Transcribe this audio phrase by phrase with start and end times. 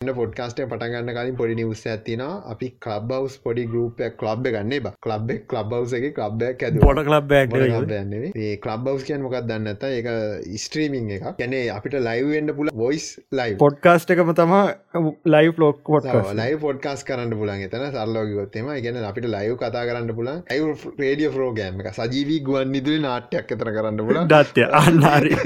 [0.00, 5.34] පොඩ්කාස්ටේ පටගන්න කලින් පොඩි නිවස ඇතින අපි කලබ් බවස් පොඩි ගරුප ලබ් ගන්න බ ලබ්
[5.50, 10.08] ලබ් බවසගේ ලබ්බයක් ඇද පොට කලබ්බයක් ඒ කලබ් බවස් කියන් මොකක් දන්න ඇත ඒක
[10.58, 14.62] ස්ට්‍රීමිං එක ගැනේ අපිට ලයිවෙන්ඩ පුල වොයිස් ලයි පොඩ්කාස්ට එකම තමා
[15.26, 20.32] ලයි ලෝක් පොට් ලයි පොඩ්කාස් කරන්න පුලන් එතන සල්ලෝගොත්තම ගැන අපිට ලයිව් කතා කරන්න පුලන්
[20.32, 25.36] ඇයි රේඩිය ෆරෝගෑම එක සජීවී ගුවන් නිදුරි නාට්‍යයක් එතර කරන්න පුල දත්ය අන්නාරි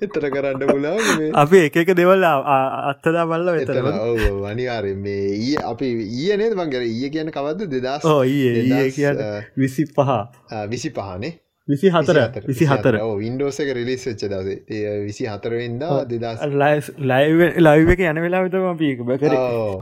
[0.00, 0.98] එතර කරන්න පුලා
[1.38, 3.83] අපි එක දෙවල්ල අත්තදා බල්ල වෙතර
[4.46, 8.04] අනිවාරෙන් මේ ඊ අපි ඊය නේද බංගර ඊය කියන කවද දෙදස්
[8.74, 9.10] ඒ කිය
[9.56, 10.10] විසි පහ
[10.68, 11.32] විසි පහනේ
[11.68, 14.48] විසි හතර විසි හතර ඉන්ඩෝස එක රිලිස් වෙච්ච දස
[15.02, 16.42] විසි හතරවෙන්ද දෙදස්
[17.02, 19.36] ලයි ලයිව එක යන වෙලා විතම පික බකර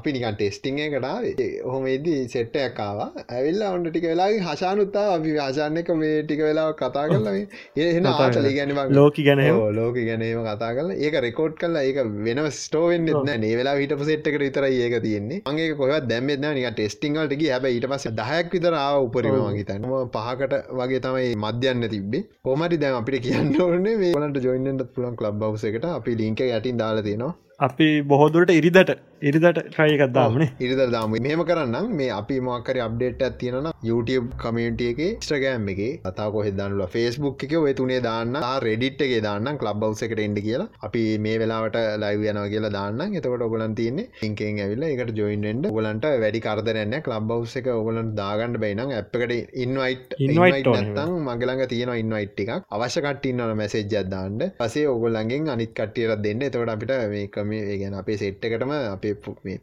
[0.05, 6.69] පිනිකන් ටෙස්ටිං කටාවේ හොමේදී සෙට්ටයක්කාව ඇවිල්ලා ඔන්න ටික වෙලා හශානුත්තා අපි ආශානක මේ ටික වෙලා
[6.75, 7.41] කතා කරලම
[7.87, 9.43] එහන ආචලි ගැනීම ලෝක ගැන
[9.75, 14.69] ලෝක ගැනීම කතා කල ඒක රෙකෝඩ් කල්ලා ඒක වෙන ස්ටෝවෙන් නේ වෙලා හිට පසෙට්ක විතර
[14.69, 15.43] ඒක තියෙන්නේ.
[15.47, 20.65] අගේ කොහ දැම්මෙද නික ටෙස්ටිංගල්ටගේ හැබ ඊට පස දහයක් විතර ආව උපරිම වගේ තැනම පහකට
[20.77, 24.13] වගේ තමයි මධ්‍ය කියන්න තිබේ හොමරි දැම අපිට කියන්න ඕනේ මේ.
[24.17, 25.87] වලට ජොයින්නට පුළන් ලබ් බවස එකට.
[25.99, 27.33] අපි ලින්ක යටින් දාලා තියෙනවා.
[27.67, 28.93] අපි බොහෝදුරට ඉරිදට
[29.29, 31.13] ඉරිදට ට්‍රයකක්දාමන ඉරිද දාම.
[31.27, 36.83] මෙම කරන්න මේ අපි මක්කර අප්ඩේට් තියෙන YouTube කමියටිය එක ස්ට්‍රගෑම් එක අතා කොහෙ දන්නුල
[36.95, 40.69] ෆස්බුක් එක ඔය තුනේ දාන්න රෙඩිට් එක දාන්න ලබ් බවස එකට එන්ඩ කියලා.
[40.89, 46.09] අපි මේ වෙලාවට ලයිව යනව කියලා දාන්න එතකොට ඔගලන් තියන්නේ ඉංකෙන් ඇවිල්ල එකට ජොයින්ෙන්ඩ ගලන්ට
[46.25, 52.67] වැඩි කරදරන්න ලබ් බවස එක ඔගලන් දාගන්න බයිනම් ඇප්කට ඉන්වයිට් ඉන්වයිටන් මගලඟ තියෙන ඉන්වයිට් එකක්.
[52.75, 56.45] අවශ්‍ය කට්ටින්නවන මැසේජ් අදදාන්න පසේ ඔගොල්ලන්ගෙන් අනිත් කට්ටියරත් දෙන්න.
[56.51, 59.15] එතකොට අපිට මේකම මේ ගැන අපේ සෙට්කටම අපේ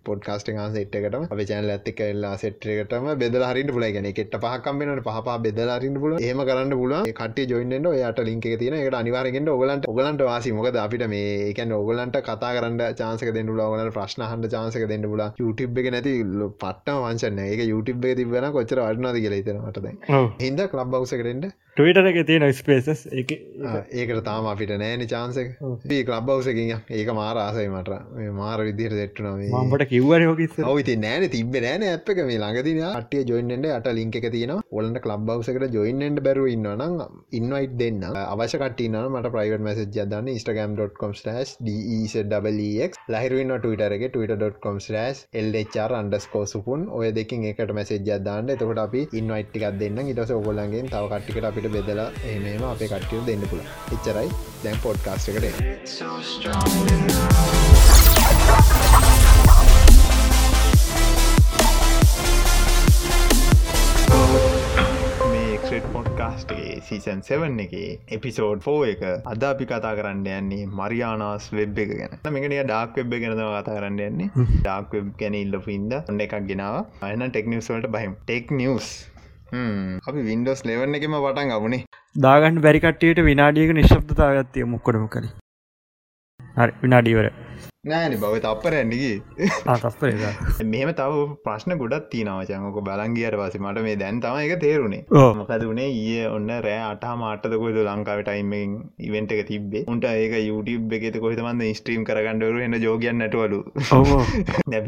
[0.04, 5.38] පොඩ්කාස්ට ා සෙට්කටම අප චැනල ඇති කල්ලා සෙට්කටම බෙදල හරිට පුල ගැන එකට පහකම්බෙනට පහ
[5.40, 10.23] බෙදල හරින්න පුල ඒම කරන්න පුල කට ජොයින්ට යට ලින්ක තින එකට අනිවාරගෙන්ට ඔගලන්ට ඔගලන්ට
[10.23, 15.08] වාසි මොකද අපිට මේ එකැන ඔගලන්ට කතා කරන්න චාන්සක දෙන්න ලගල ප්‍රශ්න හන්ට චාන්සක දෙන්න
[15.08, 16.16] පුල YouTube එක නැති
[16.58, 19.90] පට්ට වංශන්න ඒක YouTube එක තිබෙන කොච්චර වඩනාද කියලා හිතනටද
[20.40, 25.54] හිද කලබ් බවසකරෙන්ට ටවිටර එක තියෙන ස්පේසස් ඒකට තාම අපිට නෑන චාන්සක
[25.86, 29.30] දී කලබ් බවසකින් ඒක මාර ආසයි මට මාර විදිර දෙට්ටන
[29.64, 34.32] මට කිව්වර හෝකිස් ඔවිති නෑන තිබ නෑන ඇපක මේ ළඟතින අටිය ජොයින්ට අට ලින්ක එක
[34.32, 37.02] තියෙන ඔලට කලබ් බවසකට ජොයින්ට බැරුව ඉන්නනම්
[37.32, 38.04] ඉන්වයිට් දෙන්න.
[38.26, 41.14] අවශකටන මට ප්‍රයිවට මැස ජදන්න ඉස්ටගම්.com
[42.26, 44.80] ඩක් ලහිරුවන්න ටවිටරගේ ටවිට.com
[45.34, 51.08] එල්චර් අන්ඩස්කෝ සුපුන් ඔය දෙකින් එකට මැසේජ ජදාන්න එතකොට අපි ඉන්වයිට්ටිකක් දෙන්න ඉටස ඔගොලන්ගේ තව
[51.08, 53.61] කට්ටිකට අපිට බෙදලා එමම අපේ කට්ටියු දෙන්න පුළ
[53.94, 54.30] එච්චරයි.
[54.64, 57.68] දැන් පොඩ්කාස්ට එකට පොඩ්කාස්ටගේ
[66.89, 67.73] සීසන් 7 එක
[68.15, 72.13] එපිසෝඩ් එක අද අපි කතා කරන්න යන්නේ මරියානාස් වෙබ් එක ගැන.
[72.35, 74.47] මේකනිය ඩාක් වෙබ් ගෙනව කතා කරන්න යන්නේ.
[74.57, 76.80] ඩාක් වෙබ් ගැන ඉල්ලපින්ද ඔන්න එකක් ගෙනාව.
[77.01, 78.15] අයන ටෙක්නිවස්වලට බහිම්.
[78.23, 78.89] ටෙක් නිවස්
[80.09, 81.83] අපි වින්ඩෝස් ලෙවන්න එකම පටන් අබුණේ
[82.25, 85.31] දාගන්න බැරිකට්ටියට විනාඩියක නිශ්බ්තාගත්තය මුක්කොඩම කලින්
[86.57, 87.30] හරි විනාඩීවර
[87.84, 89.12] නෑන බව තප්පරැන්නගේ
[89.73, 95.64] තස්පර මෙහම තව ප්‍රශ්න ගොඩත් තිනවචයක බලංගියට පස මට මේ දැන් තම එක තේරුණේ මොකද
[95.64, 101.20] වනේ ඒ ඔන්න රෑ අටා මාටතකොද ලංකාව ටයිමෙන් ඉවෙන්ට එක තිබේ උන්ට ඒක YouTube එකෙත
[101.23, 103.62] කොහිතමන්ද ස්ට්‍රීම් කරගන්නඩරු එන්න ජෝගයන් නටවලු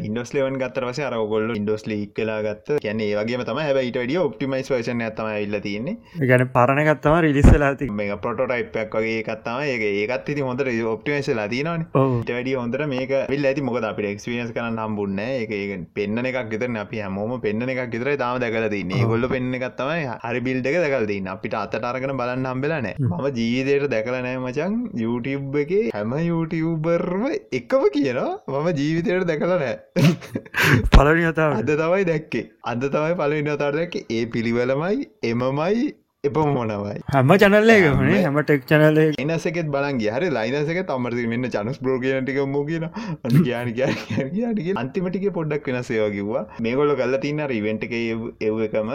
[0.02, 2.78] වින්ඩස් ලෙවන් ගත්තර වස අර ගොල්ල ඉන්ඩස් ලික් කලා ගත්ත.
[2.78, 5.96] කියන ඒවගේ තම හැබයිට ඩිය ඔප්ටිමයිස් වේෂන ඇතම ඉල්ල තියන්නේ.
[6.26, 12.81] ගැන පරණගත්තම රිලිස්සලා මේ පොටෝටයිපක් වගේ කත්තම ඒ ඒකත් ති හොඳට ඔප්ටිමයිස්ලා තිනවන වැඩිය හොඳට
[12.86, 13.62] මේක විල් ඇති.
[13.62, 15.52] මොකද අපිට එක්ස්පියන්ස් කරන්න හම්බුන්න ඒක
[15.94, 18.76] පෙන්න්න එකක් ගෙතර අපි හැමෝම පෙන්න්න එකක් ගෙතර තාම දැකලද
[19.12, 24.76] ගොල්ල පෙන්න්න එකත්තමයි හරි බිල්ඩ එක දැකල්දන්න අපිට අතටරගෙන බලන්න හම්බෙලනෑ මම ජීවිතයට දැකලනෑ මචන්
[25.02, 28.30] YouTube එක හැම YouTuberම එකම කියනවා.
[28.48, 29.74] මම ජීවිතයට දැකලනෑ
[30.92, 32.44] පලනි අතා අද තමයි දැක්කේ.
[32.64, 33.94] අද තමයි පලවිනි අතාර දැක්ක.
[34.10, 35.88] ඒ පිළිවෙලමයි එමමයි
[36.24, 37.00] එප මොනවයි.
[37.12, 42.60] හැම චනල්ලේ හනේ හැම ටෙක් චනල එනසකෙත් බලන් හරි ලයිනසක තමරති මෙන්න චනස් බ්‍රෝගනටික මෝ
[42.68, 42.84] කියන
[43.38, 43.70] කියන
[44.36, 47.94] කියන අන්තිමටික පොඩ්ඩක් වෙන සේවකිවවා මේගොල්ල කල්ල තින්න රිවෙන්ට එක
[48.48, 48.92] එව් එකම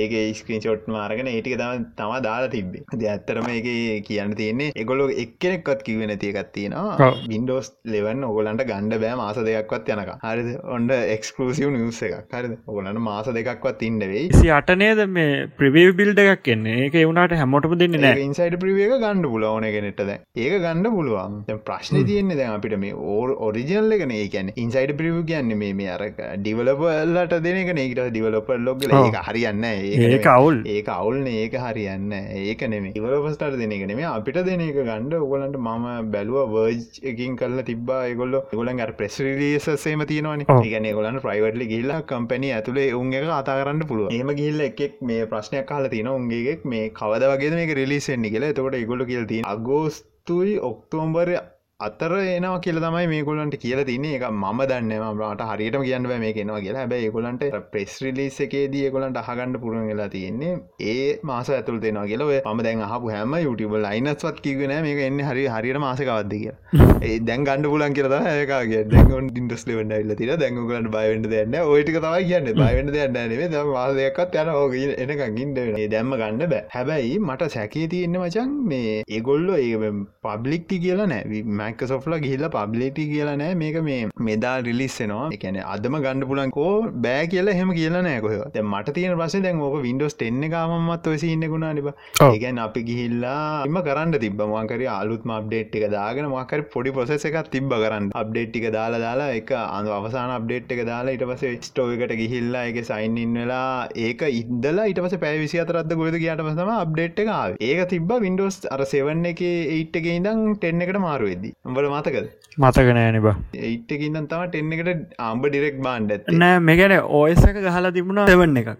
[0.00, 3.70] ඒක ස්ක්‍රීන් චොට් මාරගෙන ඒටික තම තම දාලා තිබේ ද ඇත්තරම එක
[4.10, 7.12] කියන්න තියන්නේ එගොලො එක්කෙනෙක්වත් කිවෙන තියකත් තියෙනවා.
[7.30, 12.36] බින්ඩෝස් ලෙවන් ඔගොලන්ට ගණ්ඩ බෑ මාස දෙයක්වත් යනක හරි ඔොන්ඩ එක්ස්කලසිව නිවස එකක්.
[12.36, 17.74] හරි ඔගොලන්න මාස දෙකක්වත් ඉන්නවෙයි සි අටනේද මේ ප්‍රවී බිල්ඩ එකක් එන්නේ ඒක එවුණට හැමෝටම
[17.80, 21.34] දෙන්න නෑ ඉන්සයිට ප්‍රියක ගණඩ පුලෝන කෙනෙටද ඒක ගණඩ පුළුවන්.
[21.64, 24.14] ප්‍රශ්න තියන්නේ දැන් අපිට මේ ඕර් ඔරිජනල් එකන.
[24.14, 30.28] ඒකැන ඉන්සයිට ප්‍රියව කියන්න මේ මේ අරක ඩිවලපල්ලට දෙනක ඒකට ඩිවලපල් ලොග ඒක හරියන්න ඒක
[30.28, 30.62] අවුල්.
[30.66, 31.26] ඒක අවුල්න.
[31.34, 36.54] ඒක හරියන්න ඒක නෙම ඉවලපස්ටට දෙන එක නෙම අපිට දෙන එක ගණ්ඩ ඔගලන්ට මම බැලුව
[36.54, 40.46] වර්ජ් එකින් කල්ල තිබා ගොල්ල ගොලන් ප්‍රෙස්රිලියසේම තියනවන.
[40.58, 45.26] ඒගන ගොලන් ප්‍රයිවටලි ගිල්ලා කම්පැනි ඇතුළේ උන් එක අතා කරන්න පුළුව ඒම ගිල්ල එකෙක් මේ
[45.26, 48.50] ප්‍රශ්නයක් කාල තින උන්ගේෙක් මේ කවද වගේ මේ රිලිසෙන්න්නි කියලා.
[48.50, 51.36] එතකොට ඉගොල කියල්ති අගෝස්තුයි ඔක්තෝම්බරය
[51.80, 54.14] අතර එනවා කියල තමයි මේකුලන්ට කියල තින්නේ.
[54.16, 56.80] එක ම දන්න මට හරියටම කියන්න මේ කෙනවා කියලා.
[56.80, 62.32] හැබැ ඒකුලන්ට ප්‍රෙස් රිලිස් එකේදී එකොලන්ට අහගන්නඩ පුරුවන් වෙලා තියන්නේ ඒ මාස ඇතුල් දෙෙනවා කියලව
[62.44, 66.50] ම දැන් හපු හැම යුටබ ලයිනස්වත් කිවෙන මේක එන්න හරි හරියට මාසකවද්ද කිය
[67.06, 72.00] ඒ දැන් ගණඩ පුලන් කියරද ඒකගේ දැන් ඉන්ටස් ලෙවන්න ල්ල තින දැන්ගලට බයිවට දෙන්න ඔයිටික
[72.00, 72.50] තමයි කියන්න.
[72.54, 75.62] බයිවට දෙන්න නේ මාසයක්ත් යන ඕක එනක ඉන්ඩ
[75.94, 76.66] දැම්ම ගන්න බෑ.
[76.74, 79.94] හැබැයි මට සැකේ තියෙන්න මචන් මේ ඒගොල්ලො ඒ
[80.26, 83.54] පබ්ලික්ටි කියලා නෑ මයිකසොෆ්ල ගිහිල්ල පබ්ලිටි කියලා නෑ.
[83.56, 86.72] මේක මේ මෙදා රිලිස්සෙනවා එකන අදම ගණඩ පුලන්කෝ
[87.04, 91.72] බෑ කියලා හෙම කියලා නෑකොහ මට තියෙන පස දැන් ඕක වින්ඩෝස් ටෙන්න කාමත් ඔයසි ඉන්නකුණා
[91.72, 91.88] නිබ
[92.26, 97.50] ඒගැන් අපි ගිහිල්ලා එම කරන්න තිබ මකර අලුත්ම අප්ඩේට් එක දාගෙන මකර පොඩි පොසෙස එකක්
[97.54, 98.08] තිබ කරන්න.
[98.14, 102.80] අප්ඩේට් එක දාලා දාලා එක අඳ අවසාන අප්ඩේට් එක දාලා ඉට පස ස්ටෝයකට ගිහිල්ලා එක
[102.82, 107.32] සයින්ඉන් වෙලා ඒක ඉදලා ඉට පස පැවිසි අතරත් ගොද කියට පසම අප්ඩේට් එක
[107.62, 112.37] ඒක තිබ වින්ඩෝස් අර සෙවන්න එක ඒට් එක ඉදම් ටෙන්න එකට මාරුවෙදදි උඹට මතකද?
[112.56, 113.26] මතක නෑනිබ
[113.66, 118.70] ඒට්කින්දන් තම ටෙන්න එකට අම්බ ඩිරෙක් බාන්ඩ නෑ මෙගැන ඕයස එක ගහලා තිබුණා සෙවන්න එකක්.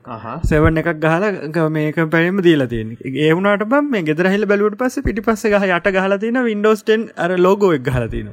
[0.50, 2.90] සෙවන්න එකක් ගහලා මේක පැරිම දීලා තියෙන
[3.26, 7.72] ඒවුණට බම් මේ ගෙදරහිල බැලුවට පස්ස පිටි පස්ස ගහ යට ගහලා තින වින්ඩෝස්ටන් අර ලෝගෝ
[7.76, 8.32] එක් ගහලා තින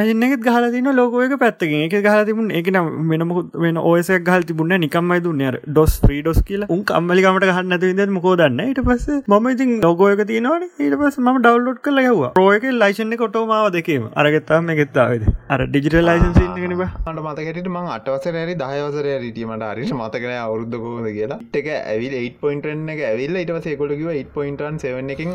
[0.00, 1.76] මැසින්නක ගහලා තින ලෝකෝක පැත්තකින්.
[1.88, 6.68] එක ගහලා තිබුණ එක නම් වෙනමුත් වෙන ඕයසක් ගහල් තිබුණ නිකම්මයි දුන්නර ඩොස් ්‍රීඩොස් කියල.
[6.76, 11.28] උන් කම්මලිකමට ගහන්න ඇති මකෝ දන්න ඊට පස්ස ම ඉතින් ලෝගෝයක තියනවට ඊට පස් ම
[11.40, 17.24] ඩවල්ලෝඩ් කල ගැව රෝයක ලයිසන්න කොටෝමාව දෙකීම අරගත්තා මේ ගෙත්තාවද අර ඩිජිටල් ලයිසන්ස ගෙනබ ට
[17.24, 21.40] මතකට ම අටවසර ඇරි දහවසර රීටීමට අරිශ මතකන අවුද්ධකෝද කියලා.
[21.54, 25.34] එක ඇවිල් 8 එක ඇවිල්ල ඉටවසේකොලකිව 8 7 එකින්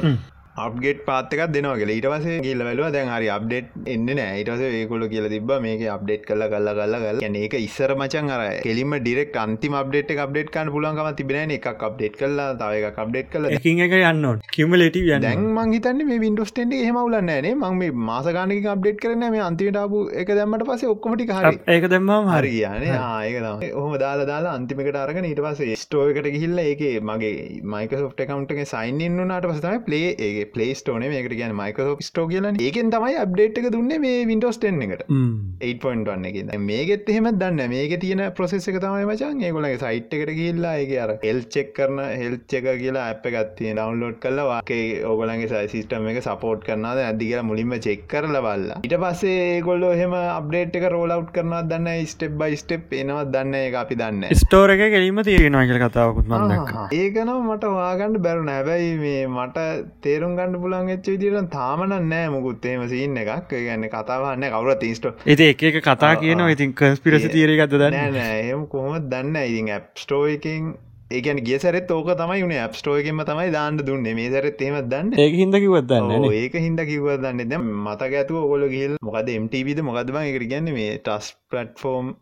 [0.56, 5.52] අප්ගෙට් පාත්තක දෙනවාගල ඊටවස ගිල්ල වැලුව දැන් හරි අප්ඩේට් එන්න නෑ ඉටස ඒකොල කියල තිබ
[5.60, 10.14] මේක අප්ඩේට් කල කල්ල කල්ල කල න ඒක ඉස්සර මචන් අර කෙලිම ඩිරෙක් අන්තිම අප්ඩේට්
[10.26, 15.00] අප්ඩේට් කන්න පුලන්කම තිබෙන එක අප්ඩේට් කල්ලා තව එක අප්ඩේට් කල එක එක යන්න කිමලට
[15.24, 17.56] දැන් මංහිතන්න මේ වින්ඩස්ටෙන්ට හෙමවුලන්න නේ.
[17.56, 22.54] මං මේ මාසගානක අප්ඩේට් කරන මේ අන්තිමටාපු එක දැම්මට පසේ ඔක්කොමටි හරි ඒක දෙම හරි.
[22.54, 27.34] කියන ඒක ඔහම දාලා දාලා අන්තිමකට අරගෙන ඊට පසේ ස්ටෝයකට ගිහිල්ල ඒක මගේ
[27.72, 32.92] මයික සොෆ්ට කවන්ටගේ සයින්න්න වනාට පසතම පලේ ඒ පලේස්ටෝන මේකට කියන මයිකෝ ස්ටෝ කියල ඒකෙන්
[32.94, 35.04] තමයි අප්ඩේට් එක දුන්නේ මේ වින්ඩෝස්ටෙන් එකට.
[35.10, 40.74] 8.1 එක මේකෙත් එහෙම දන්න මේක තියෙන ප්‍රසෙස් එක තමයි මචන් ඒගොලගේ සයිට් එකට කියල්ලා
[40.84, 46.22] ඒක අර එල් චෙක් කරන හෙල්ච් එක කියලා අප ගත්තිය ඩවන්ලෝඩ් කල්ලවාගේ ඕගලන්ගේ සයිසිස්ටම එක
[46.28, 48.80] සපෝට් කරනාද ඇදි කියලා මුලින්ම චෙක් කරල බල්ලා.
[48.88, 53.80] ඉට පස්සේ ඒගොල්ලො එහෙම අප්ඩේට් එක රෝලව් කරනවා දන්න ස්ටප් බයි ස්ටප් එනවා දන්න එක
[53.84, 58.51] අපි දන්න ස්ටෝර එක ගැලීම තියෙනවා කියල කතාවකුත් මන්න ඒකනම් මට වාගන්න බැරුණ.
[58.54, 59.57] හැබැයි මේ මට
[60.06, 63.51] තේරුම් ගන්න පුලන් එච්ච විදිරන් තාමන නෑ මුකුත්තේම සින්න එකක්.
[63.51, 68.18] ගන්න කතාවන්න කවර තිස්ට ඒති එක කතා කියන ඉතින් කස්පිරසි තීරය ගත දන්න?
[68.47, 70.74] එම කොහොම දන්න ඉතින් ඇප්ස්ටෝයකින්
[71.12, 74.09] ඒකන ගේ සැරත් ඕක තමයි වුණ ඇප්ස්ටෝයකෙම තමයි දාන්න දුන්න.
[74.15, 75.15] මේ සැරත් ඒම දන්න?
[75.15, 80.47] ඒ හිද කිවත්දන්න ඒක හිද කිවදන්න ද මතක ඇතු ඔගොල ගිල් මොකද MTවිද මොකදම එකට
[80.51, 82.13] ගැන්න මේ ටස් පලට්ෆෝර්ම්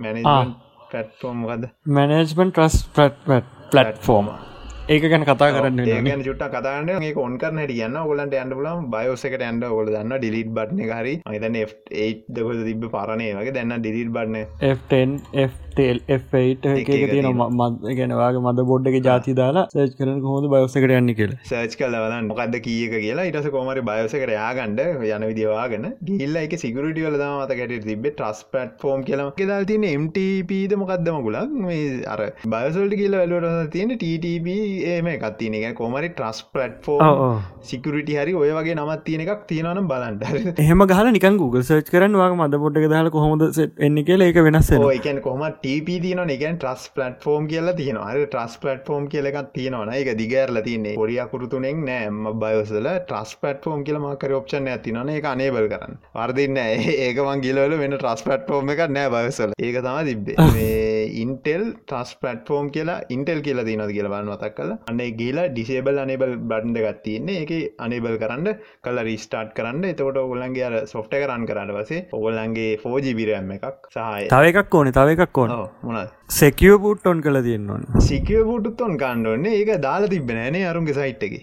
[0.00, 0.58] මැන
[0.90, 4.30] පටෆෝම් මොකද මැනේජමන් ට්‍රස් පලට්ෆෝර්ම
[4.88, 7.98] ඒක ගැන කතා කරන්න චුට්ට කතාන්න ඒ ඔන් කරන කියන්න.
[8.02, 11.14] ගොලන්ට ඇන්ඩ පුලම් බයෝසකට ඇන්ඩ ගොල දන්න ඩිලිට බට්න හරි.
[11.26, 14.36] අතන F8 දකොද තිබ පරණය වගේ දැන්න ඩිලිට බට්න
[14.70, 16.90] F10 F8 එක.
[17.10, 21.36] තියෙන මත් ගැනවාගේ මද බොඩ්ඩක ජාති දාලා සේච් කරන හොද බයෝසකට යන්න කියල.
[21.44, 23.28] සර්ච් කලවන්න මොකක්ද කියක කියලා.
[23.30, 29.06] ඉටස කොමරි බයෝසකට යාගන්ඩ යන විදිවාගෙන ගිල්ල එක සිගුරට වල මතකට තිබ ටස් පට ෆෝම්
[29.06, 31.38] කියලම ෙදල් තින MTPද මොකක්දම ගුලක්
[32.16, 35.76] අර බයසල්ට කියල වැලුවට තියෙන TTP ඒම එකත් තියෙන එක.
[35.76, 36.98] කොමරි ට්‍රස් පලට්ෆෝ
[37.62, 42.16] සිකරට හරි ඔය වගේ නමත් තියෙන එකක් තියෙනනම් බලන්ට එහෙම ගහල නිකන් Google සර්ච් කරන
[42.16, 43.46] වගේ මද පොට්ක දාල කොහොමද
[43.80, 48.58] එන්න කියල එක වෙනස් එකන් කොම TP තියන එකන් ට්‍රස් පලට්ෆෝම් කියලා තියෙන අර ට්‍රස්
[48.60, 55.10] පලට්ෆෝම් කියලකත් තියෙනවන එක දිගරල තින්නේ පොඩියකුරුතුනෙක් නෑම බයසල ට්‍රස් පටෆෝම් කියල මකර ඔප්ෂන් ඇතිනන
[55.10, 55.98] එක අනේබල් කරන්න.
[56.14, 56.60] වර්දින්න
[57.06, 60.36] ඒකවන් ගිලවල වෙන ට්‍රස් පටෆෝම් එක නෑ බයසල ඒක තම තිබ්බේ
[61.22, 66.34] ඉන්ටෙල් ටස් පටෆෝම් කියලා ඉන්ටෙල් කියලා තියනද කියලා බන්න මතක් කල අන්න ගේලා ඩිසේබල් අනබල්
[66.50, 67.52] බඩ්ඩ ගත්තියන්නේ එක
[67.86, 68.48] අනබල් කරන්න
[68.86, 69.84] කල රිස්ටාට් කරන්න.
[69.92, 75.16] එතකොට ඔගොල්ලන්ගේ අර සොෆ්ට කරන්න කරන්න පසේ ඔගොල්ලන්ගේ ෆෝජිබිරම් එකක් සහය තව එකක් ඕනේ තව
[75.18, 75.54] එකක් ඕන.
[75.82, 81.40] මොනත් සෙකියෝ පුට් ඔන් කළ තියෙන්න්නවන සිකිය පුටුත්තොන් කාණ්ඩෝන්නේ ඒක දාලා තිබෙනෑනේ අරුන්ගේ සයිට් එක.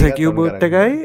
[0.00, 0.98] සැකියෝ බෝට් එකයි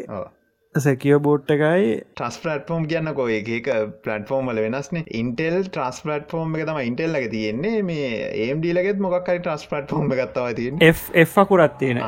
[0.84, 1.92] සැකියෝ බෝට් එකයි.
[2.20, 3.70] ටස් පලටෆෝම් කියන්න කොය එක
[4.08, 7.84] පලටෆෝර්ම්ල වෙනස්න ඉන්ටෙල් ට්‍රස් පලටෆෝර්ම් එක තම ඉන්ටෙල් ලක තියෙන්නේ.
[7.92, 8.10] මේ
[8.48, 10.84] ඒම්ඩීලගෙත් මොක්කයි ට්‍රස් පලටෆෝර්ම් එකත්තව තියෙන
[11.26, 12.04] F අකුරත් තියෙන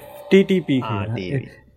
[0.00, 0.80] FTP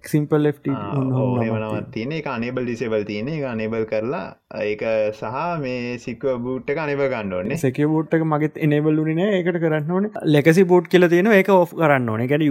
[0.07, 4.83] සිම්පල් නවත් තියෙන එක අනබල් ඩිසේබල් තියෙන එක අනබල් කරලා ඒක
[5.13, 10.09] සහ මේ සික්ව බූට් එක අනබ ගන්නඩෝන්න සෙක බෝට් එක මගෙත් එනබල්ලුන ඒකට කරන්න ඕන.
[10.25, 12.23] ලෙකසි බෝට් කියල තියෙන එක ඔ් කරන්න ඕන.
[12.27, 12.45] ගැන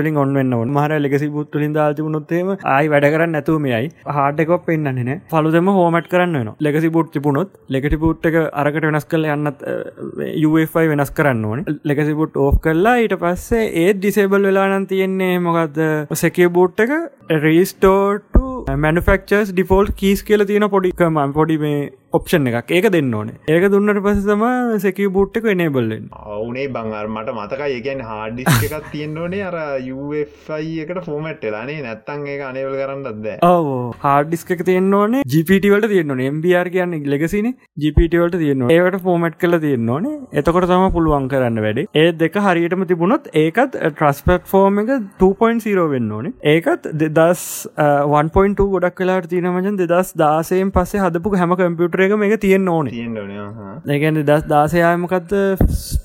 [0.00, 5.70] ලින් ඔන්න ඔන්න මහර ලෙසි බුත් ලින් දාතිබුණොත්තේම ආයි වැඩ කරන්න නැතුමයයි හාටකොක් පෙන්න්නන්නේ පලුදම
[5.70, 9.66] හෝමට කරන්න ලෙකසි බෝට් තිබුණොත් ලෙකටි බෝට් එක අරකට වෙනස් කල යන්නත්
[10.42, 11.64] UFI වෙනස් කරන්න ඕන.
[11.84, 15.82] ලෙකසි බොට් ඕ් කරලා ඊට පස්සේ ඒත් ඩිසේබල් වෙලානන් තියෙන්නේ මොකක්ද
[16.14, 16.92] සෙකේ බෝට් එක
[17.40, 18.40] රීස්ටෝට
[18.78, 21.80] මැනිෆක්චර්ස් ඩිෆෝල්් කීස් කියල තියෙන පොඩිකම පොඩි මේ
[22.18, 22.70] ඔප්ෂන් එකක්.
[22.76, 23.36] ඒක දෙන්න ඕනේ.
[23.54, 24.44] ඒක දුන්නට පස තම
[24.84, 31.00] සැකි බුට්ටක එනේබල්ලෙන් අවුනේ බංර් මට මතකයි ඒකැන් හාඩිස් එකක් තියෙන් ඕනේ අර යෆයි එකට
[31.08, 33.76] ෆෝමට් වෙලානේ නැත්තන් ඒ අනවල් කරන්නත්ද ඕ
[34.06, 35.22] හාඩිස්ක තියන්න ඕනේ.
[35.34, 37.50] ජිපිටවලට තියන්න එම්බර් කියන්න ලෙගසින
[37.84, 40.16] ජිපිටවලට තියන්න ඒවට ෆෝමට් කල තියන්න ඕනේ.
[40.42, 41.86] එතකොට තම පුළුවන් කරන්න වැඩේ.
[41.94, 46.34] ඒ දෙක හරියටම තිබුණොත් ඒකත් ට්‍රස්පට් ෆෝර්ම එක 2.0 වෙන්න ඕනේ.
[46.56, 47.46] ඒකත් දෙදස්
[47.78, 51.58] 1.2 ගොඩක් වෙලාට තියනමජන් දෙදස් දාසයෙන් පස්සේ හදපු හැම
[52.08, 52.88] කම්පියුටර එක තියෙන් ඕන.
[52.88, 55.32] ඒගැන දස් දාසයාමකක්ද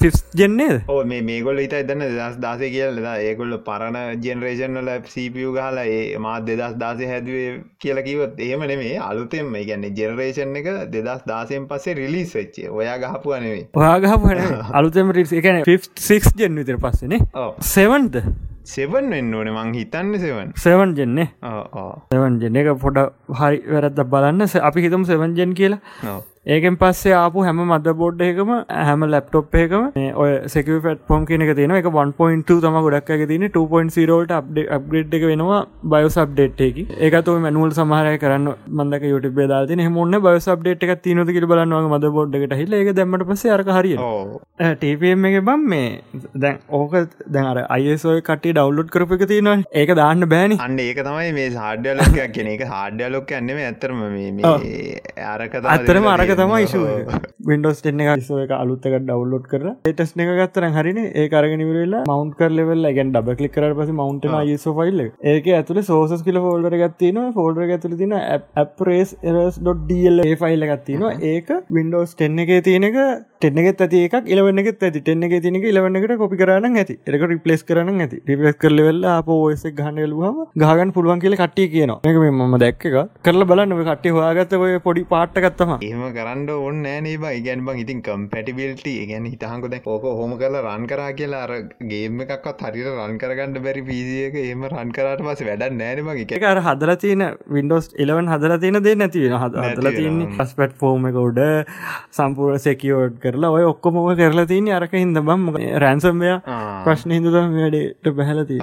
[0.05, 5.85] ෆිස් ජෙන්නේ ඕ මේ මේගොල්ල හිත එදන්න දස් දාසය කියලද ඒගොල්ල පරණ ජෙනරේෂන්ල සපියු ගහලා
[5.89, 8.95] ඒ මාත් දෙදස් දාසය හැදුවේ කියල කිවත් ඒම නෙමේ.
[9.01, 14.33] අලුතෙම ගැන්නේ ජෙනරේෂන් එක දෙදස් දාසයෙන් පස්සේ රිලිස් වෙච්චේ ඔයා ගහපු අනෙවේ ඔයා ගහපු
[14.73, 17.21] අලුතෙම රිස් එකන 6 ජෙන් විතර පස්සනේ
[17.73, 18.21] සෙවන්ද
[18.65, 19.49] සෙවන් වෙන්න ඕන.
[19.49, 21.27] මං හිතන්න සෙවන් සෙවන් ජෙන්නේ
[22.11, 23.01] සෙවන් ජෙන එක පොඩ
[23.41, 24.47] හරි වැරද්ද බලන්න.
[24.69, 26.15] අපි හිතම සෙවන් ජෙන් කියලා
[26.53, 28.49] ඒකෙන් පස්සේ ආපු හැම මද බෝඩ් එකම
[28.87, 29.85] හැම ලැප්ටොප් එකම
[30.23, 34.35] ඔය සෙක ෆට පොම් කියනක තියෙන එක 1.2 තම ගොඩක් එක තින 2.0ට
[34.77, 35.61] අප්ග්‍රේඩ් එක වෙනවා
[35.93, 36.77] බයෝස් අප්ඩේට් එක.
[37.07, 38.49] ඒකතු මැනුවල් සමහරය කරන්න
[38.81, 42.91] මන්දක යුට බේදාති හමුන්න බයෝස් අප්ඩේට් එකක් තිනොද කිර බලන්නවා මද බෝඩ් එකට හිල එක
[42.99, 43.97] දැමට පස අරක හරිය
[44.83, 45.89] ටපම් එක බම් මේ
[46.45, 46.95] දැන් ඕක
[47.39, 50.61] දැනර අයසෝය කට ඩව්ලෝඩ් කරප එක තියෙනවා ඒක දාන්න බෑනි.
[50.67, 54.05] අන්න ඒක තමයි මේ හාඩ්‍යලොක් කියන එක හාඩ්‍යලොක් ඇන්නෙම ඇතරම
[55.33, 56.75] අරක අත්තරම අරක තමයි ඉශ
[57.49, 60.99] වින්ඩෝස් ටෙන්න එක ිසෝ එක අලුත්තක ඩව්ලෝඩ් කර ටස් එක ගත්තර හරින.
[61.13, 66.25] ඒ කරගෙනවරලා මවන්් කරලෙවල් ගැන් ඩබ කලි කර පස මවන්ට යස ෆයිල් ඒක ඇතුල සෝසස්
[66.27, 72.89] කියල ෆෝල්ඩර ගත්තින ෆෝල්ඩර ඇතුල තින ඇපරේස් එරස්.ඩල් ෆයිල් ගත්තිනවා ඒක වින්ඩෝස් ටෙන්න එක තියෙන
[72.89, 72.99] එක
[73.41, 75.01] ටෙන්නගෙත් ඇති එක ඉලවන්නගෙත් ඇති.
[75.01, 76.97] ටෙන්න එක තිනක ඉලවන්නකට කොපි කරන්න ඇති.
[77.07, 78.21] එක රිපලස් කරන්න ඇති.
[78.29, 82.85] රිපස් කරලවෙල්ල අප ෝස ගහනලුවම ගහගන් පුළුවන් කියල කට්ටිය කියන එක මම දැක්ක
[83.25, 87.25] කරල බලන්න කට්ටි හවාගත්ත ඔය පොඩි පාට්ටගත්තම ඒම කරන්න ඔන්න නෑනේ බ.
[87.37, 91.51] ඉගැන් බං ඉතින් කම්පැටිබිල්ට ගැන හිතහකොද ඕක හොම කරලා රන් කරා කියලා අර
[91.91, 96.61] ගේම එකක්වත් හරිට රන් කරගන්න බැරි පිසියක ඒම රන් කරට පස වැඩ නෑනම එක අර
[96.67, 101.41] හදල තියෙන වින්ඩෝස් එලවන් හදල තියෙන දේ නැතිවෙන හදල තියන්නේ පස්පට් ෆෝර්ම එකෝඩ
[102.11, 105.45] සම්පූර් සෙකියෝඩ් කරලා ඔය ඔක්කොම කරලා තියන්නේ අරක හිද බම්
[105.85, 106.33] රැන්සම්ය
[106.85, 108.59] ප්‍රශ්න හිදම වැඩට බැහලති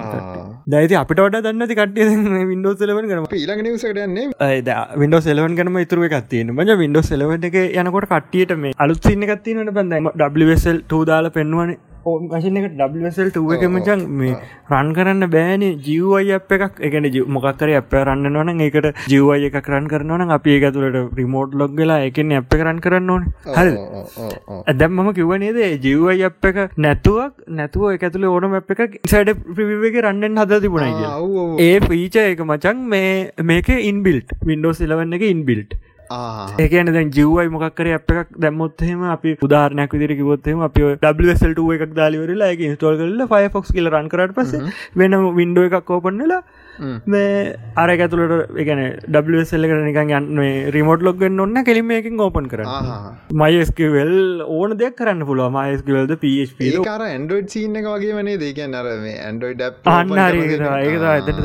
[0.67, 6.55] දැති අපිට වඩ දන්නති කට්ටිය වින්ඩෝස් එලවන් කරම ඊළඟ නිවසටන්නේ වින්ඩෝස් එලවන් කරම ඉතුරුව එකත්තියෙන
[6.55, 12.57] මජ වින්ඩෝස් එලවට එක යනකොට කට්ටියට මේ අලුත් සින්න එකත්තිනට බඳ ඩවසල් ටූදාල පෙන්වන කශන
[12.59, 14.33] එක ඩවසල් ටුව එක මචන් මේ
[14.69, 15.61] රන් කරන්න බෑන.
[15.79, 16.81] ජීවයි අප එකක්.
[16.81, 21.71] එකන මොකක්කර අප රන්න නොන ඒකට ජීවයි එක කරන් කරනවන අපි එක තුළට රිමෝට් ලොග්
[21.73, 23.29] වෙලා එකන අප කරන් කරන්න ඕන.
[23.47, 23.71] හරි
[24.65, 29.97] ඇදැම් මම කිවනේද ජීවයි අප එක නැතුවක් නැතුව එක ඇතුළ ඕනම අප එකක් සඩ ප්‍රිවිවක
[30.03, 31.07] රන්නෙන් හද තිබුණයි
[31.61, 35.79] ඒ පීච එක මචන් මේ මේක ඉන්බිල්ට් වින්ඩෝස් ඉලවන්න එක ඉන්බිල්ට්
[36.09, 42.51] ඒකන දැ ජවයි මොක්කර අප එකක් දැම්මොත්හෙම අපි උදාරනයක් විදිර කිවොත්හෙම අපි ඩසල්ට එකක් දාලිවරලා
[42.51, 44.51] එක ස්ටෝල් කරල ෆයිෆොක්ස් කියල රන් කරට පස
[44.95, 46.41] වෙන වින්ඩෝ එකක් කෝපන්නලා
[47.05, 50.43] මේ අර ඇතුලට එකන ඩසල්ල කර නිකන් යන්න
[50.77, 52.65] රිමෝට් ලොග්ගෙන් ඔන්න කෙලිම එකින් ඕපන් කර
[53.43, 54.13] මයිස්කවල්
[54.47, 59.63] ඕන දෙයක් කරන්න පුළුව මයිස්කවල්ද පප කාර ඇන්ඩෝඩ් සිීන්න එක වගේ වනේ දෙකන්න අර ඇන්ඩෝයිඩ්
[59.93, 61.43] අන්න ඇතට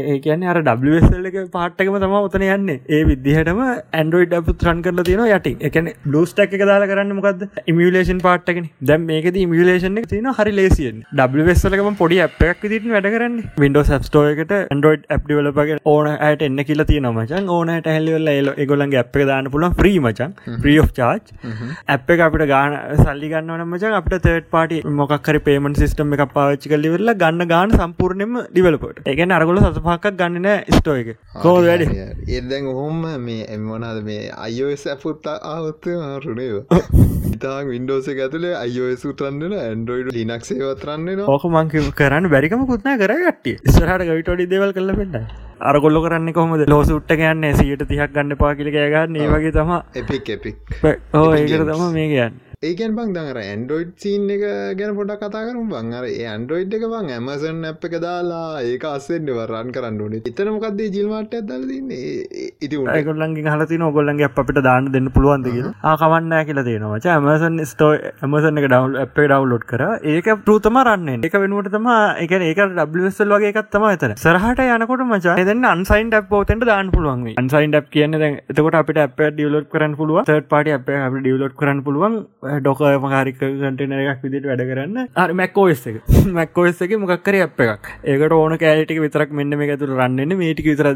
[0.00, 2.68] ඒ කියන අර ඩසල් එක පාට්ටකම තම ඔතන යන්න.
[2.88, 3.60] ඒ විදිහටම
[4.00, 9.06] ඇන්ඩෝයිඩ් අප ත්‍රන් කරල තියෙන යට එකන බ්ලස්ටක් එක දාලා කරන්න මොකද ඉමියලේෂන් පාට්ටකෙන දැම්
[9.10, 13.36] මේකද ඉමියලේෂන් එක තියෙන හරි ලේසියෙන් ඩසලකම පොඩි අප එකක් දිට වැඩ කරන්න.
[13.64, 14.24] විඩෝ සස්ටෝ
[14.58, 18.50] එකට න්ඩෝඩ් ඇප් ඩිවලපගේ ඕන අයට එන්න කියල තිය නමචන් ඕනට හැල්ලිවල්ල එල
[18.98, 21.32] අප් එක දාන්න පුලන් ්‍රී මචන් ප්‍රිය of චාච්
[21.88, 26.72] ඇප් එක අපිට ගාන සල්ලි ගන්න නමචන් අපට තර්ට පාටි මොකක්කර පේමන් සිස්ටම් එක පාච්චි
[26.72, 31.14] කල්ලිවෙල්ල ගන්න ගාන සම්පූර්ණයම ඩිවලපට එකන අරගොල සසපාකක් ගන්නන ස්ටෝ එක.
[31.42, 31.86] කෝ වැඩ?
[32.28, 35.90] ඒදැන් ඔහොම මේ එමනාද මේ අයෝස් ඇපුත් ආවත්ත
[36.24, 36.62] රුණේ
[37.30, 40.58] ඉතා වින්ඩෝස ඇතුලේ අයෝස් උටරන්නන ඇන්ඩරෝයිඩ ලිනක්සේ
[41.28, 43.56] ඕක මංක කරන්න බැරිකම කුත්නා කරගට්ටිය.
[43.68, 45.16] ස්රහට ගවිටඩි දෙවල් කල පෙන්ට
[45.62, 46.66] අරගොල්ල කරන්න කොහොමද?
[46.68, 50.56] ලෝසුට්ට ගන්න සියට තිහක් ගන්න පාකිලි ගන්න ඒ වගේ තම එපික් එපික්
[51.14, 54.40] ඕ ඒකට තම මේ කියන්න ඒකන් බං දර ඇන්ඩරෝයිඩ් සීන් එක
[54.78, 59.28] ගැන පොඩක් කතා කරු බං අර ඇන්ඩරෝයිඩ් එක බං ඇමසන් ඇප් එක දාලා ඒක අස්සෙන්න්න
[59.30, 60.22] වරන් කරන්න ඕනේ.
[60.30, 66.64] එතන මොකක්දේ ජිල්මට ඇදල දන්නේ ඉති ගොල්ලන්ගේ හලති නොගොල්ලන්ගේ අපිට දාන්න දෙන්න පුළුවන්දක ආකවන්න කියලා.
[66.64, 69.84] තියෙනවා ඇමසන් ස්ටෝ ඇමසන් එක ඩවල් අපේ ඩවලෝඩ් කර.
[70.14, 71.88] ඒක පෘතම රන්න එක වෙනුවට තම
[72.24, 74.16] එක ඒක ඩබ්සල් වගේ එකත් තම එතන.
[74.18, 79.24] සරහට යනකොට මචා එදන්න අන්සයින් ඩක් පෝතට දාන්න පුළුවන් අන්සයින් ඩක් කියන්න එතකොට අපිට අප
[79.30, 82.20] ඩියලෝඩ් කරන්න පුළුව තර්ට පාට අප අප ඩියලෝඩ් කරන්න පුළුවන්
[82.64, 85.08] ඩොක මකාරික කටන එකක් විදිට වැඩ කරන්න.
[85.24, 86.00] අර මැක්කෝස් එක.
[86.38, 87.92] මැක්කෝස් එක මොක්කර අප එකක්?
[88.14, 90.90] ඒකට ඕන කෑටික විතරක් මෙන්න මේ ඇතුර රන්නන්න මේටික විතර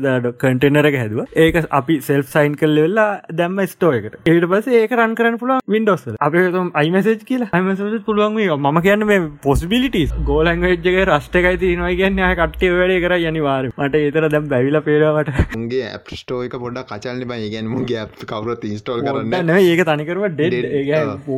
[0.45, 1.23] කටනර එක හැදුව.
[1.47, 3.09] ඒක අපි සෙල් සයින් කල් වෙල්ලා
[3.41, 4.19] දැම්ම ස්ටෝ එකට.
[4.27, 6.41] ඒට පස ඒක රන් කරන්න පුළ වින්ඩෝස් අප
[6.83, 7.53] අයිමසේජ් කියලා.
[7.53, 8.41] අයිමස පුළුවන්
[8.73, 14.47] ම කියන්න මේ පොසිබිලිටස් ගෝලංගජ්ජක රස්ටකයි තිනවයි කියන්න කට්ටේ වැඩේ කර යනිවාර මට ඒතර දැම්
[14.53, 20.69] බැවිල පේරවට ගේ ඇප්ස්ටෝක පොඩ කචල්ලි බයි ගැනම ගේ කවරත් ඉස්ටෝල් කරන්න ඒක තනිකරව ඩෙඩ්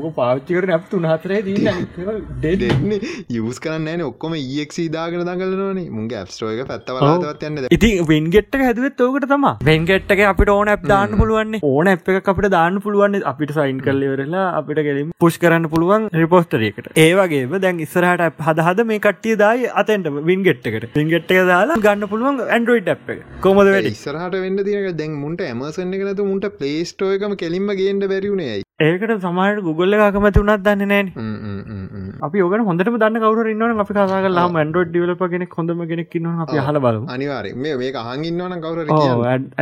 [0.04, 2.98] ඕක පාච්චි කරන ඇප් තුනහතරේ ඩෙඩ්න්නේ
[3.38, 9.28] යස් කරන්න ඔක්කොම ඒක් දාගෙන දගලනනේ මුගේ ඇප්ස්ටෝ එක පැත්තවලත් යන්න ඉතින් වෙන්ගෙට්ට හැදුවත් ඕකට
[9.32, 9.46] තම.
[9.68, 14.46] වෙන්ගෙට්ක අපිට ඕන ඇ් දාන්න පුළුවන් ඕන ඇ් එක අපිට දාන්න පුළුවන් අපිට සයින් කල්ලිවරලා
[14.60, 20.90] අපිට කෙලින් පුෂ් කරන්න පුළුවන් රිපෝස්ටරයකට ඒවගේ දැන් ඉස්සරහට හදහද මේ කට්ටිය දායි අතන්ට වින්ගෙට්කට
[20.98, 23.24] වින්ගෙට්ක දාලා ගන්න පුළුවන් ඇන්ඩරෝයිඩ් ඇ් එක.
[23.40, 23.90] කොමද වැඩ?
[23.94, 29.60] ඉස්සරහට වෙන්න තියක දැන් මුන්ට ඇමසන්න එකනතු මුන්ට පලේස්ටෝ එකම කෙලින්ම ගේන්ට බැරිුණේ ඒකට සමහට
[29.94, 35.24] ගුගල්ල එකකමති උනත් දන්න නෑ අපි ඔගන හොඳට දන්න කවර ඉන්නවන අපි කසාගලා ඇන්ඩෝඩ් ඩියලප
[35.34, 38.92] කෙනෙක් හොඳම කෙනෙක් න්න අපි හල බල අනිවාර මේ හඟන්නවන කවර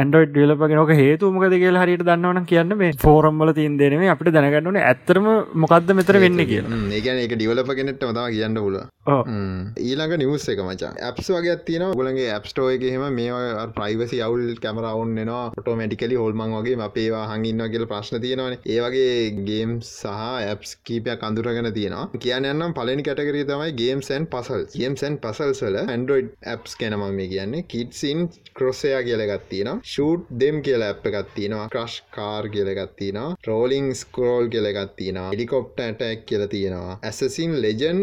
[0.03, 5.29] ඇන්ඩෝඩ් ඩියලපගෙන ක හේතුමකද කියලා හරිට දන්නවන කියන්න මේ ෆෝරම්බල තින් දෙනේ අපිට දැනගන්නන ඇත්තරම
[5.65, 6.63] මොකක්ද මෙතර වෙන්න කිය
[6.99, 10.93] ඒගැන එක ඩිවලප කෙනෙට මතම කියන්න පුල ඊළඟ නිවස් එක මචා.
[11.03, 17.25] ඇප්ස් වගේ තින ගොලගේ ඇප්ස්ටෝ එකහෙම මේ ප්‍රයිවසි අවුල් කැමරවුන් නවා ටෝමටිකලි හොල්මන් වගේ අපේවා
[17.31, 18.55] හඟින්න කියල ප්‍රශ්න තියෙනවන.
[18.67, 22.07] ඒවගේ ගේම් සහ ඇප්ස් කීපයක් අඳුරගෙන තියෙනවා.
[22.19, 28.25] කියන්න යන්නම් පලනි කටකරී තමයි ගේම්සන් පසල් ගේම්සන් පසල්සල ඇන්ඩරෝයිඩ් ඇප්ස් කෙනම මේ කියන්නේ කිටසින්
[28.55, 36.27] ක්‍රොස්සයා කියලගත්තින ෂූට් දෙම් කියල ඇප් එකත්තිනවා ක්‍රශ් කාර් කියලගත්තින රෝලිං ස්කරෝල් කියලගත්තින හෙලිකොප්ට ඇටක්
[36.27, 36.99] කියල තියෙනවා.
[37.03, 38.03] ඇසසින් ලෙජන්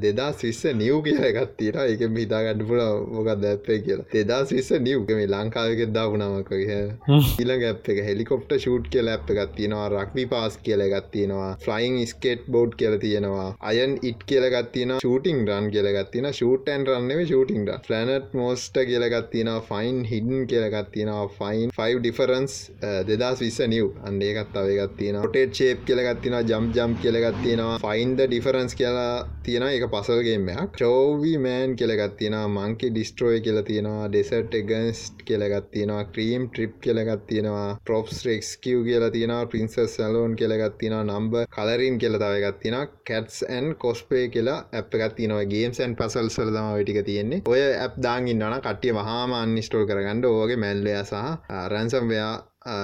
[0.00, 2.82] දෙදා විස්ස නියව් කියලගත්තින එක හිතාගන්න පුල
[3.14, 6.80] මොකක් දැපේ කියලා දෙදා විස්ස නියව්කම ලංකාවක දාපුනාමකගේ
[7.18, 12.96] ඊළඟ ඇප් එක හෙලිකොප්ට ෂූට් කියල ඇප් එකත්තිනවා රක්වි පාස් කියලගත්තිනවා ෆලයින් ස්කේට් බෝඩ් කියල
[12.98, 20.46] තියෙනවා අයන් ඉට් කියලගත්තින ෂූටිං රන් කියලගත්තින ෂූටන් රන්නෙම ෂූටිං ෆලනට් මෝස්ට කියලගත්තින ෆයින් හිඩන්
[20.46, 22.56] කියලගත්තිනවා ෆයින් 5 ඩිෆරන්ස්
[23.04, 29.12] දෙදස් විස්ස නිව් අන්ඩේකත් අවගත්තින ොටේට ශේප් කියලගත්තින ජම් ජම් කියලගත්තිනවා ෆයින්ද ඩිෆරන්ස් කියලා
[29.44, 36.78] තියෙන එක පසල්ගේමයක් චෝවී මෑන් කියලගත්තින මංකි ඩිස්ට්‍රෝය කියල තියෙනවා ඩෙසට් එගන්ස්ට් කියලගත්තිනවා ක්‍රීම් ට්‍රිප්
[36.84, 44.24] කියලගත්තිනවා ප්‍රොප්ස් රෙක්ස්කිව් කියලා තියෙනවා පින්සස් සැලෝන් කියලගත්තින නම්බ කලරින් කියල තවගත්තින කැට්ස් ඇන් කොස්පේ
[44.28, 47.42] කියලා ඇප් එකත්තිනවා ගේම්සන් පසල් සලදම වැටික තියෙන්නේ.
[47.46, 51.24] ඔය ඇප් දාගින්නන කට්ටිය වහාම අන්නිස්ටෝල් කරගන්නඩ ඕගේ මැල්ලය සහ
[51.68, 52.34] රැන්සම්වයා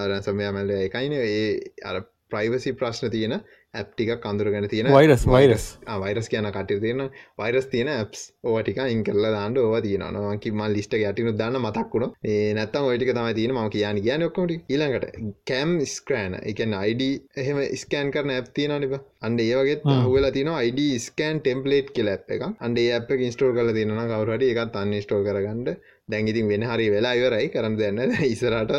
[0.07, 1.45] රැන්සම්වයා මැල්ල එකයින ඒ
[1.85, 3.35] අර ප්‍රයිවසි ප්‍රශ්න තියෙන
[3.75, 5.65] ඇප්ටික කඳුරගෙන තියෙන වයිරස් වයිරස්
[5.97, 7.03] වයිරස් කියන කට තියෙන
[7.39, 12.49] වයිරස් තියෙන ඇප්ස් ඕටික ඉන් කරලා දාන්න ඕව තියෙනවාකි මල් ලිස්ට ඇටිනු දන්න මතක්කුණ ඒ
[12.53, 15.07] නැත්තම් ඔටික තමයි තියෙන ම කියන කියන ඔක්කොට ඊළඟට
[15.47, 17.05] කැම් ස්ක්‍රෑන එකන් අයිඩ
[17.37, 22.19] එහෙම ස්කෑන් කරන ඇප් තියෙන නිබ අන්ඩ ඒවගේ හුවලා තින අයිඩ ස්කෑන් ටෙම්පලේට් කියල ඇ්
[22.31, 25.77] එක අන්ඩ අප ඉස්ටෝල් කල තියන කවරට එකත් අන්න ස්ටෝල් කරගන්නඩ
[26.13, 27.49] දැංගිතින් වෙන හරි වෙලා ඉවරයි.
[27.55, 28.73] කරන්න දෙන්න ඉසරට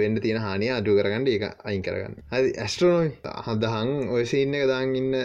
[0.00, 2.18] වෙන්න තියෙන හානිය අඩු කරගන්න එක අයින් කරගන්න.
[2.32, 3.12] හරි ඇස්ට්‍රනොයි
[3.46, 5.20] හදහං ඔයසිඉන්න එක දාං ඉන්න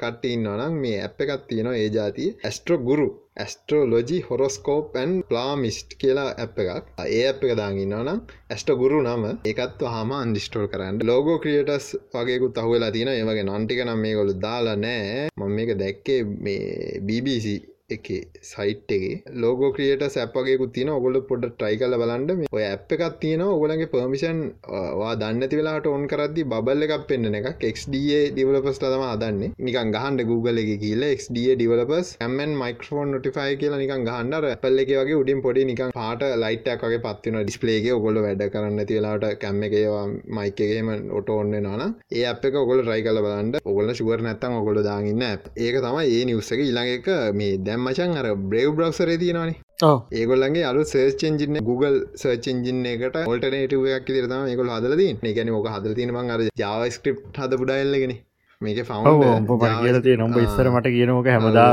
[0.00, 3.08] කට්ටඉන්න නම් මේ ඇප් එකත් තියෙනවා ඒ ජාතිය ඇස්ට්‍රෝ ගුරු
[3.42, 6.86] ඇස්ට්‍රෝලොජි හොරස්කෝප්න් ප්ලාමිස්ට් කියලා ඇප් එකක්.
[7.06, 8.20] ඒ ඇප් එක දාගන්න නම්
[8.54, 11.00] ඇස්ට ගුරු නම එකත් හම අන්ඩිස්ටෝල් කරන්න.
[11.10, 16.20] ලෝගෝ ක්‍රියටස් වගේකුත් අහුවෙලා තියෙන ඒවගේ නන්ටික නම් මේ ගොලු දාලා නෑ මම මේක දැක්කේ
[16.44, 17.46] මේ BBC
[17.90, 18.08] එක
[18.42, 19.04] සයිට් එක.
[19.34, 23.88] ලෝගෝ ක්‍රියට සැපගේ තින ඔගොල පොඩ ට්‍රයි කල බලන්ඩ මේ ඔය ඇප් එකක් තියෙන ඔගලගේ
[23.88, 24.40] පර්මිෂන්
[25.00, 30.24] වා දන්න වෙලාට ඔන් කරදදි බල්ල එකක් පෙන්න්න එක එක්ඩේ ඩිවලපස් තම අදන්නේ නිකන් ගහන්ඩ
[30.30, 35.40] Google එක කියල එක්ඩේ ඩිවලපස් ඇමන් මයිකෝන් නොටිෆයි කියලා නිකන් ගහන්ඩර පල්ල එක වගේ උඩින්
[35.40, 41.34] පොඩි නිකන් පාට ලයිටක් වගේ පත්වන ඩිස්පලේගේ ඔගොල වැඩ කරන්න තිලාට කැම්ම එකේවා මයිකගේම ඔට
[41.38, 45.80] ඔන්න න ඒ අප එක ඔගොල රයි කල බලන්ඩ ඔගොල ශුවර නැත්තන් ඔගොල දාගන්න ඒක
[45.80, 49.56] තමයි ඒ නිවස්සක ඉළඟ එක මේ දැම්මචන් අර බ්‍රව් බ්‍රව්සර තියෙනවානේ.
[50.12, 55.94] ඒගොල්ලගේ අලු සර්ච් එන්ජින්න Google සර්ච් එන්ජින්න එකට ඔල්ටනේටුවයක් තිරතම ඒකොල් හදලදී ඒකැන ෝක හදල
[55.94, 58.14] තිනමන් අර ජාව ස්ක්‍රප් හද පුඩාල්ලගෙන
[58.60, 59.44] මේක ෆවන්්
[59.82, 61.66] කියලති නොඹ ඉස්සර මට කියනෝක හැමදා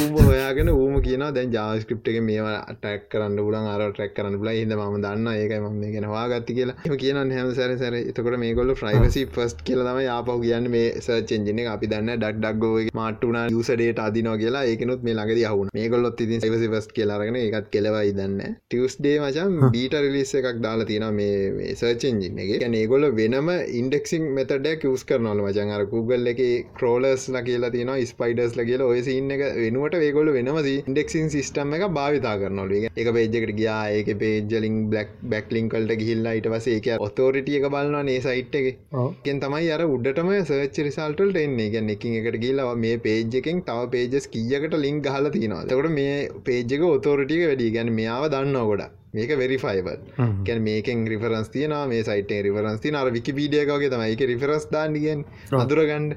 [0.00, 4.50] ූම හොයාගෙන ූම කියන දැන් ජාස්කප් එක මේවා ටැක් කරන්න පුලන් අර ටැක් කරන්න පුල
[4.50, 6.98] හිද ම දන්න ඒකයි ම මේ ගෙනවා ගත්ති කියලා.
[7.00, 7.96] කියන හැම සැර සැර.
[8.02, 14.04] එතකොට මේගොල්ල ්‍රයිවසි ෆස්ට කියලම යාපව කියන්න මේ සර්චෙන්ජින අපි දන්න ඩක් ඩක්ගෝ මටුන යුසඩේට
[14.06, 14.62] අදිනෝ කියලා.
[14.70, 19.98] ඒකනුත් මේ ළඟද යහුණ මේගොල්ලොත් ඉතින් සයිවසි ෆස් කියලාරගෙන එකත් කෙලවයි දන්න ටියස්ඩේ මචන් බීට
[19.98, 22.54] රිලිස්ස එකක් දාලා තියෙන මේ සර්චෙන්ජින් එක.
[22.62, 26.40] ගැන ඒගොල්ල වෙනම ඉන්ඩෙක්සින් මෙතඩක් යස් කරනවල මචන් අර Google එක
[26.78, 28.90] ක්‍රෝලස් ල කියලා තින ස්පයිඩස් ල කියලා.
[28.92, 34.10] ඔය සින්න එක වෙනුවට වේගොල වෙනම ඉන්ඩෙක්සින් සිස්ටම් එක භාවිතා කරනොල එක පේජකට ගියා ඒක
[34.22, 38.80] පේජලින් බ්ලක් බැක්ලිංකල්ට ගිහිල්ලා ඊට පස එක ඔතෝරිටිය එක බලන්නවා නේ සයිට් එක.
[39.26, 41.68] ගෙන් තමයි අර උඩටම සර්ච් රිසල්ටල් එන්නේ.
[41.76, 46.16] ගැන එකින් එකට ගිල්ලව මේ පේජ් එකෙන් තව පේජස් කියකට ලින් ගහල තිනවා තකට මේ
[46.48, 47.70] පේජක ඔතෝරිටික වැඩි.
[47.76, 49.98] ගැන මෙයාව දන්නවා ගොඩා මේක වෙරිෆයිබල්
[50.46, 55.24] ගැන මේකෙන් රිෆරන්ස් තියන මේ සයිට රිෆරන්ස් තින අර විකිපීඩියකගේ තම එක රිෆරස් දාන්නගෙන්
[55.62, 56.14] අදුරගන්ඩ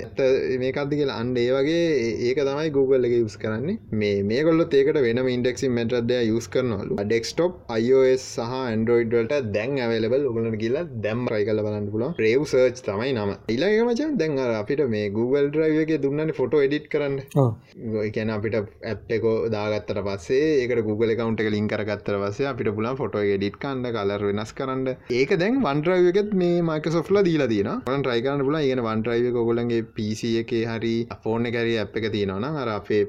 [0.00, 0.20] ඇත
[0.62, 1.86] මේකක්දි කියලා අන්ඩ ඒ වගේ
[2.28, 3.78] ඒක තමයි Google එක යුස් කරන්නේ.
[3.92, 6.98] මේ මේ කොල්ල ඒකට වෙන ඉන්ඩෙක්සි මටද යුස් කරනවලු.
[7.02, 12.44] ඩෙක්ස්ටොප් iOS සහ ඇන්ඩරෝයිඩ් වලට දැන් ඇවලබල් ඔගලට කියලා දැම් රයි කල බලන්න පුල ප්‍රේව්
[12.44, 13.34] සර්ච් තමයි නම.
[13.56, 17.16] ඉලාගේ මචන් දැන් අපිට මේ Google ්‍රයිවගේ දුන්නන ෆොටෝ එඩිට් කරන්න.
[17.96, 23.24] ගොයිකැන අපිට ඇප්ටකෝ දාගත්තර පස්සේ ඒකට Google කවන්ට එක ලින් කරගත්තර පස්සේ අපිට පුලන් ෆොටෝ
[23.34, 24.86] එඩිට් කන්න කලර් වෙනස් කරන්න.
[25.12, 30.32] ඒක දැන් වන්ට්‍රයකත් මේ මයික සොෆ්ල දීලා තින න් ට්‍රයිකරන්න පුල ගෙන වන්ට්‍රයිව කොගලන්ගේ පිසි
[30.42, 33.02] එක හරි ෆෝර්න කැරි අප් එක තියෙනවන අර අපේ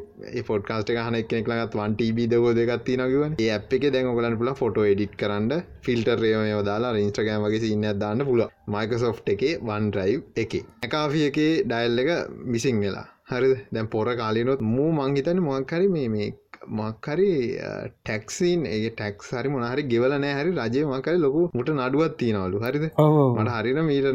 [0.49, 4.53] ෆොඩ්කාස්ට හන කෙනෙක් ලගත් වන් ටබ දකෝ දෙගත් තිනගව ඒ අප් එක දැන් ඔගලන් පුල
[4.62, 10.53] ෆොටෝ එඩිට් කරන්න ෆිල්ටර් රේමය දාලා ඉන්ස්ට්‍රගෑම් වගේ සින්න දාන්න පුල මයිකසෝ් එකේ වන්ඩ්‍රයිව් එක.
[10.84, 12.12] එකකාෆිය එකේ ඩයිල් එක
[12.47, 13.08] මිසිං වෙලා.
[13.30, 16.27] හරි දැන් පොර කාලිනොත් මූ මංහිතන මොක්කරි මේ මේ
[16.70, 17.30] මක්කරි
[17.98, 22.60] ටැක්සින් ඒ ටැක්ස් හරි මොනහරි ගෙවල නෑ හරි රජය මකරි ලොකු මුට නඩුවත් තියනවලු.
[22.60, 22.86] හරිද?
[23.38, 24.08] මට හරින මීට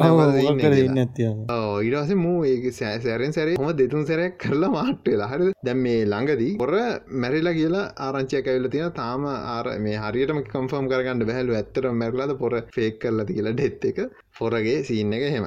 [1.82, 6.52] ඊටස මූ ඒ සෑරෙන් සැරේ හොම දෙතුන් සැරයක් කරලා මාට් වෙලා හරි දැම් මේ ළඟදී
[6.58, 6.72] පොර
[7.16, 12.52] මැරිලා කියලා ආරංචය කැවිල තියෙන තාම ආර මේ හරියටම කම්ෆර්ම් කරගන්න බැහලු ඇත්තර මැරලාද පොර
[12.76, 13.98] ෆේක් කරලති කියලා ඩෙත් එක
[14.36, 15.46] ෆොරගේ සින්න එක හෙම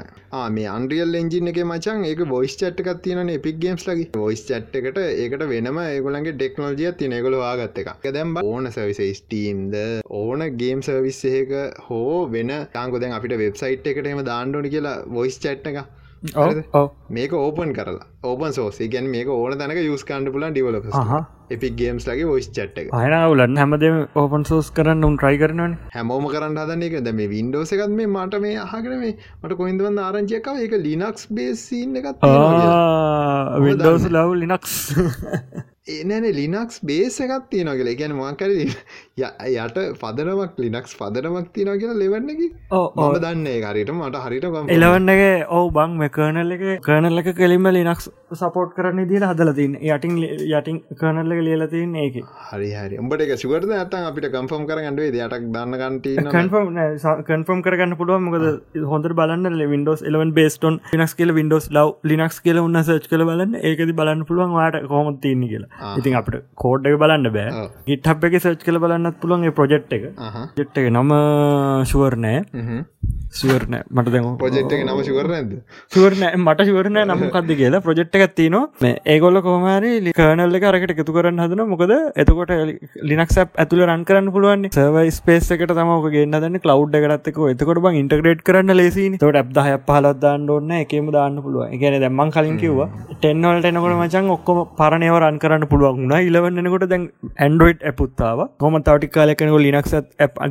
[0.56, 4.10] මේ අන්ඩියල් එන්ජින එක මචන් ඒක බොයිස් චට්ක තියන එපික් ගේම්ස් ලගේ.
[4.15, 9.76] බොයිස් චට් එකට ඒකට වෙනම ඒගොලන්ගේ ටෙක්නෝජිය තිනෙගොල වාගත්ත එක දැම් ඕන සවිස ස්ටීම්ද
[10.15, 11.54] ඕන ගේම් සර්විස් ඒක
[11.88, 16.04] හෝ වෙන තාංකො දැන් අපිට වෙබ්සයිට් එකට එම දාන්නඩි කියලා වොයිස් චට් එක
[17.09, 18.05] මේක ඕපන් කරලා.
[18.23, 20.77] ඕපන් සෝසේ ගැන් මේක ඕන තැනක යුස් කන්ඩ පුලන් ඩිවල
[21.51, 23.85] එපික් ගේම්ස් ලගේ ොයිස් චට්ක අයනවලන්න හැමද
[24.15, 28.41] ඕපන් සෝස් කරන්න උන් ට්‍රයි කරනන හැමෝම කරන්න හදන එක දැම වින්ඩෝස එකත් මේ මට
[28.41, 32.27] මේ අහකර මේ මට කොයින්දවන්න ආරංචියක එක ලිනක්ස් බේසින්න එකත්
[33.61, 34.75] විඩෝස් ලව් ලිනක්ස්
[35.88, 37.95] ඒනැන ලිනක්ස් බේස එකත් තියෙන කියලා.
[38.00, 45.34] ගැන මකර යට පදනමක් ලිනක්ස් පදනමක් තියෙන කියලා ලෙවන්නකි ඕ දන්නේ හරිට මට හරිට එලවන්නගේ
[45.58, 48.10] ඔවු බං මේ කර්නල් එක කර්නල් එක කෙලින්ම ලිනක්ස්
[48.41, 52.17] සපෝට් කරන්න දිට හදලතින් යටින් යටින් කර්නල්ල එක ලියලතින් ඒක.
[52.50, 52.98] හරි හරි.
[53.04, 56.34] උඹට එක සුවරද ඇතන් අපිට කම්ෆම් කරගන්නඩේ දයටක් දන්න කන්ට
[57.30, 58.48] කන්ෆර්ම් කරගන්න පුළුව මොකද
[58.95, 63.56] හොඳ බලන්න වින්ඩෝස් එලවන් බේස්ටොන් ිනක්ස් කියල වින්ඩෝස් ලව් ලිනක්ස් කියල උන්න සච් කල බලන්න.
[63.69, 67.67] ඒකද බලන්න පුළුවන් වාට කොමත් තියන්නේ කියලා ඉතින් අපට කෝඩ් එක බලන්න බෑ.
[67.88, 70.03] ගිට්හබ් එක සර්ච් කල බලන්නත් පුළුවන් ප්‍රජෙක්් එක.
[70.57, 71.11] ජෙට් එක නම
[71.91, 72.39] ශුවර්නෑ
[73.36, 75.54] සිවරන මට දැ එක නම ශුවරනද
[75.91, 78.93] ශුවරන මට ශුවරන නම් කද කියලා ප්‍රජෙක්් එකක් තියනවා.
[79.08, 82.54] ඒගොල්ල කොහමරි ලිකනල්ල කරකට එකතු කරන්න හදන මොකද එතකොට
[83.04, 88.45] ලිනක්ස් ඇතුල රන් කරන්න පුළුවන් සවයි ස්පේස් එකට තමක ගන්න කලව් එකටත්ක එතකොට බං ඉන්ටග්‍රේට්
[88.48, 92.89] කරන්න ලෙසි තොට ඇබ් දහ පහලත් දාන්න ඕන්න එකම දාන්න පුළුව ගැන දැම්මන් කලින් කිව්වා
[93.15, 96.21] ටෙන්නවලට එනකොට මචන් ඔක්කොම පරණයව රන් කරන්න පුළුවන් වුණා.
[96.21, 97.04] ඉලවන්නකොට දැන්
[97.38, 99.93] ඇන්ඩරෝයිඩ් ඇපුත්තාව කොම තවටි කාලකනක ලිනක්ස්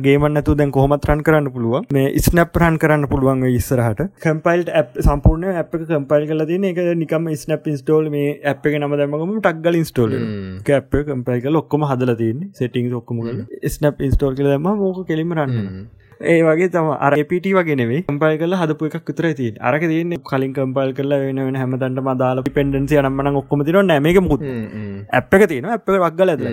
[0.05, 1.85] ගේමන්නතු දැන් කොහමත් රන් කරන්න පුළුවන්.
[1.91, 4.01] මේ ස්නප් රන් කරන්න පුළුවන් ඉස්සරහට.
[4.21, 9.35] කම්පයිල්ට සම්පූර්ණය ඇ් කම්පයිල් කල තින එක නිකම ස්නප් ඉස්ටෝල් මේ ඇ් එක නම දැමගම
[9.39, 10.15] ටක්ගල ඉස්ටෝල්
[10.63, 13.21] කැප් කම්පයි කල ඔක්කොම හදල තින් සෙටිං ඔක්කම
[13.65, 15.69] ස්නප් ඉස්ටෝල් කල දම මෝක කෙලිම රන්න
[16.23, 20.93] ඒ වගේ තම අරපිට වගෙනෙවේ කම්පල් කල හදපු එකක් විතර ති අරක තියන්නේ කලින් කම්පල්
[20.93, 24.47] කල වෙන වෙන හැමතන්ට මදාල පෙන්ඩන්සිය නම්මන ඔක්කොම තින නැමක මුත්
[25.13, 26.45] ඇප් එක තියෙන ඇප් වක්ගල ඇද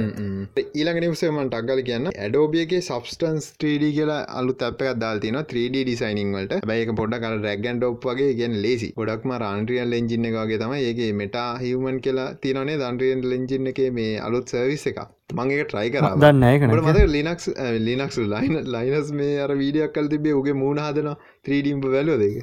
[0.73, 2.09] ඊළඟ නිවසේමට අක්ගල කියන්න.
[2.15, 6.61] ඇඩෝබියගේ සබස්ටන්ස් 3D කියලා අලු තැප දාල්තින 3D ඩිසයිනිං වලට.
[6.65, 11.49] බැයික පොඩ කර රැගන් ඩොප් වගේ ගෙන ලේසි ගොඩක්ම රන්ට්‍රියල් එෙන්ජින්න එකගේ තම ඒගේ මෙටා
[11.59, 15.03] හිවමන් කියලා තියනේ දන්ට්‍රියන් ලෙන්ජින්න එක මේ අලුත් සර්විස් එක
[15.41, 17.47] මංගේ ට්‍රයි කර දන්න මද ලිනක්ස්
[17.89, 21.15] ලිනක්ස් ලයින ලයිනස් මේ අර වීඩියක් කල් තිබේ උගේ මූුණ හදන
[21.47, 22.43] 3ඩම්ප වැලෝ දෙක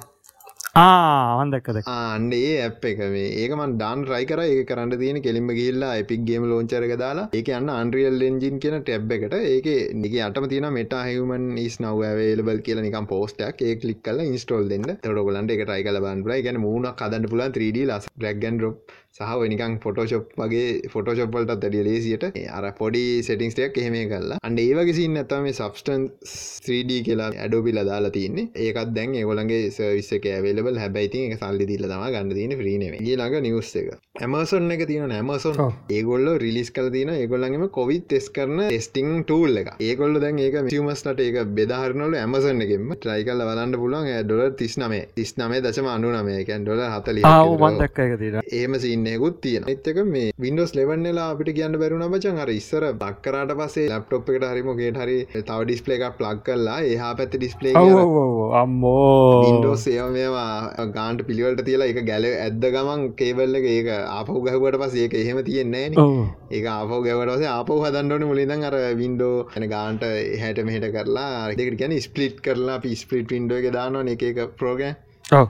[0.80, 3.30] ආවන්දක්කද අන්න ඒ ඇප් එක මේ.
[3.42, 4.42] ඒකමන් ඩාන් රයි කර.
[4.44, 9.12] ඒ කරන්න තියෙන කෙලින්ම ගිල්ලා එපික් ගේම ලෝංචරක දාලා ඒක අන්න අන්රියල් එන්ජින් කියන ටැබ්
[9.18, 9.36] එකට.
[9.54, 9.70] ඒක
[10.04, 14.70] නික අටම තින මෙට හමන් ස් නව වේලබල් කියල නිකම් පෝස්ටක් ඒ කලික් කල ඉස්ටෝල්
[14.74, 14.88] දෙන්න.
[15.06, 19.74] තොඩගලන්ට එක ටයි කල බන්ල ගැන මූුණ කදන්න පුලන් 3D ලස් රැගන් රොප් සහ නිකං
[19.84, 22.26] ෆොටෝශප් වගේ ෆොටෝශප්වලට දැඩිය ලේසියට.
[22.50, 26.06] අර පොඩි සෙටිංස්ටයක් එහෙම කල්ලා අන්ඩ ඒවගේ සින්න ඇතම මේ සබස්ටන්
[26.66, 28.50] 3D කියලා ඇඩෝබිල දාලා තින්නේ.
[28.66, 33.74] ඒකත් දැන් ඒගොලන්ගේ සවිස්ස එක ඇවලබල් හැබැයිති සල්ලි දිල්ල තම ගන්න තින ්‍රීනේ ඊළඟ නිවස්
[33.82, 33.98] එක.
[34.20, 35.58] ඇමසොන් එක තියෙන ඇමසොන්
[35.90, 41.22] ඒගොල්ල රිලිස් කල තින ඒගොල්ලන්ගේම කොවිත් ටෙස් කරන ටෙස්ටිං ටූල් එක ඒගොල්ල දැන් ඒක මියමස්ලට
[41.22, 46.66] ඒක බෙදාහරනල ඇමසන් එකෙම ට්‍රයිකල්ල වලන්න පුලන් ඩොල තිස් නමේ තිස් නමේ දශම අනු නමයකැන්
[46.66, 47.22] ඩොල හතල
[47.58, 48.18] වන්දක් එක
[49.00, 54.30] සින්නයකුත් තියෙන එත්තක මේ වින්ඩෝස් ලෙවන්නලා අපිට කියන්න බැරුණ බචන් අර ඉස්සර බක්කරට පසේ ලප්ටොප්
[54.32, 57.74] එකට හරිමගේ හරි තව ඩිස්පලේ එකක් ප්ලක් කරලා ඒහා පැත්ත ඩිස්පලේ
[58.62, 59.44] අම්මෝ!
[59.50, 64.80] ඉන්ඩෝස් ඒව මේවා ගාන්ට පිළිවලට තියලා එක ගැල ඇද්ද ගමන් කේබල්ල එක ඒක ආපහු ගැහුවට
[64.82, 65.86] පස ඒක එහෙම තියෙන්නේ
[66.52, 70.08] ඒ ආපෝ ගැවට ආපහ හදන්නට මුලිදන් අර වින්ඩෝ ඇන ගාන්ට
[70.40, 73.70] හැට මෙහට කරලා දෙකට ගැන ස්පලිට් කරලා පි ස්පලිට් වින්ඩෝ එක
[74.10, 74.96] එක එක ප්‍රෝගෑ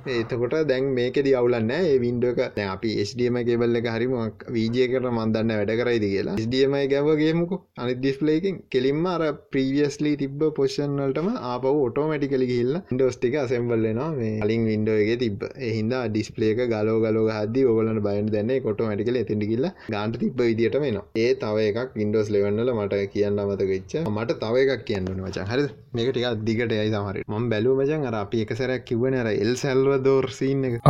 [0.09, 4.13] ඒතකොට දැන් මේකෙද අවුලන්න ඒ වින්ඩෝක අපි ස්ඩම කෙබල්ල එක හරිම
[4.49, 6.35] වීජයකට මන්දන්න වැඩ කරයිද කියලා.
[6.39, 14.33] ස්ඩම ගැවගේමුක අනි ඩිස්පලේකින් කෙලින්ම අර ප්‍රීවියස්ලි තිබ පොෂන්වලටම ආප ඔටෝමටිකලි ගහිල්ල ඩෝස්ටික අසෙම්බල්ලනවා මේ
[14.39, 20.41] අලින් වින්ඩෝගේ තිබ එහින්ද ඩිස්පලේක ගලෝ ගලෝ හද ඔගලට බයන් දෙන්න කොටමටිකල ඇතිටිකිල්ල ගාන්ට තිබ
[20.41, 25.47] විදිට වෙන ඒ තව එකක් ඉන්ඩෝස් ලෙවන්නල මට කියන්න අමතකච්ච මට තව එකක් කියන්න වචා
[25.47, 29.63] හරි මේක ටික දිගට යයි තමරට ම බැලූ මචන් අර අපි එකසරක් කිවන අර එල්ස
[29.69, 30.81] සැල්වදෝර් සිීන් එක.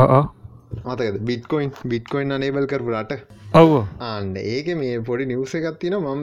[0.86, 1.20] මතකද?
[1.26, 3.16] බිට්කොයින් බිට්කොයින් අනේබල් කරපු රට.
[3.54, 6.22] ඔව අන්න ඒක මේ පොඩි නිවස එකත්තින ම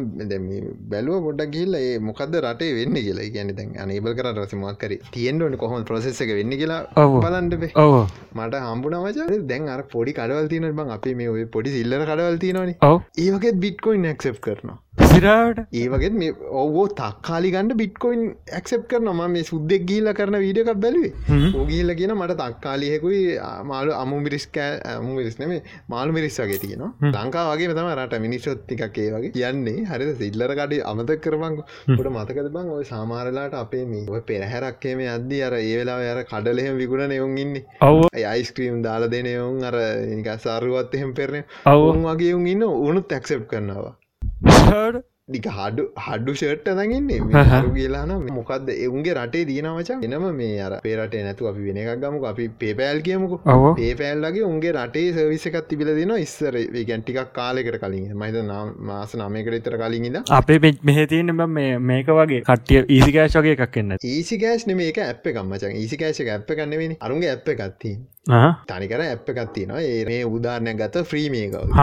[0.90, 3.26] බැලුව පොඩක් ගිල්ල ඒ මොකද රටේ වෙන්න කියලා.
[3.36, 7.96] ගැන දැන් අනේබල් කර රස මක්කර තියෙන්ටට කොහොම ප්‍රසෙස් එක වෙන්න කියලා බලන්ටේ ඔව
[8.36, 12.74] මට හම්බුනවච දැන් අර පොඩි කඩවල් තින බං අපි මේ ඔය පොඩි සිල්ලර කඩවල් තිනවන
[12.90, 14.78] ඔව ඒවගේ බිට්කොයින් ක්සප් කරනවා
[15.16, 16.32] සිරාට ඒවගේ මේ
[16.62, 18.22] ඔවෝ තක්කාලි ගන්න බිට්කොයින්
[18.58, 21.12] ඇක්සප් කරන ම මේ සුද්දෙක් ගීල කරන වීඩියකක් බැලුවේ.
[21.58, 23.22] ඕගීල්ල කියන මට තක්කාලියකුයි
[23.70, 25.54] මාලු අමු මිරිස්කෑ අමු මිරිස්නම
[25.94, 27.10] මාළු මිරිස් වගේ තියෙනවා.
[27.16, 29.76] ලංකා වගේ තම රට මිනිස්සොත්තිකක් ඒ වගේ කියන්නේ.
[29.90, 32.72] හරි සිල්ලර කඩේ අමත කරබං ට මතකද බං?
[32.78, 37.54] ඔය සාමාරලාට අපේ මේ ඔය පෙරහැරක්කේම අද්දි අර ඒ වෙලා අර කඩලෙහෙම විගුණ නෙවුන් ඉන්න.
[37.82, 38.02] ඔව
[38.34, 39.78] අයිස්ක්‍රීම් දාලා දෙනයවුන් අර
[40.46, 41.44] සාරුවත් එහෙම පෙරන
[41.76, 43.94] ඔවුන් වගේ උන් ඉන්න උනුත් ඇක්සප් කරනවා
[45.28, 51.22] ඩික හඩු හඩු ෂර්ට් ඇදගන්නේ හරු කියලාන මොකක්ද එවුන්ගේ රටේ දීනවචන් එනම මේ අර පේරටේ
[51.24, 52.26] නැතු අපි වෙන එකක් ගමුක.
[52.30, 53.38] අපි පේපෑල් කියමුකු.
[53.78, 56.54] පේපෑල්ලගේ උන්ගේ රටේ සවිස එකත් තිබිල දෙන ඉස්සර.
[56.84, 58.38] ගැන් ටිකක් කාලෙකට කලින් මහිත
[58.88, 61.48] මාස නමයකට ඉතර කලින්ද අපේ පෙච් මෙහතියන බ
[61.84, 67.00] මේක වගේ කටිය ඊසිකෑශ් වගේ එකක් එන්න ඒසිකෑශ් නෙම එක ඇප් එකම්මචන් ඒසිකෑශ ඇප් කන්නවෙනි
[67.00, 67.96] අරුන්ගේ ඇප් එකත්ති
[68.26, 71.74] තනිකර ඇප් එකත්තිනවා ඒ මේ උදාරණය ගත ්‍රීමේකව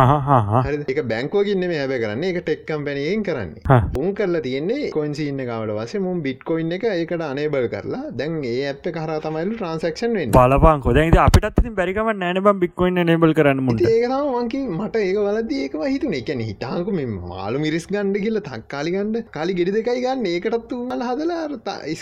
[0.65, 2.23] හරි එක බැංකෝගින්න මේ හැබ කරන්න.
[2.25, 3.79] එක ටෙක්කම් පැනයෙන් කරන්නේ.
[3.99, 8.81] උන් කරලා තියන්නේ කොන්සින්න කාවට වස මුම් බිට්කොයින් එක ඒකට අනේබල් කරලා දැන් ඒ ඇප්
[8.87, 15.05] කර තමයිලු ට්‍රන්සක්ෂන් වෙන් බලපන් කොද අපිටත් බැරිකම නෑනබ බික්කොයින් නේබල් කරන්න මුට ඒකමන්කින් මට
[15.05, 16.17] ඒක වලද ඒක හිතුන.
[16.21, 20.27] එකන හිටාකු මෙ මාලු මිරිස් ගණ්ඩ කියල තක්කාලි ගණ්ඩ කාලි ගෙඩි දෙකයි ගන්න.
[20.33, 21.41] ඒකටත් උමල හදලා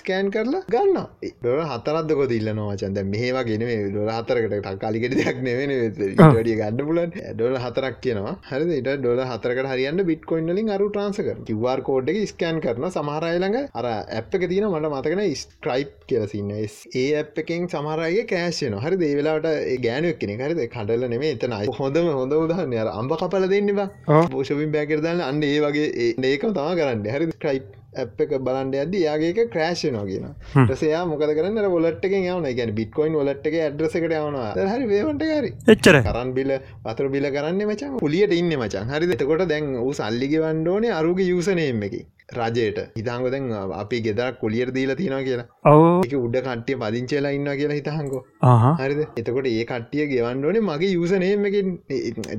[0.01, 0.99] ස්කෑන් කරලා ගන්න
[1.37, 7.55] ඩොල හතරත්ද කොද ඉල්ලනවා චන්ද මේවාගෙන ඩොල හතරකට තක්කාලිකට දෙයක් නෙවෙන ඩිය ගන්න පුලන් ඩොල
[7.63, 8.35] හතරක් කියනවා.
[8.49, 13.57] හරි ට ඩොල හතරකට හරියන්න බිට්කොයින්ලින් අරු ට්‍රන්ස කර කිවර් කෝඩ් එක ස්කෑන් කරන සමහරයිළඟ
[13.73, 19.49] අර ඇප් එක තින මට මතකන ස්ක්‍රයිප් කියලසින්න ඒ ඇප් එකෙන් සමහරගේ කෑශයන හරි දේවෙලාට
[19.87, 20.63] ගෑනුවක් කෙනෙ හරිද?
[20.75, 25.87] කඩල නෙමේ එතනයි හොඳම හොඳ උදාහන්න අර අම්බ කපල දෙන්නවා බෝෂවින් බෑකරදන්න අන්න ඒ වගේ
[26.31, 27.07] ඒකම තම කරන්න.
[27.15, 30.27] හරි ස්ක්‍රයිප් ඇප් එක බලන්ඩ ඇද යාගේ ක්‍රේෂ්නෝ කියන
[30.69, 31.57] ටසයා මොකද කරන්න?
[31.77, 34.51] ඔලට්ක යවන ගැන බිට්කොයින් ඔලට් එක ඇඩ්‍රසකට යවනවා.
[34.73, 35.99] හරි වේවට හරි එච්චර.
[36.07, 36.53] කරන් බිල
[36.85, 41.83] පතර බිල කරන්න මචන් පුලියට ඉන්න මචන් හරි එතකොට දැන් ූ සල්ලිග වන්ඩෝනේ අරුග යුසනයම
[41.89, 41.95] එක.
[42.31, 42.79] රජයට.
[42.97, 43.51] හිතාංගො දැන්
[43.81, 45.47] අපි ගෙදරක් කුලියර දීලා තියෙනවා කියලා.
[45.65, 46.05] ඔව.
[46.25, 48.23] උඩ කට්ටිය පදිංචේලා ඉන්න කියලා හිතහංකෝ
[48.79, 49.01] හරිද?
[49.19, 51.67] එතකොට ඒ කට්ටිය ගෙවන්නඩනේ මගේ යුසනයමකින්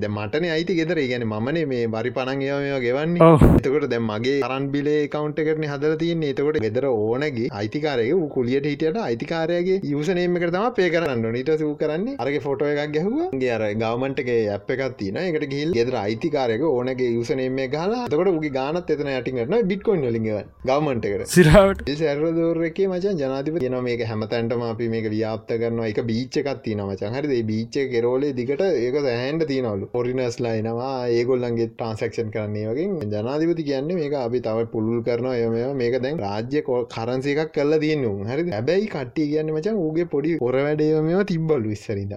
[0.02, 0.98] ද මටන අයිති ගෙදර.
[1.12, 3.28] ගැන මනේ මේ බරි පනන් ඒවා ගෙවන්නේ.
[3.58, 6.32] එතකොට දැ මගේ කරන් බිලේ කවන්ට කරන හදල තියන්නේ.
[6.34, 12.42] එතකොට ගෙදර ඕනගේ අයිතිකාරය කුලියට හිටියට අයිතිකාරයගේ යුසනේම කරතම පේ කරන්න නිට සූ කරන්නේ අරගේ
[12.46, 18.08] ෆොටෝ එකක් ගැහුවගේ අර ගවමන්ටගේ ඇප් එකක් තින එකට ගිල් ගෙදර අයිතිකාරයක ඕනගේ යුසනේම ගහලා
[18.08, 20.28] තකොට උගේ ගානත් එතන ඇටිකට බිට්කොන් ලිග
[20.66, 21.86] ගවමන්ටකට සිරාවට.
[21.94, 27.18] සැරදෝරක මචන් ජනාතිප තින මේක හැමතැන්ටම අපි මේක ව්‍යාප්ත කරනවා එක බීච්ච එකක් තින මචන්
[27.18, 29.86] හරි බීච්ච කෙරෝලේ දිකට ඒක සැහන්ට තියනවලු.
[29.94, 32.88] පොරිනස් ලයිනවා ඒගොල්ලන්ගේ ට්‍රන්සක්ෂන් කරන්නේ වගේ.
[33.14, 36.62] ජනාධිපති කියන්නේ මේක අපි තව පුළුල් කරනවා එම මේක දැන් රාජ්‍ය
[36.94, 41.72] කරන්සි එකක් කල්ල තියන්න හරි හැබැයි කට්ටිය කියන්න මචන් ඌගේ පොඩි ඔර වැඩේ මේවා තිබ්බලු
[41.74, 42.14] විස්සරිද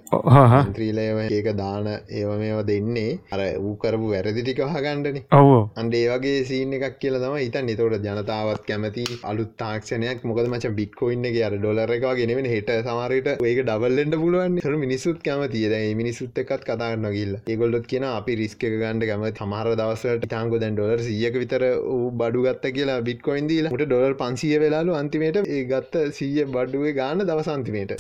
[0.76, 3.12] ත්‍රීලයව ඒක දාන ඒව මේවා දෙන්නේ.
[3.34, 8.08] අර ඌ කරපු වැරදි ටික හගණ්ඩන ඔවෝ අන්ඩේ වගේ සීන එකක් කියල තම ඉතන් නිතවට
[8.08, 10.24] ජනතාවත් කැමති අලුත් තාක්ෂණයක්.
[10.30, 15.66] මොකද මච බික්කොයින්න අර ඩොලර එක ගෙනෙන හෙට සමාරයට ඒක ඩබල්ලෙන්ට පුළුවන් සර මිනිසුත් කැමතිය.
[15.70, 20.76] දැ මිනිසුත් එකත් කතාරන්න ගිල්ල ඒගොල්ලොත් කියන අපි රිස්ක ගණඩ කම තමර දවසට තාංගු දැන්
[20.76, 26.46] ඩොලර් සියක විතර ූ බඩුගත්ත කියලා බිට්කොයින්දීල ට ඩොලර් පන්සිය වෙලාලු අන්තිමේට ඒ ගත්ත සීය
[26.50, 27.98] බඩුවේ ගාන දවසන්තිමේට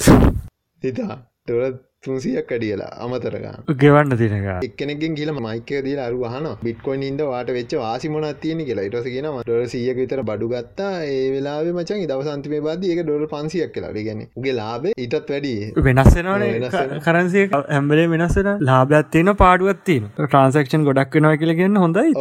[0.84, 7.21] හිතා ඩොලත් තුන්සියක් අඩියලා අමතරගන්න ගෙවන්න තිනක එක්කෙනෙකින් කියල මයික දීල අරු හන බිට්කොයින් ඉද
[7.25, 8.85] වාට වෙච්ච වාසිමොනත් තියෙන කියලා.
[8.85, 10.91] ඉටස කියෙන ඩොල සියක විතර බඩු ගත්තා.
[11.05, 13.93] ඒ වෙලා මචන් දවසන්තිමේ බද ඒක ඩොල පන්සියක් කියලා.
[13.99, 15.53] ගැන උගේ ලාබේ ඉටත් වැඩි.
[15.87, 22.15] වෙනස්සෙනවන කරන්සිය ඇම්බලේ වෙනස්සෙන ලාබයක් තියෙන පාඩුවත් තියෙන ට්‍රන්සක්ෂන් ගොඩක් වෙනවා කියල ගන්න හොඳයි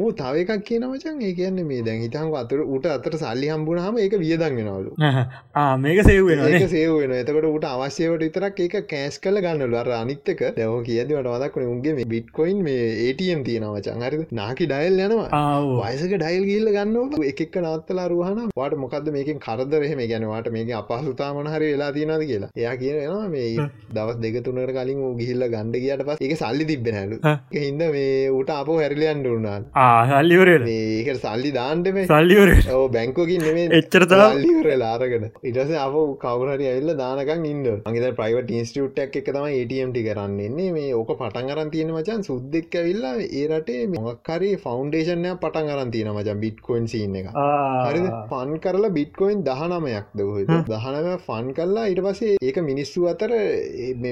[0.00, 4.00] ඌ තව එකක් කියන මචන් ඒ කියන්නේ මේ දැන් හිතන් අතර උට අතර සල්ලි හම්බුණහම
[4.04, 4.96] ඒක වියදන් වෙනවලු.
[5.84, 10.74] මේක සේවෙන සේව වෙන එතකට උට අවශ්‍යවට විතරක් ඒක කෑස් කල ගන්නල අර අනිත්තක දැව
[10.84, 15.42] කියදවට වදක්න උන්ගේ මේ බිට්කොයින් මේ ඒටම් තියෙනව චංහරි නාකි ඩයිල් යනවා.
[15.82, 21.70] වයසක ඩයිල් ගිල්ල ගන්න එකක් නවත්තලා රුහන වාට මොකද මේකින් කරදරහෙම ගැනවාට මේක අපහසුතා මනහරි
[21.72, 22.50] වෙලා තියෙනද කියලා.
[22.56, 27.20] එයා කියනවා මේ දවස් දෙක තුනට කලින් ගිහිල්ල ගණඩ කියට පස් එක සල්ලි තිබෙනලු
[27.56, 32.54] හින්ද මේ ඌට අප හැරිලියන් රුණාල් ආහල්ලිවර ඒක සල්ලි දාන්ටම සල්ලිවර
[32.90, 39.30] බැංකෝකින් නෙේ එච්චරත ල්ලිවර ලාරගෙන ඉටස අප කවරහරි ඇල්ල දානකන් ඉන්න අගේ ප්‍රයිවට ඉන්ස්ටියුට් එක
[39.30, 45.34] තම ATMටි කරන්නන්නේ මේ ඕක පටන් අරන් තියෙන මචන් සුද්දෙක් ඇවිල්ලා ඒ රටේ මොක්කරි ෆෞන්ඩේෂන්ය
[45.38, 51.52] පටන් අරන් තියෙන මචන් බිට්කොයින් සින්න එක හරි ෆන් කරලා බිට්කොයින් දහනමයක් දහ දහනම ෆන්
[51.54, 53.32] කරලා ඉට පසේ ඒක මිනිස්සු අතර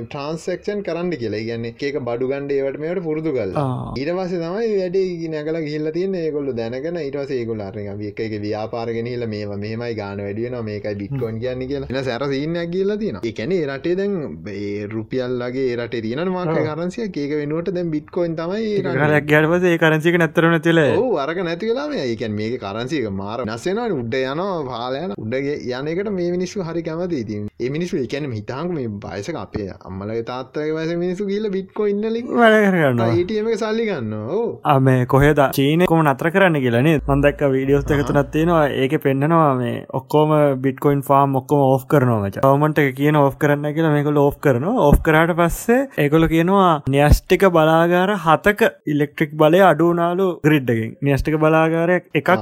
[0.09, 1.43] ට්‍රන්සක්ෂන් කරන්න කියලා.
[1.49, 3.53] ගැන්න ඒක බඩු ගන්ඩ ඒවට මේට පුරුදු කල්
[3.97, 6.17] ඊට පස තමයි වැඩේ නැකල ගිල්ල තියන්න.
[6.17, 11.41] ඒකොල්ල දැනගෙන ඉටවස ඒකොල අරග එක එක ව්‍යාපාරගෙන හිල මේ මේමයි ගාන වැඩියන මේකයි බිට්කොන්
[11.43, 12.03] කියන්න කියලා.
[12.03, 14.15] සැර සින්නයක් කියල්ල තියෙන එකන රටේ දැන්
[14.97, 16.25] රුපියල්ලගේ රට තියන.
[16.37, 20.81] මාක කරන්සිය ඒක වෙනුවට දැන් බිට්කොයින් තමයි ගැටපස කරන්සික නැතරන තිල
[21.17, 21.87] වරක නැතිවෙලා.
[22.05, 27.39] ඒකන් මේක කරන්සික මාර නස්සෙනවා උඩ යන පාලයන උඩගේ යනකට මේ මිනිස්සු හරි කැමති ති
[27.61, 32.59] ඒ මිනිස්සු එකැන හිතාංක මේ බයසක අපේ අම්මලගේ තාත්තක වස මිනිසු කියල බිට්කො ඉන්නලින් වැඩ
[32.67, 34.15] කරන්න ඒටම සල්ලි ගන්න
[34.75, 35.41] අමේ කොහෙද?
[35.59, 38.65] චීන කොම නතර කරන්න කියලනේ මන්දක් වීඩියෝස් එකතුනත් තියෙනවා.
[38.83, 44.11] ඒක පෙන්න්නනවා මේ ඔක්කෝම බිට්කොයින් ෆාම් ඔක්කොම ඕ් කරනවා වමට කියන ඕ් කරන්න කියලා මේක
[44.19, 51.39] ලෝ් කරන ඕ් කරට පස්සේ ඒකොල කියනවා න්‍යෂ්ටික බලාගාර හතක ඉලෙක්ට්‍රික් බලය අඩුනාලු ග්‍රිඩ්ඩකින් න්‍යෂ්ටික
[51.45, 52.33] බලාගාරයක් එකක්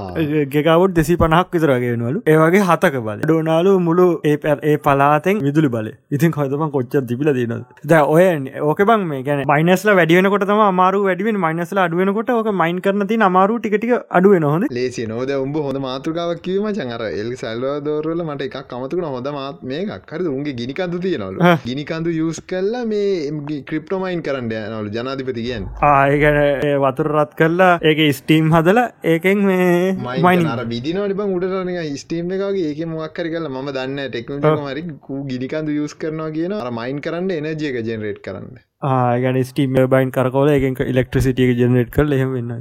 [0.55, 6.37] ගෙකවුත් දෙසි පනහක් විතරගෙනවලු ඒවගේ හතක බල ඩෝනාලු මුළු ඒ ඒ පලාතෙන් විදුලි බල ඉතින්
[6.39, 8.25] හොතම කොච්ච තිබිල දන ද ඔය
[8.67, 13.57] ඕක බං මේ ගැන මයිනස්ල වැඩියනකොට අමාරු වැඩිුවෙන් මයිනස්ල අඩුවෙනකොට ඕක මයින් කරන ති අමාරු
[13.59, 14.65] ටිකටික අඩුවෙන හොඳ.
[14.71, 20.11] ලේසි නොද උඹ හොඳ මාතෘකාවක් කිවීම චංහර එල් සැල්වදෝරල මට එකක් කමතුකන හොඳ මාත් මේකක්.
[20.11, 21.39] හරි උන්ගේ ගිනිකන්තු තියෙනවලු.
[21.65, 26.39] ගිනිකන්දු යස් කල්ලා මේ ක්‍රිප්ටෝමයින් කරන්න නවලු ජනාධිපති කියන් ආයගැන
[26.85, 29.95] වතුර රත් කරලා ඒක ස්ටීම් හදලා ඒකෙන් මේ
[30.27, 34.85] මයින් අර විදිනවට බං උඩරන ස්ටීම් එකගේ ඒක මොක්කර කල ම දන්න ටෙක්නෝජි මරි
[35.31, 38.57] ගිනිකන්දු යස් කරනවා කියන අර මයින් කරන්න එනජයක ජෙනරේට් කරන්න.
[38.83, 42.51] ආගැන ස්ටීම් බයින් කරකෝල එක ඉලෙක්ට්‍රසිටියක ජනරේට් කල එහෙම වෙන්න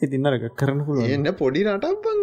[0.00, 2.22] ඉතින්නරක කරන්න එන්න පොඩි රටක්බං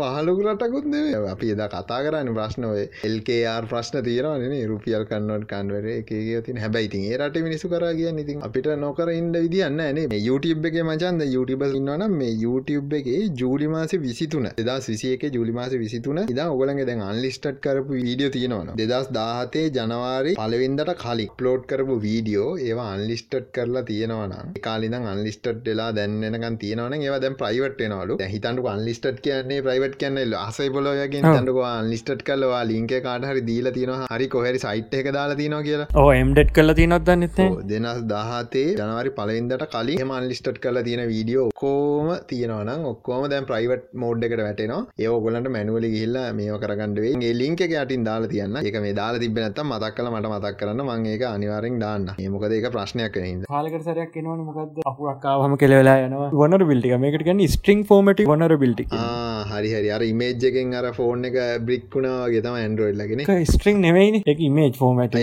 [0.00, 0.90] වහලොකු රටකුත්
[1.32, 6.12] අපි එදා කතා කරන්න ප්‍රශ්නව එල්කේර් ප්‍රශ්න තීරවන රුපියල් කන්නට කන්වර එක
[6.46, 10.82] තින් හැබයිති ඒ රට මිනිසු කර කිය ඉතින් අපිට නොකර ඉන්ඩ විදින්න නේ YouTube එක
[10.82, 16.18] මචන්ද YouTube ඉන්නවන මේ YouTube එක ජූලි මාස විසිතුන දෙදා විසියක ජුලි මාස විසිතුන.
[16.32, 22.50] ඉදා ඔගලගේ දැන් අන්ලිස්ට් කරපු වීඩියෝ තියෙනවන දෙදස් දාහතේ ජනවාරි පලවින්දට කලින් පලෝඩ් කරපු වීඩියෝ
[22.60, 24.34] ඒවා අන්ලිස්ටඩ් කරලා තියෙනවන
[24.66, 28.16] කාලිදම් අන්ලිස්ටඩ් වෙලා දැන්නෙනකන් තියෙනවන ඒවා දැන් ප්‍රයිවට් වෙනවලු.
[28.34, 34.08] හිතන්ටු අන්ලිස්ට් කියන්නේ ප්‍රයිවට් කියන්න අසයි පොලොයගෙන් තන්ටක අන්ලිස්ට් කල්ලවා ලින්ක කාට හරි දීලා තියෙනවා.
[34.14, 35.88] හරි කොහරි සයිට් එක දාලා තිනවා කියලා.
[36.02, 37.38] ඕ එම්ඩෙට් කල තිනොත් දන්නෙත්
[37.72, 43.86] දෙනස් දහතේ ජනවරි පලයින්දට කලින් එම අන්ලිස්ට් කල තියෙන වීඩියෝ ඔක්කෝම තියෙනවනම් ඔක්කෝම දැන් ප්‍රයිවට්
[44.04, 44.82] මෝඩ් එකට වැටෙනවා.
[45.04, 48.56] ඒ ඔගොලන්ට මැනුවලි ගිල්ලා මේ කරගන්නඩේ ලින්ක යටින් දාලා තියන්න.
[48.70, 50.84] එක මේ දාලා තිබ නැත මතක් කල මට මතක් කරන්න.
[50.88, 52.08] මං ඒක අනිවාරෙන් දාන්න.
[52.24, 56.28] ඒමොකද ඒක ප්‍රශ්නයක් නද කාලකට සරයක් එනවන මොකද අපුරක්කාවම කෙලවෙලා යනවා.
[56.40, 59.90] වනර බිල්ටි මේකට ගන්න ස්ට්‍රිං ෆෝමට වනර බිල්ටි හරි හරි.
[59.90, 65.16] අර ඉමේජ්ජකෙන් අර ෆෝන් එක බ්‍රික්ුණාගේ තම ඇන්ඩරෝඩ් ලගෙන ස්ට්‍රිං නෙවෙයි එක ඉමේජ් ෆෝමට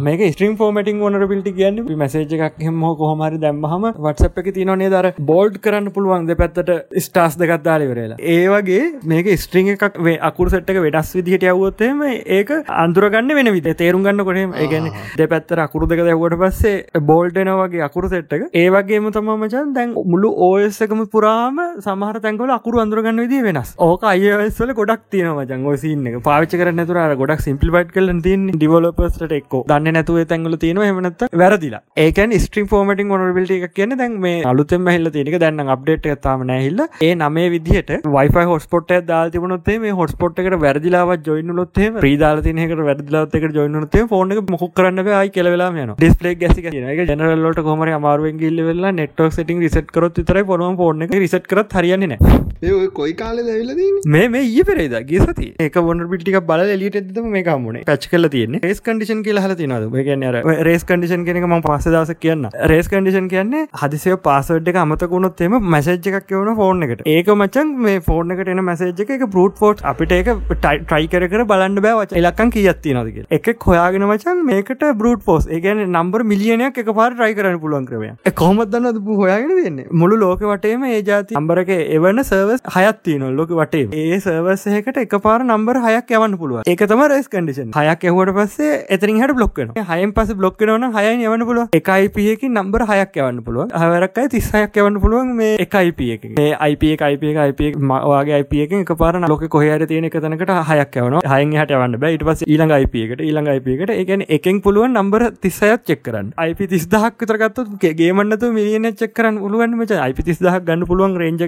[0.00, 5.10] මේක ස්ට්‍රිම් ෆෝමටින් වනර පිල්ටි කියන්න මසේජ එකක් හෙම කොහමරි දැම්මහම වටසප් එක තිනනේ දර
[5.22, 11.12] බෝල්ඩ් කරන්න පුළුවන් දෙ පැත්තට ස්ටාස් දෙකත්දාලිවරලා ඒවගේ මේක ස්ට්‍රිං එකක් වේ අකුරු සට්ක වෙඩස්
[11.18, 16.38] විදිහට යවත්තේම ඒක අන්දුරගන්න වෙන විත තේරුම් ගන්න කොටම ඒගැන දෙ පැත්තර අකුරු දෙක දැවට
[16.40, 23.20] පස්සේ බෝල්ඩන වගේ අකුරු සෙට්ක ඒවගේම තමමචන් දැන් මුළු ඕයස්සකම පුරාම සමහර තැන්කොල අකුරු අන්දුරගන්න
[23.24, 23.70] විදි වෙනස්.
[23.88, 26.16] ඕක අයවස්සල ගොඩක් තියෙනවා ජංගෝ සින්න එක.
[26.28, 29.62] පාවිච්ච කරන්න තුර ගොඩක් සිම්පිල්පට් කල තින් ඩිවලපස්ට එක්කෝ.
[29.70, 31.82] දන්න නැතුව තැන්ගල තියෙන හමනත් වැරදිලා.
[32.06, 36.82] ඒකන් ස්ට්‍රීම් ෆෝමටින් ොනබිල්ට එකක් කියන දැන් මේ අලුතෙම හිල්ල තිනක දැන්න අප්ඩේට් එකතාම නැහිල්ල
[37.08, 43.48] ඒ නමේ විදිහට වයිෆයි හොස්පොට් දාල් තිබනොත්තේ මේ හොස්පොට් එකට වැරදිලාවත් ජොයිනුලොත්තේ ප්‍රීදාල තිනකට වැරදිලාත්තක
[43.60, 48.60] ජොයිනුත්තේ ෆෝන එක මොක් කරන්න යි කෙලවෙලා යන ඩිස්පලේ ගැසි එක ජනරල්ලට කොමර අමාරුවෙන් ගිල්ල
[48.68, 52.18] වෙලා නෙට්ක් සිටින් රිසට් කරොත් විතරයි පොනුවම් ෆෝන එක රිසට් කරත් හරියන්නේ
[52.62, 56.96] ඒ කොයි කාලෙ ඇවිලදී මේ මේ ඒ පෙරේද ගේ සති ඒක වොන පිටික බල එලියට
[57.00, 58.60] එදම මේ කම්මුණේ පච් කල තියන්නේ.
[58.64, 60.26] රේස් කඩිෂන් කියල හල තිනද ගැන
[60.62, 65.56] රේස් කඩිෂන් කෙනෙක ම පස දස කියන්න රේස් කඩිෂන් කියන්නේ හදිසය පාසවඩ් එක අමතකුණොත් එම
[65.66, 67.04] මැසේජ් එකක් කියවන ෆෝන් එකට.
[67.06, 71.46] ඒක මචන් මේ ෆෝර්න එකට එන මැසේජ් එක බරුට් ෆෝට් අපිට ඒක ටයි කර කර
[71.52, 76.92] බලන්න බෑවච එලක්කන් කියත්ති නදක එක හොයාගෙන මචන් මේකට බරුට් පෝස් ඒගැන නම්බර මිලියනයක් එක
[77.00, 78.12] පාර ටයි කරන්න පුළුවන් කරවය
[78.42, 84.02] කොමත්දන්න හොයාගෙන දෙන්නේ මුළු ලෝක වටේම ඒ ජාති අම්බරක එවන්න සර්වස් හයත් තියන ලොක වටේ
[84.02, 88.72] ඒ සර්වසයකට එක පාර නම්බර හයක් යවන්න පුළුව එක තම රෙස් කඩිෂන් හයක් එහවට පස්සේ
[88.90, 94.30] එතරින් හට බ්ලොක්කන හයම් පස බ්ලොක්කනවන හය යවන්න පුළුව එකයිපියකි නම්බර හයක් යවන්න පුළුව හවරක්කයි
[94.30, 99.44] තිස්සයක් යවන්න පුළුවන් මේ එකයිපිය එක මේ අයිප අයිප අයිප මවාගේ අයිපියක එක පාර ලොක
[99.48, 103.94] කොහර තියෙන එක තනකට හයක් යවන හයන් හට වන්න බයිට පස ඊළඟ අයිපියකට ඊළඟ අයිපියකට
[103.94, 107.66] එකන එකෙන් පුළුවන් නම්බර තිස්සයක් චෙක්කරන්න අයිපි තිස්දහක් විතරගත්තු
[108.00, 111.42] ගේමන්නතු මිලියන චෙක්කරන්න උළුවන් මච අයිපි තිස්දහක් ගන්න පුළුවන් රේජක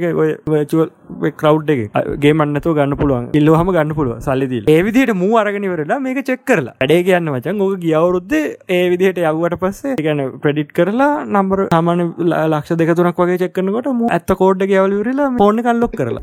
[1.43, 1.83] කව් එක.
[2.25, 3.27] ගේමන්නතු ගන්න පුළුවන්.
[3.41, 6.75] ඉල්ලහම ගන්න පුළුව සල්ලිදිල් ඒවිදිට මූ අරගෙනවරලා මේක චෙක් කරලා.
[6.85, 8.33] අඩේ කියන්න මචන් ඕක ගියවරුද්ද
[8.77, 12.05] ඒ විදිහට යව්වට පස්සේ ගැන ප්‍රඩිට් කරලා නම්බර සාමාන
[12.53, 16.23] ලක්ෂ දෙකතුනක් වගේ චෙක්කනකොට ම ඇත්ත කෝඩ්ඩ ගැවලවරලා පෝර්ණ කල්ලොක් කරලා.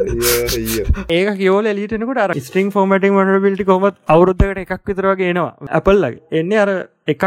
[0.00, 5.54] ඒක කියවල එලිටනකට අර ස්ට්‍රිං ෆෝමටින් වන පිල්ටි කොමත් අවුරුද්ධකට එකක් විතරවගේ එනවා.
[5.78, 6.70] ඇපල්ලගේ එන්නේ අර
[7.12, 7.24] එකක්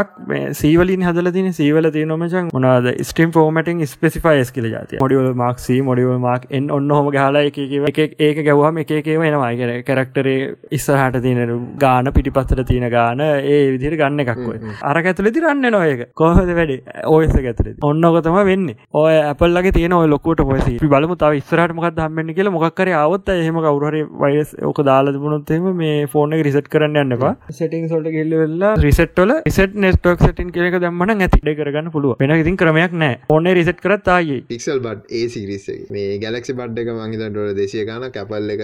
[0.60, 6.18] සීවලින් හදල තින සීවල තියනොමචන් මොනාද ස්ටම් ෆෝමටින් ස්පෙසිෆයිස් කියල ජාති මොඩියවල මාක් සී මොඩියව
[6.26, 9.52] මාක් එන් ඔන්න හොම හලා එක ඒක ගැවහම එකේව එනවා.
[9.60, 10.36] කියෙන කරක්ටරේ
[10.78, 11.54] ඉස්සහට තියන
[11.84, 16.76] ගාන පිටිපත්තර තියෙන ගාන ඒ විදිර ගන්න එකක්ව අර ඇතුල තිරන්න නොයක කොහද වැඩ?
[17.06, 18.68] ඕයස ඇතුල ඔන්නකොතම වෙන්න.
[18.94, 23.60] ඔය ඇපල්ලගේ තියෙන ඔය ලොකට පොසි බලමු තාව ස්රට මොක් දම්මන්න කියල මොක්කර අවත් එහෙම
[23.60, 29.36] කවුරහරි වයිස් ඕක දාලා තිබුණොත්තෙම මේ ෆෝන රිසට් කරන්න යන්නවා සටිං සොල්ට කෙල්ල වෙල්ලා රිසට්ටල
[29.42, 31.56] රිසට නෙස්ටක් සටින් කෙක දම්මන ඇති.
[31.60, 36.18] කරගන්න පුළුව වෙන ඉතින් ක්‍රමයක් නෑ ඕන රිසට් කරත් ආයේ පික්සල් බඩ් ඒ සිරිස මේ
[36.20, 38.64] ගැලක්සි බඩ් එක මංහිත ඩොල දෙසිය ගන කැපල් එක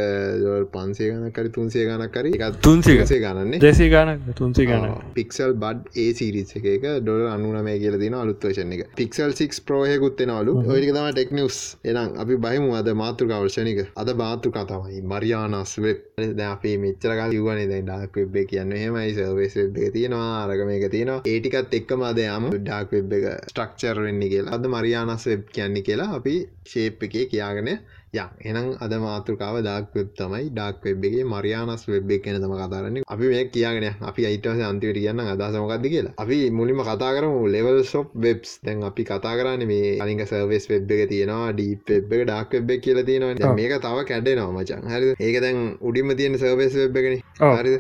[0.74, 5.98] පන්සේ ගන කරි තුන්සේ ගනක් කරි එකත් තුන්සේසේ ගණන්නේ දෙසේ ගන තුන්සේ ගන පික්සල් බඩ්
[5.98, 6.88] ඒ සිරිස එක.
[7.00, 8.88] ඩොල අනුනමය කියල දින අලුත්වශන එක.
[8.96, 15.74] පික්සල් සික් ප්‍රෝහයකුත්තෙනවලු ඔයක තම ටෙක්නිවස් එනම් අපි බහිමු අද මාතෘකවර්ශණක අද මාතෘ කතාවයි මරියානස්
[15.78, 16.00] වෙබ්
[16.38, 20.88] ද අපේ මෙච්චරකල් යවනේ දැ ඩක් වෙබ් කියන්න හෙමයි සර්වේස් වෙබ් එක තියෙනවා අරගම එක
[20.92, 21.22] තියෙනවා.
[21.26, 24.56] ඒටිකත් එක්කම අදයම ඩාක් වෙබ් එක ස්ට්‍රක්චර් වෙන්නේ කියලා.
[24.56, 26.36] අද මරියානස් වෙබ් කියන්නේ කියලා අපි
[26.74, 27.72] ශේප් එකේ කියාගෙන
[28.16, 28.26] ය.
[28.50, 30.44] එනම් අද මාතෘකාව ඩක් වෙබ් තමයි.
[30.58, 35.24] ඩක් වෙබ්ගේ මරියානස් වෙබ් එක කියන තම කතාරන්නේ අපි මේ කියගෙන අපි අයිටස අන්තිවට කියන්න
[35.26, 36.14] අදසමකක්ද කියලා.
[36.24, 40.92] අපි මුලින්ම කතා කරමු ලෙවල් සොප් වෙබ්ස් දැන් අපි කතා කරන්න මේ අලික සර්වස් වෙබ්
[40.96, 43.54] එක තියෙනවා ඩීප් වෙබ් එක ඩක් වෙබ් එක කියලා තියෙනවා.
[43.60, 47.18] මේක තව කැඩෙනවා මචන් හරි ඒක දැන් උඩින්ම තියෙන සර්වස් වෙබ් එකන.
[47.58, 47.74] හරි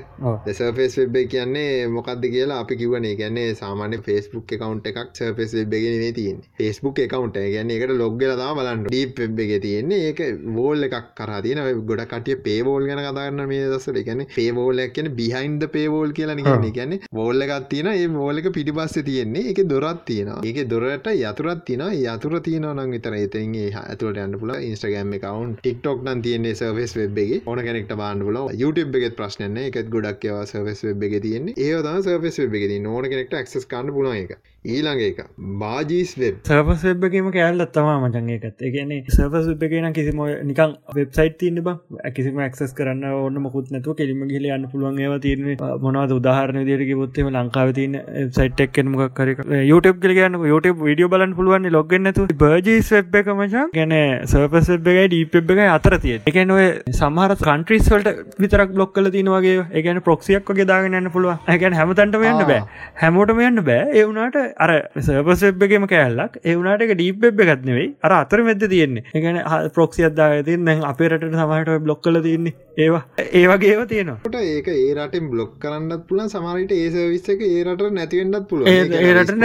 [0.53, 6.05] සර්ෆස් වෙබ් කියන්නේ මොකක්ද කියලා අපි කිවනේ ගැන්නේ සාමාන්‍ය ෆස්බුක් එකකවන්් එකක් සර්ෆස් වෙබ් එකන
[6.19, 8.85] තියන් ෆස්බුක් එකකවන්ට ගැන්න එකට ලොග්ගල තම බලන්න.
[8.87, 10.01] ඩීප් වෙබ් එක තියෙන්නේ.
[10.09, 10.19] ඒක
[10.55, 16.15] වෝල් එකක් කරතින ගොඩ කටිය පේවෝල් ගැන කතාරන්න මේ දසට ගැන පේවෝලක් කියන බිහින්ද පේවෝල්
[16.17, 19.45] කියලා නිගන්න ගැන වෝල්ල එකක් තියෙන ඒ මෝලක පිටිපස්ස තියෙන්නේ.
[19.51, 24.55] එක දොරත් තියෙන ඒක දොරට යතුරත් තින යතුර තියන නම් විතර එතන්ගේ ඇතුට යන්න පුල
[24.57, 29.93] ඉස්ටගෑම් එකකවුන් ටික්ටොක් නම් තියන්නේ සර්වස් වෙබ්ගේ ඕන කෙනෙක්ට බාන්න පුල YouTube එකෙත් ප්‍රශ්නන එකත්
[29.95, 31.57] ගොඩක් ඒවා සර්වස් වෙබ් එක තියන්නේ.
[31.59, 34.37] ඒවතා සර්වස් වෙබ් එක ඕන කෙනෙක්ට ක්ස් කන්න පුල එක
[34.73, 35.19] ඊළඟ එක
[35.61, 36.35] බාජීස් වෙබ්.
[36.49, 41.75] සර්පස් වෙබ්බකීම කෑල්ලත් තමා මචන් එකත් එකන්නේ සර්පස් වෙබ් එකන කිසිම නිකං වෙබ්සයිට් තින්න බ.
[42.17, 45.45] කිසිම ක්සස් කරන්න ඕන්න මුකුත් නැතුව කෙලිම ගිල යන්න පුළුවන් ඒව තියන
[45.85, 47.99] මොනවද උදාහරණ දිරක පුත්තේම ලංකාව තින
[48.39, 49.33] සයිට් එක්ෙන් මොක්කර
[49.71, 53.95] YouTube කලගන්න YouTube විඩියෝ බලන් පුළුවන් ලොගන්නතු බර්ජීස් වෙබ් එක මචන් ගැන
[54.33, 56.65] සර්පස් වෙබ් එකයි ඩීප් එක අතර තිය එකන ඔය
[57.01, 62.43] සමහර කන්ට්‍රීස් වලට විතරක් බ්ලොක් කල තිනවගේ ඒගැන ප්‍රොක්සියක් වගේ දාගන්න පුළුව ඇගැන හැමතන්ටම යන්න
[62.49, 62.61] බෑ.
[63.01, 63.83] හැමෝටම යන්න බෑ.
[63.99, 64.69] ඒවුනාට අර
[65.05, 66.37] සර්පස් වෙබ්බගේම කෑල්ලක්.
[66.43, 67.89] ඒවුනාට එක ඩීප් වෙබ් එකත් නෙවෙයි.
[68.05, 69.41] අර අතර මෙද තියෙන්නේ එකන
[69.77, 73.03] ප්‍රොක්සි අදදා තින් දැන් අපේ රට සමහට බ්ලොක් කල තින්නේ ඒවා.
[73.41, 74.19] ඒවගේව තියෙනවා.
[74.29, 79.35] ට ඒක ඒරටෙන් බ්ලොක් කරන්නත් පුලන් සමරිට ඒ සවිස්ස එක ඒරට නැතිවෙන්නත් පුළුව ඒරට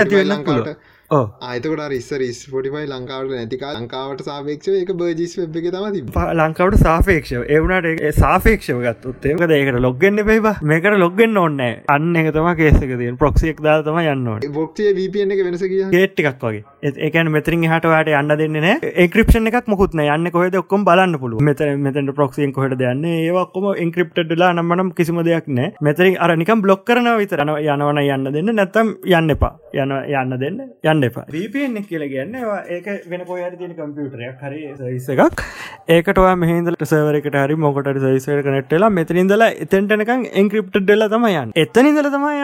[0.48, 0.74] පුළුව
[1.10, 6.02] ආතකට රිස්සර ස්පොටිපයි ලංකාවට නැතික ලංකාවට සාපේක්ෂ එක බර්ජිස් වෙබ් එක තම ති
[6.40, 11.58] ලංකාවට සාපේක්ෂ ඒවනට සාපේක්ෂව ගත්තුත්තේක ඒකට ලොග්ගෙන්න්න පේවා මේකට ලොග්ගෙන් ඔන්න
[11.94, 16.46] අන්න එක තම කේසකතිය ප්‍රොක්සියක් දා තම යන්නට බොක්තිය වපන එක වෙනස කිය ගේට් එකක්
[16.46, 16.62] වගේ.
[17.00, 20.60] ඒකන් මෙතරින් හටවාට යන්න දෙන්න ඒක්‍රපෂන් එකක් මොකුත්න යන්න කොහෙද?
[20.62, 26.20] ඔක්කොම් බලන්න පුළුව මෙත මෙතට ප්‍රොක්සියෙන් කොහට දන්න ඒවක්කොම ඉන්ක්‍රප්ටඩලා නම්මනම් කිසිම දෙයක් නෑ මෙතරින්
[26.20, 28.54] අර නිකම් බ්ලොක් කරන විතරන යනවන යන්න දෙන්න.
[28.54, 29.52] නැත්තම් යන්න එපා.
[29.74, 30.64] යන යන්න දෙන්න.
[30.84, 31.24] යන්න යන්න එපා.
[31.80, 32.42] එක කියලා කියන්නේ
[32.76, 35.44] ඒක වෙන කොහේ තියෙන කම්පියුටරයක් හරි සර්විස් එකක්.
[35.96, 39.50] ඒකට ඔයා මෙහි ඉඳලා සර්වර් එකට හරි මොකට හරි සර්විස් එකට කනෙක්ට් වෙලා මෙතන ඉඳලා
[39.64, 41.32] එතෙන්ට එනකන් එන්ක්‍රිප්ටඩ් වෙලා තමයි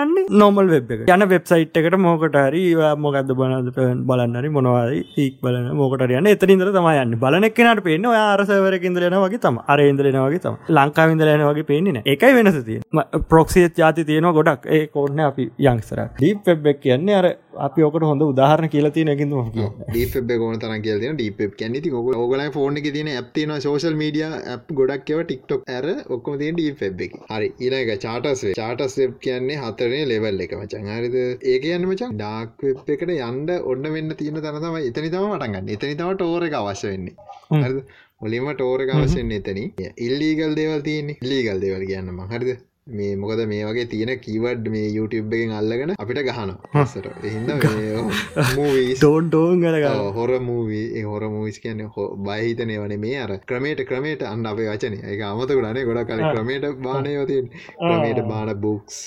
[0.03, 0.27] යන්නේ.
[0.43, 1.05] නෝමල් වෙබ් එක.
[1.17, 2.65] යන වෙබ්සයිට් එකට මොකට හරි
[3.07, 6.37] මොකද්ද බලන්න හරි මොනවා හරි ඊක් බලන මොකට යන්නේ.
[6.39, 7.23] එතන ඉඳලා තමයි යන්නේ.
[7.25, 9.65] බලන එක්කෙනාට පේන්නේ ඔයා අර සර්වර් එකේ ඉඳලා එනවා වගේ තමයි.
[9.75, 10.59] අර ඉඳලා එනවා වගේ තමයි.
[10.79, 13.25] ලංකාවේ ඉඳලා එනවා වගේ පේන්නේ ඒකයි වෙනස තියෙන්නේ.
[13.35, 14.71] ප්‍රොක්සියත් යාති තියෙනවා ගොඩක්.
[14.77, 17.27] ඒක ඕනේ අපි යන්ග්ස්තරා ඩීප් වෙබ් කියන්නේ අර
[17.67, 19.49] අපි ඕකට හොඳ උදාහරණ කියලා එකකින් මම
[19.91, 21.41] ඩීප් ගෝන තරම් කියලා ඩීප්
[21.79, 25.63] ඉතින් ඔයගොල්ලෝ ඕගොල්ලන්ගේ ෆෝන් එකේ තියෙන ඇප් තියෙනවා සෝෂල් මීඩියා ඇප් ගොඩක් ඒවා TikTok.
[25.77, 25.87] ඇර
[26.17, 27.23] ඔක්කොම තියෙන ඩීප් එකේ.
[27.33, 30.91] හරි වෙබ් charters වෙබ් කියන්නේ හතරේ ලෙවල් එක මචං.
[30.97, 31.17] හරිද?
[31.51, 35.57] ඒ කියන්නේ මචං ඩාර්ක් වෙබ් එකට යන්න ඔන්න වෙන්න තියෙන තැන තමයි එතන තමයි පටන්
[35.57, 37.15] ගන්න එතන තමයි ටෝර් එක අවශ්‍ය වෙන්නේ.
[38.23, 39.93] මුලින්ම ටෝර එක අවශ්‍ය වෙන්නේ එතනින්.
[40.09, 41.21] ඉල්ලීගල් දේවල් තියෙන්නේ.
[41.23, 42.57] ඉල්ලීගල් දේවල් කියන්න මම හරිද
[42.87, 47.49] මේ මොකද මේ වගේ තියෙන කීවඩ් මේ YouTube එකෙන් අල්ලගෙන අපිට ගහනවා සට එහින්ද
[49.01, 49.87] ටෝන් ටෝන් ගල
[50.19, 51.83] හොර මූවී හොර මූවිස් කියන්න
[52.29, 52.99] බයහිතනය වනේ.
[53.05, 54.95] මේ අර ක්‍රමේට ක්‍රමේට අන්න අපේ වචන.
[55.15, 57.49] එක අමතකුණනේ ගොඩ කල ක්‍රමේට බානයවතින්
[57.81, 59.01] ක්‍රමේට බාන බුක්ස්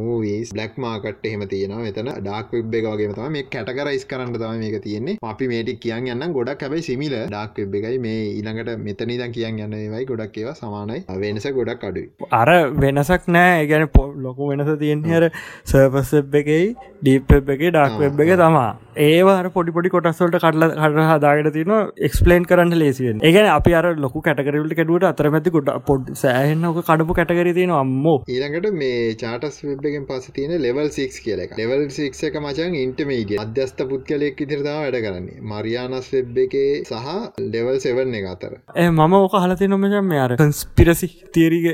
[0.00, 1.84] මූවීස් බ්ලක් මාකට එහෙම තියෙනවා.
[1.86, 5.16] මෙතන ඩක් වෙබ් එක වගේ තම මේ කැටකරයිස් කරන්න තම මේක තියෙන්නේ.
[5.30, 8.02] අපි මේටික් කියන් යන්න ගොඩක් හැබයි සිමිල ඩක් වෙබ් එකයි.
[8.08, 11.00] මේ ඊළඟට මෙතනිදන් කියන් යන්න ඒවයි ගොඩක් ඒවා සමානයි.
[11.24, 12.10] වෙනස ගොඩක් අඩුයි.
[12.42, 13.66] අර වෙනසක් නෑ.
[13.70, 15.30] ගැන පො ලොකු වෙනස තියෙන හර
[15.72, 16.62] සර්පස් වෙබ් එකයි
[17.02, 18.70] ඩීප් එක ඩක් වෙබ් එක තමා.
[19.06, 21.72] ඒවාර පොඩිපොඩි කොටස්වලට කටල කට හදාගට තින
[22.08, 27.52] එක්ස්පලේන් කරන්න ලේසිවෙන් ඒගැන අපි අර ලොකු කටකරවලට කැඩුවට අතරමැති කොට පොඩ් සෑහන්නක කඩපු කැටකර
[27.58, 28.16] තියෙන අම්මෝ.
[28.34, 33.84] ඊළඟට මේ චාටස් වෙබ්ගෙන් පස තියෙන ලෙවල් සික් කියල ලෙවල් සික් එක මචන් ඉන්ටමේඩ අධ්‍යස්ත
[33.92, 35.40] පුද්ගලයෙක් ඉදිරිතාව වැඩ කරන්නේ.
[35.52, 37.08] මරියානස් වෙබ් එකේ සහ
[37.54, 38.52] ලෙවල් සෙවන්න එක අතර.
[38.88, 41.66] මම ඕක හලති නොමචන් මේ අර කන්ස්පිරසි තේරිග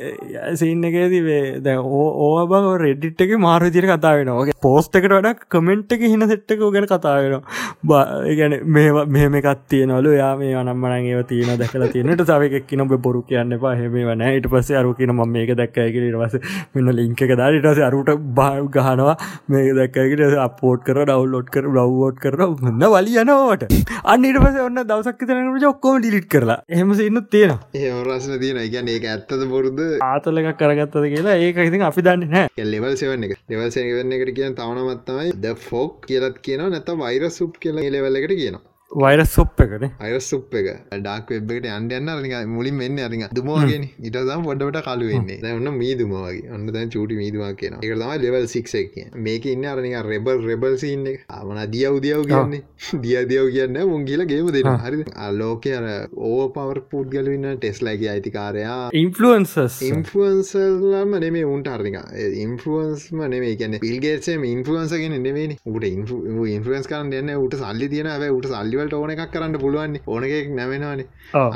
[0.63, 1.23] සින්න එකේදී
[1.67, 6.27] දැ ඕ බං රෙඩිට් එක මාර විදිර කතා වෙනගේ පෝස්ට එකට වඩක් කමෙන්ට් එක හින
[6.33, 7.43] සෙට්ටක ගැන කතා වෙනවා.
[7.91, 10.15] බගැන මේ මෙහම එකත් තියනවලු.
[10.21, 14.73] යා මේ අනම්මන ඒව තියන දැකලා තියනට සවකක් නොබ බොරු කියන්න පහම වන ඉට පස්ස
[14.83, 16.35] අරු කියන ම මේක දැක්කයකිට වස
[16.75, 19.17] මෙන්න ලිංක එක දාරිටස අරුට බා ගහනවා.
[19.55, 23.63] මේ දැක්කකට අපෝට් කර ඩවල්ලෝඩ් කර බවෝඩ් කර න්න වලි යනවට
[24.13, 26.59] අන්නට පස ඔන්න දවසක් තනට ඔක්කෝම ඩිලිට් කරලා.
[26.69, 29.81] එහෙම ඉන්න තියෙන ඒ රසන තියෙන ගැන ඒ ඇත්තද බොරුද?
[30.09, 33.37] ආතල එකක් කරගත්තද කියලා ඒක ඉතින් අපි දන්න නෑ ලෙවල් සෙවන්න එක.
[33.51, 38.35] ලෙවල් සෙවන්න එකට කියන තවනමත්තමයි ද ෆෝක් කියලත් කියන නැත වෛර සුප් කියලා ලෙවල් එකට
[38.41, 38.65] කියනවා.
[38.93, 39.91] වෛරස් සොප් එකන.
[40.01, 40.69] අය සුප් එක.
[40.91, 45.41] ඩක් වෙබ්බට අන්ඩ යන්න අරි මුලින් වෙන්න අරි දුමෝගෙන ඉටසම් පොඩට කලු වෙන්නේ.
[45.43, 49.97] දැන්න මීදුමවගේ ඔන්න දැන් චූටි මීදුවා කියන එක තමයි ලෙවල් සික් එක මේක ඉන්න අරනික
[50.03, 52.63] රෙබල් රෙබල් සින්න අමන දියව් දියව් කියන්නේ.
[53.05, 58.79] දිය දියව් කියන්න මුන් කියල ගේම දෙෙන හරි ලෝක අර ඕ පවර් පුද්ගලන්න ටෙස්ලයිගේ අයිතිකාරයා.
[58.95, 61.99] ඉන්ෆලන්සස් ඉන්ෆලන්සල්ලම නෙමේ උන්ට අරනික
[62.47, 68.51] ඉන්ෆලන්ස්ම නෙමේ කියන පිල්ගේසේ ඉන්ෆලන්සගෙන නෙවේ උට ඉන්ෆලන්ස් කරන්න දෙන්න උට සල්ලි තියෙන ෑ උට
[68.55, 71.07] සල්ලි වැඩිවලට ඕන එකක් කරන්න පුළුවන් ඕනකෙක් නැවෙනවානේ.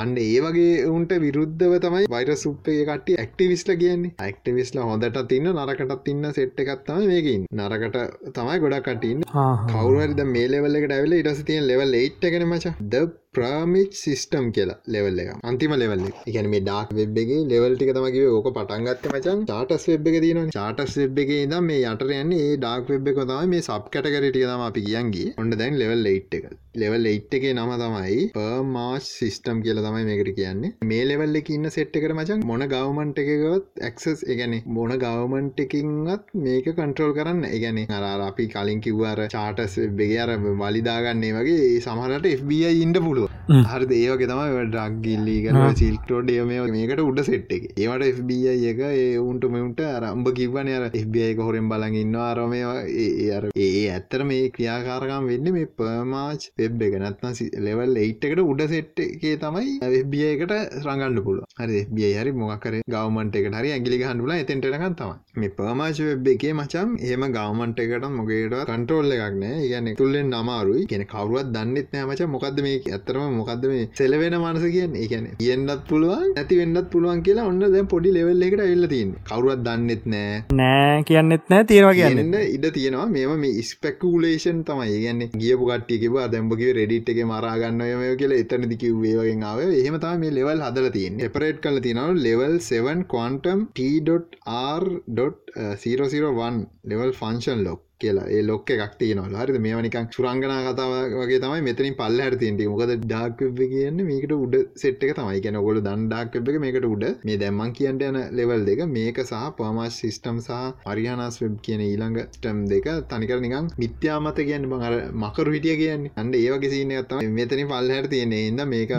[0.03, 4.15] අන්න ඒ වගේ උන්ට විරුද්ධව තමයි වයිර සුප්පේ කට ඇක්ටිවිස්ල කියන්නේ.
[4.27, 7.99] ඇක්ටිවිස්ල හොඳට තින්න නරකටත් තින්න සෙට් එකත්තම මේකින් නරකට
[8.37, 9.71] තමයි ගොඩක් කටින් ආහා.
[9.73, 12.77] කවරුවරිද මේ ලෙවල්ලට ඇවල ඉටස තියෙන් ලෙවල් ඒට් එකන මච.
[12.95, 13.05] ද
[13.37, 18.49] ප්‍රමිච් සිිස්ටම් කියලා ලෙවල් එක අන්තිම ලෙවල් එකන මේ ඩක් වෙබ්ගේ ලෙවල් ටික තමගේ ඕක
[18.57, 22.91] පටන්ගත්ත මචන් චාටස් වෙබ් එක තින චාටස් වෙබ් එක දම් මේ යට යන්නේ ඒ ඩක්
[22.95, 26.49] වෙබ් එක තමයි මේ සබ් කටකරටික තම අපි කියන්ගේ ඔන්න දැන් ලෙවල් ඒට් එක.
[26.83, 30.73] ලෙවල් ඒට් එක නම තමයි පර්මාස් සිිස්ටම් කියල තමයි මේකට කියන්නේ.
[30.91, 36.31] මේ ලෙවල් එක ඉන්න සෙට් එකට මචන් මොන ගවමන්ට එකගත් ඇක්සස් එකගැන මොන ගවමන්ට එකින්ත්
[36.47, 37.43] මේක කන්ට්‍රෝල් කරන්න.
[37.47, 39.79] ඒගැන අර අපි කලින් කිව්වර චාටස්
[40.25, 40.33] අර
[40.63, 43.29] වලිදාගන්නේ වගේ සමහරට FBI ඉන්ඩ පුළුව.
[43.71, 45.71] හරි ඒක තමයි ඩක්ගිල්ලීගන ආ.
[45.75, 47.65] සිල්ටෝඩ් එම මේකට උඩ සෙට් එක.
[47.77, 52.63] ඒවට FBI එක ඒ උන්ට මෙුන්ට අරම්භ කිවන අර FBI එක හොරෙන් බලන් ඉන්න අරමය
[52.97, 59.37] ඒ ඇත්තර මේ ක්‍රියාකාරකම් වෙන්න මේ පර්මාච් වෙබ් එක නත්න ලෙවල් එකට උඩ සෙට් එකේ
[59.39, 64.97] තමයි FBI එකට රඟන්න පුල හරි FBI හරි මොකර ගවමන්ට එකට හරි ඇගිලි හන්ඩුල එතෙන්ටකන්
[64.99, 70.87] තම මේ පර්මාච් වෙබ් එකේ මචම් ඒම ගවමන්ට එකට මොකේට කන්ට්‍රෝල්ල එකක්න ගැන තුල්ලෙන් නමාරුයි.
[70.87, 75.85] කියෙන කවරුවත් දන්නෙත් නෑ මච මොකක්ද මේ ඇත්තරම මොකක්ද මේ සෙලවෙන මනස කියෙන් ඒකන කියන්නත්
[75.91, 80.43] පුළුවන් ඇති වෙන්නත් පුළුවන් කියලා ඔන්න දැ පොඩි ලෙවල් එකට එල්ලතින් කවරුවත් දන්නෙත් නෑ.
[80.61, 83.09] නෑ කියන්නෙත් නෑ තියෙනවා කියන්න ඉඩ තියෙනවා.
[83.09, 84.99] මේම මේ ස්පෙක්කූලේෂන් තමයි.
[85.03, 89.59] ගන්න ගියපු කට්ටියක දැම්බගේ රෙඩිට් එක මරාගන්න යම කියලා එතනදි කිව්වේවගෙන් ආව.
[89.81, 96.59] එහෙම තම මේ ලෙවල් හදල තියෙන් එපරේට් කල තිනව level 7 quantum t.r.001
[96.93, 98.27] level function lock කියලා.
[98.37, 99.59] ඒ ලොක්ක එකක් තියනවල හරිද?
[99.67, 100.93] මේවනිකක් සුරංගනා කතාව
[101.23, 105.41] වගේ තමයි මෙතනින් පල්ල හට තියන්ට මොකද ඩාක්ව කියන්න මේකට උඩ සෙට් එක තමයි.
[105.47, 107.05] ගැන ගොල දන්ඩාක් එක මේකට උඩ.
[107.29, 112.21] මේ දැම්මන් කියන්ට යන ලෙවල් දෙක මේක සහ පමාශ සිිස්ටම් සහ අරියානස් වෙබ් කියන ඊළඟ
[112.37, 114.95] ස්ටම් දෙක තනිකර නිකං මිත්‍යාමත කියන්න බං අර
[115.25, 116.15] මකරු හිටිය කියන්නේ.
[116.21, 118.97] අන්ඩ ඒවගේ සිීන ඇත්තම මෙතනි පල්ල හට තියෙන ඉද මේක.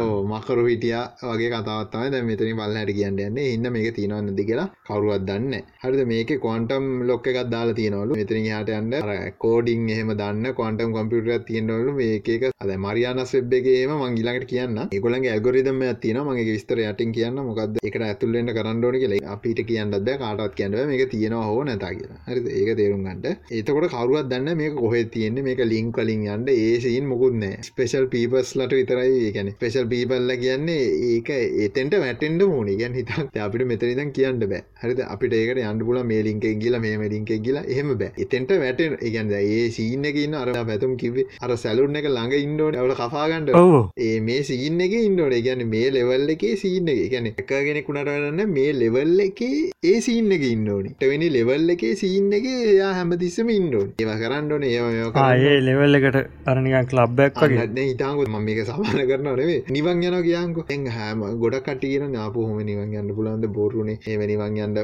[0.00, 0.96] ඕ මකරු හිටිය
[1.30, 3.38] වගේ කතාවත්තම දැ මෙතනි පල්ල හට කියන්න යන්න.
[3.54, 5.54] ඉන්න මේක තියෙනවන්න දි කියලා කවරුවත් දන්න
[5.84, 6.02] හරිද?
[6.12, 11.94] මේක කොන්ටම් ලොක්ක එකක් දාලා තියෙනවලු මෙතරින් හට අන්න කෝඩිං එහෙම දන්න කොන්ටම් කොම්පියුටර තියෙනවලු
[12.00, 12.28] මේක
[12.64, 14.78] අද මරියානස් වෙබ් එකේම මංගිලට කියන්න.
[14.96, 17.40] ඒගොලගේ ඇගොරිදම තින මගේ විස්තර යටින් කියන්න.
[17.48, 19.16] මොකද එකට ඇතුල්ලෙන්ට කරන්නඩෝන කියල.
[19.34, 22.20] අපිට කියන්නද කාටත් කියන්නව මේක තියෙනවා හෝ නැතා කියලා.
[22.28, 25.46] හරි ඒක තේරුම් ගන්නට ඒතකොට කවරුවත් දන්න මේ කොහෙ තියෙන්නේ.
[25.48, 26.48] මේක ලිංක් කලින් යන්න.
[26.56, 31.30] ඒසින් මුකුත්නෑ ස්පේෂල් පීපස් ලට විතරයි ගැන ස්පේෂල් පීපල්ල කියන්නේ ඒක
[31.66, 33.10] එතෙන්ට වැටෙන්ඩ මූුණ ගැන් හිත
[33.46, 34.62] අපිට මෙතනිදන් කියන්න බෑ.
[34.82, 35.00] හරිද?
[35.14, 38.05] අපිට ඒකට අන්ඩ පුල මේ ලින්ක ගිල මේ ලින්ක ගිල එහෙම බෑ.
[38.24, 42.78] එතෙන්ට වැටෙන් ඒගැන්ද ඒ සීන එක ඉන්න අර පැතුම් කිවේ අර සැලුන් එක ළඟ ඉන්ඩෝන
[42.80, 43.74] ඇවල කපාගන්ඩ ඔව්.
[44.06, 47.02] ඒ මේ සීන එක ඉන්නඩ ගැන මේ ලෙවල් එකේ සීන එක.
[47.12, 52.32] ගැන එක කෙනෙකුණට වන්න මේ ලෙවල් එකේ ඒ සීන එක ඉන්නඩෝනි ටවෙනි ලෙවල් එකේ සීන
[52.38, 57.66] එක එයා හැමතිස්සම ඉන්නඩෝන් ඒව කරන්නඩන ඒ ආයේ ලෙවල් එකට අරනිකන් කලබ්බැක් වගේ.
[57.66, 62.46] න්න හිතාංගොත් ම මේක සමාන කරන නේ නිවන් යන කියන්ක එ හෑම ගොඩ කටියන නාපු
[62.48, 64.76] හොම නිවන් යන්න පුලන්ද බොරුණේ ඒම නිවන් යන්න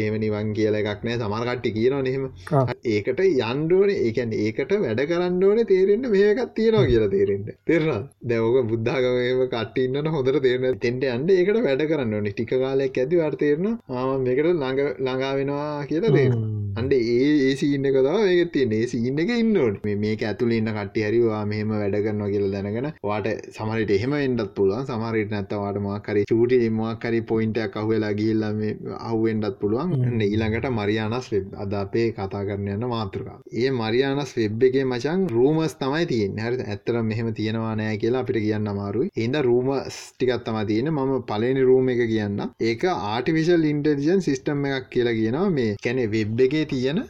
[0.00, 1.18] ඒම නිවන් කියල එකක් නෑ.
[1.20, 2.28] සමරකට්ටි කියන නෙම.
[2.68, 10.12] ඒකට යන්ඩෝන ඒකැන් ඒකට වැඩ කරන්නඩෝන තේරෙන්ට මේකත් තියෙනවා කියලා තේරෙන්ට තෙරන දැවක බුද්ධාගම කටඉන්න
[10.14, 12.32] හොඳට තේරන තෙන්ට අන්ඩ ඒකට වැඩ කරන්න ඕනි.
[12.32, 16.46] ටික කාලයක් ඇති වර්තේරන ආම මේකට ළඟ ළඟා වෙනවා කියලා තේරෙන
[16.76, 18.86] අන්ඩ ඒ ඒ සින්න කතාව ඒක තියන්නේ.
[18.86, 23.94] සින්න එක ඉන්නට මේක ඇතුල ඉන්න කට්ටි හරිවා මෙහම වැඩ කරනවා කියල දැනගෙන වාට සමරට
[23.96, 24.86] එහෙම එන්ඩත් පුළුවන්.
[24.90, 28.60] සමරට නැත්තවාට මක්කරි චූටි මක්කරි පොයින්ටයක් අහුවෙලා ගිල්ලම
[29.00, 29.96] අහුවෙන්ඩත් පුළුවන්.
[30.28, 31.30] ඊළඟට මරියානස්
[31.64, 36.66] අද අපේ කතා කරන යන්න මාතෘකා ඒ මරියානස් වෙබ් එකේ මචන් රූමස් තමයි තියෙන් හරි
[36.66, 39.10] ඇත්තර මෙහම තියෙනවා නෑ කියලා අපිට කියන්න අමාරුයි.
[39.16, 44.90] එන්ද රූමස් ටිකත් තම තියෙන මම පලනි රූම එක කියන්න ඒක ආටිවිශල් ඉන්ටර්ජන් සිිස්ටම් එකක්
[44.94, 45.48] කියලා කියනවා.
[45.50, 47.00] මේ කැනෙ වෙබ් එකේ තියෙන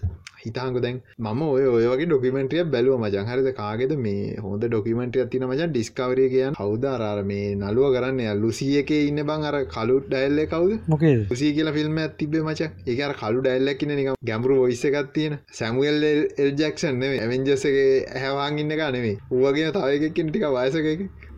[0.45, 3.49] හිතාංග දැන් මම ඔය ඔයගේ ඩොකිමෙන්ටිය බැලුව මජන් හරිද?
[3.55, 3.93] කාගෙද?
[3.99, 8.23] මේ හොඳ ඩොකිමෙන්ටිය තින මචන් ඩිස්කවරය කියන් හවදාරාර මේ නලුව කරන්න?
[8.43, 10.77] ලුසිය එක ඉන්න බං අර කලුට් ඩැල්ල කවුද?
[10.89, 11.27] මොකේද?
[11.35, 12.71] සී කියලා ෆිල්ම් ඇතිබේ මච.
[12.87, 15.39] ඒක කලු ඩැල්ලක්න නික ගැඹරු ඔයිස්ස එකක් තියෙන.
[15.53, 20.87] සැමුවල් එල් ජක්ෂන් නෙේ ඇවෙන්ජසගේ ඇහවාන් ඉන්න නෙමේ ඌවගේ තවයකින් ටික වයසක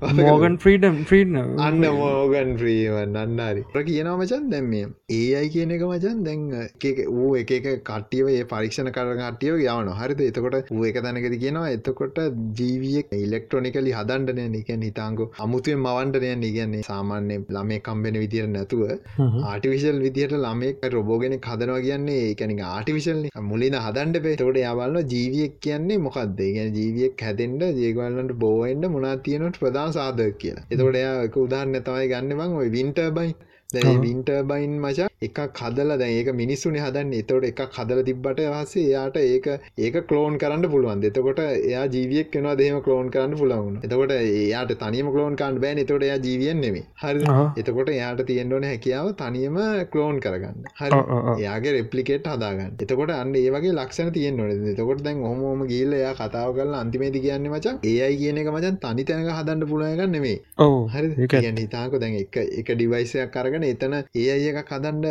[0.01, 5.83] මෝගන් ෆ්‍රීඩම් ෆ්‍රීඩ් අන්න මෝගන් ්‍රීවන් අන්නාරි ප්‍ර කියනවා මචන් දැම්මේ ඒ අයි කියන එක
[5.83, 6.47] මචන් දැන්
[7.11, 7.51] වූ එක
[7.83, 10.23] කට්ටියව ඒ පරීක්ෂණ කර කට්ටියව යවන හරිද?
[10.23, 12.21] එතකොට වූ එක තැනකද කියනවා එතකොට
[12.61, 18.83] ජීවියක් ඉලෙක්ට්‍රොනිකලි හදන්ඩනය නිකන් හිතාංගු අමුතුවෙන් මවන්ඩනය නිගන්නේ සාමාන්‍ය ළමේ කම්බෙන විදිර නැතුව
[19.45, 26.01] ආටිවිශල් විදිහට ළමෙක් රොබෝගෙන හදනවා කියන්නේ ඒකැනි ආටිවිශල් මුලින හදන්ඩ පේ තොට යාවල්ල ජීවියක් කියන්නේ
[26.01, 30.67] මොකක්ද ගැන ජීවියක් හැදෙන්ට ජේගවල්ලට බෝවෙන්ඩ මුණනා තියනට ප්‍රධාන සාධක කියලා.
[30.71, 33.31] එතකොට එයා එක උදාහරන්න තමයි ගන්න බං ඔය වින්ට බයි
[33.73, 37.13] දැ වින්ටර්බයින් මචා එක කදල දැ ඒක මිනිස්සුන හදන්න.
[37.15, 39.47] එතවට එක කදල තිබ්බට හසේ එයාට ඒක
[39.79, 45.11] ඒක කලෝන් කරන්න පුළුවන් එතකොට එයා ජීවියක් කෙනවා දෙම කලෝන් කරන්න පුලවුන් එතකොට එයාට තනියම
[45.13, 45.83] කලෝන් කාන්ඩ බෑන්.
[45.85, 49.61] එතොට එයා ජීවියෙන් නෙමේ හරි එතකොට එයාට තියෙන්ඩෝන හැකියාව තනියම
[49.93, 50.67] කලෝන් කරගන්න.
[50.75, 51.01] හරි.
[51.37, 52.75] එයාගේ රෙප්ලිකේට් හදාගන්න.
[52.81, 57.51] එතකොට අන්න ඒවගේ ලක්ෂණ තියෙන් නොද එතකොට දැන් හොමෝම ගිල්ල එයා කතාව කරලා අන්තිමේති කියන්න
[57.51, 60.37] මචන් ඒයි කියන එක මචන් තනි තැනක හදන්න පුළුවගන්න නෙමේ
[60.91, 65.07] හරි හිතාක දැන් එක එක ඩිවයිසයක් කරගෙන එතන ඒ අය එක කදන්ඩ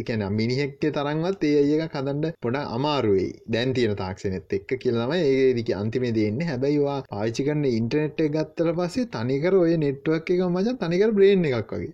[0.00, 3.28] එකන මිනිහෙක්ක තරන්වත් ඒ අය එක කදන්ඩ පොඩ අමාරුවයි.
[3.48, 6.48] දැන් තියෙන තාක්ෂණෙත් එක්ක කියලම ඒදික අන්තිමේ දෙන්නේ.
[6.50, 11.92] හැබැයිවා පාචි කරන්න ඉන්ටනෙට් ගත්තර පස්සේ තනිකර ඔය නෙට්ුවක් එක මචන් තනිකර බ්‍රේන් එකක් වගේ.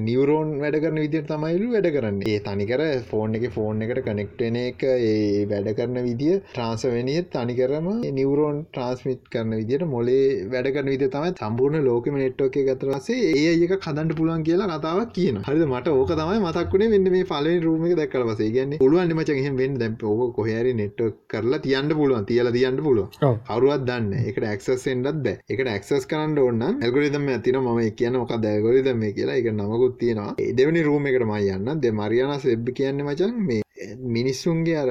[0.00, 2.16] නිවරෝන් වැඩ කරන විදිට තමයිලු වැඩ කරන්න.
[2.24, 8.58] ඒ තනිකර ෆෝන් එක ෆෝන් එකට කනෙක්ටන එක ඒ වැඩ කරන විදිිය ට්‍රන්සවෙනිය තනිකරම නිවරෝන්
[8.66, 14.16] ට්‍රන්ස්මිට් කරන විදිට මොලේ වැඩ කරන විද තමයි සම්පූර්ණ ලෝකම නෙට්ෝක ගතරසේ ඒ ඒක කදන්ට
[14.16, 18.50] පුලන් කියලා කතාවක් කියන හරි මට ඕක තමයි මතක්ුණේ වෙන්න මේ පල රූම දක්කල පසේ
[18.50, 22.26] ගන්න පුළුවන් මචගෙන් වෙන් දැ ඕක කොහරි නෙට්ව කරලා තියන්න පුළුවන්.
[22.26, 23.14] තියල තියන්න පුළුව
[23.46, 25.38] කවරුවත් දන්න එකට ක්සස් එන්ඩත් බෑ.
[25.48, 30.34] එකට ක්සස් කරන්න ඕන්න ඇල්ගොරිදම ඇතින ම කියන මොක දැගොරිදම කියලා එක නමකුත් තියෙනවා.
[30.56, 33.62] දෙවනි රූම එකට මයි යන්න දෙ මරියානස් වෙබ් කියන්න මචන් මේ
[34.08, 34.90] මිනිස්සුන්ගේ අර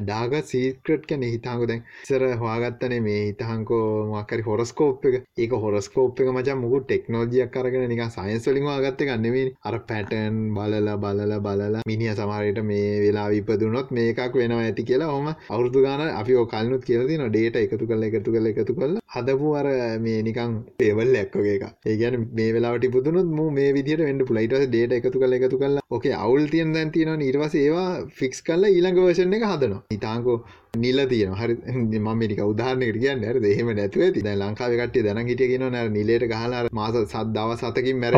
[0.00, 5.16] ඩාග සීක්‍රට් කැන හිතාංකු දැන් සර හවාගත්තන මේ හිතහන්කෝ මක්කරි හොරස්කෝප් එක.
[5.36, 11.34] ඒක හොරස්කෝප් එක මචන් මුකු ටෙක්නෝජියක් කරගෙන නික සයින්ස්වලින් වාගත්ත ගන්නෙමේ අර පැටන් බලල බලල
[11.40, 16.84] බලලා මිනිිය සමහරයට මේ වෙලා විපදුනොත් මේකක් වෙනවා ඇති කියලා හොම අවුරදු ගාන අපි ඕකල්නුත්
[16.84, 19.66] කියලති න ඩේට එකතු කල එකතු කල එකතු කල හදපු අර
[20.00, 24.96] මේ නිකං පේවල් එක්කගේ එක ඒගැන මේ වෙලාට පුදුනුත් මු මේ විදිට වෙන්ඩ පුලයිට ඩේට
[24.98, 27.88] එකතු කල එකතු කල ඕකේ අවුල් තියන් දැන් තියෙන නිර්වස ඒවා
[28.18, 29.82] ෆික්ස් කල්ල ඊළඟ වර්ෂණ එක හදනවා.
[29.96, 30.36] ඉතාංකෝ
[30.82, 31.54] නිල තියන හරි
[31.98, 34.22] මමික උදාහරනකට කියන්න ඇර දෙහෙම නැතුව ඇති.
[34.26, 38.14] දැ ලංකාව කටේ දැන හිටිය කියන නැ නිලට ගහලා මාස සද්දාව සතකින් මැර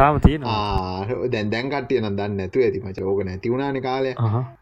[0.00, 0.20] තාම
[1.34, 2.80] දැන් දැන් කටිය නම් දන්න නැතු ඇති.
[2.84, 4.14] මච ඕක නැතිවුණන කාලය.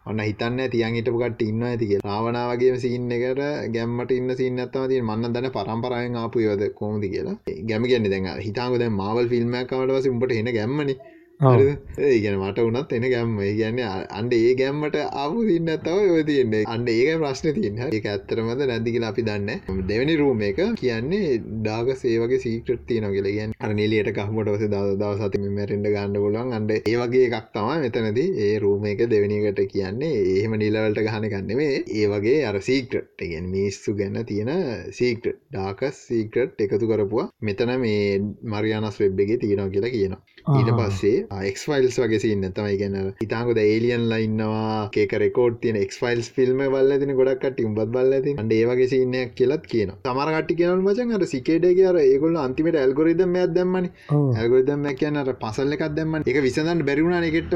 [0.08, 3.44] ඔන්න හිතන්න තියන් හිටපු කට ඉන්න ඇතික රාවනාවගේ සින්න එකට
[3.76, 7.36] ගැම්මට ඉන්න සින්න ඇත්තම තිය මන්න දන්න පරම්පරායෙන් ආපු යෝද කෝමති කියලා.
[7.70, 10.96] ගැම කියන්න දැන් හිතාක දැ මවල් ෆිල්ම්මකවට වස උඹට එන ගැම්මනි
[11.40, 13.36] ඒගැන මට උනත් එන ගැම්ම.
[13.58, 13.78] ගැන්න
[14.18, 16.64] අන්ඩ ඒ ගැම්මට අපු සින්න තව ඔය තියන්නේ.
[16.66, 17.78] අන්ඩ ඒක ප්‍රශ්න තියන්න.
[17.88, 24.10] ඒ ඇත්තරමද නැදිකිල අපි දන්න දෙවැනි රූම එක කියන්නේ ඩාග සේවගේ සීක්‍රට තියනගල ගැන් අනිලියට
[24.18, 29.00] කහමටවස දව දව සතිම මැරෙන්ට ගන්න පුලන් අන්ඩ ඒවගේ එකක් තමා මෙතනද ඒ රූම එක
[29.14, 30.12] දෙවැනිකට කියන්නේ.
[30.34, 34.52] ඒහෙම නිලවලට ගහන ගන්නෙවේ ඒ වගේ අර සීක්‍රට් ගෙන් මිස්සු ගැන්න තියෙන
[35.00, 37.28] සීක්‍රට් ඩාකස් සීක්‍රට් එකතු කරපුවා.
[37.40, 38.20] මෙතන මේ
[38.54, 40.22] මරියානස් වෙබ්බගේ තියෙනවා කියලා කියනවා.
[40.52, 46.64] ඊට පස්සේ එක්ෆයිල්ස් වගේ සින්න තමයි ගැන ඉතාකොද ඒලියන් ලයින්නවා කේක රෙකෝඩ් තියෙන එක්ෆයිල්ස් ෆිල්ම්
[46.66, 51.26] බල්ල තින ගොඩක්ට උඹත් බල්ල ති අන්ඩ ඒවගේ සින්නයක් කියලත් කියන සමරට කියන මචන් අර
[51.26, 57.54] සිකේඩේ අර ඒගොල අන්තිමට ඇල්ගොරිදම ඇදම්මන ඇල්ගොරිදම කියනට පසල්ල එකක් දෙම එක විසඳන්න බැරිුණ එකට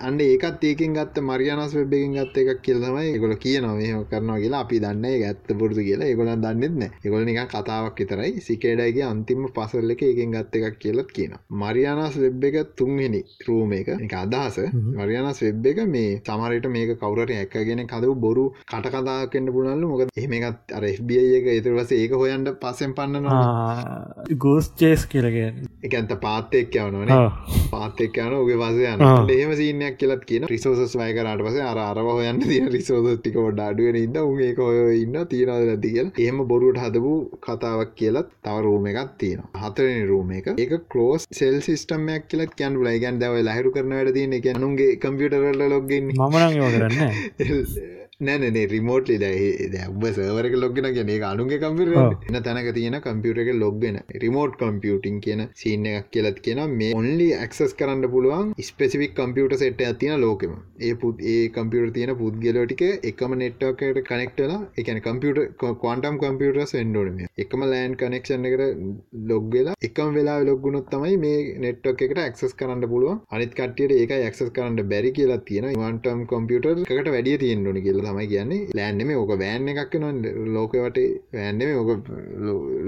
[0.00, 4.04] අන්ඩ ඒකත් ඒකින් ගත්ත මරියනස් වෙබ්බෙකින් ගත්ත එකක් කියලමයි ගොල කියනවා.
[4.10, 6.08] කරනවා කියලා අපි දන්න ඇත්ත පුරදු කියලා.
[6.08, 8.32] ඒගොලන් දන්නෙත්න ඒගොල නික කතාවක් විතරයි.
[8.40, 13.88] සිකේඩයිගේ අන්තිම පසල්ල එක ඒකින් ගත්ත එකක් කියලත් කියන මරියානස් වෙබ් එක තුන්වෙනි රූම එක.
[13.98, 14.58] එක අදහස.
[14.92, 20.86] මරියනස් වෙබ් එක මේ සමරයට මේක කවරට ඇක්කගෙන කදව බොරු කටකදාකෙන්ට පුලල්ලු මොක එහෙමකත් අර
[20.88, 27.20] FBI එක ඉතුරවස ඒක හොයන්ට පස්සෙන් පන්නනවා ගෝස් චේස් කියලගෙන එක ඇත පාත්තෙක් යවනනේ
[27.72, 32.42] පාත්තෙක් යන ඔගේ වසයන එහෙම සිීනයක් කියලත් කියන රිසෝසස් වය කරට පස අර අරව හොයන්න
[32.44, 36.10] තිය රිසෝස ටික ොඩ අඩුවෙන ඉද උගේ කොය ඉන්න තියෙනවද නැති කියල.
[36.18, 37.12] එහෙම බොරුට හදපු
[37.44, 40.48] කතාවක් කියලත් තව රූම එකක් තියෙන හතරනි රූම එක.
[40.56, 41.56] ඒක කලෝස් සෙල්
[41.98, 48.07] සිස්ටමයක් කියලත් කියන්න ලයිගන් දව ලහිරු කරන වැඩ තියන එක නුගේ කම්පියටරල ලොග්ගන්න මනං කරන්න
[48.20, 51.90] නෑනේ රිමෝට්ලි දැ ඔබ සවරක ලොගෙන කියන එක අනුගේ කම්පිර
[52.28, 57.28] එන තැනක තියෙන කම්පියුට එක ලොග්ගෙන රිමෝට් කම්පියුටින් කියන සිීන එකක් කියලත් කියන මේ ඔන්ලි
[57.36, 60.56] ඇක්සස් කරන්න පුළුවන් ස්පෙසිික් කම්පියුට සෙට් ඇතින ලෝකෙම.
[60.80, 67.64] ඒ පුත් ඒ කම්පියුට තියෙන පුද්ගලෝටික එකම නෙට්වකට කනෙක්ටලා එකන කම්පියට කොන්ටම් කම්පියුටස් එන්ඩෝනම එකම
[67.64, 68.66] ලෑන් කනෙක්ෂන් එකට
[69.30, 73.22] ලොග්වෙලා එකම වෙලා ලොග්ගුණොත් තමයි මේ නෙට්වක් එකට ඇක්සස් කරන්න පුළුවන්.
[73.30, 78.26] අනිත් කටියට ඒක ඇක්සස් කරන්න බැරි කියලා තියෙන වන්ටම් කම්පියුටර් එකට වැඩිය තියෙන්ඩුන කියලා තමයි
[78.32, 80.20] කියන්නේ ලෑන්නෙම ඕක බෑන් එකක් න
[80.54, 81.00] ලෝකවට
[81.32, 82.10] වැෑන්නෙම ඕක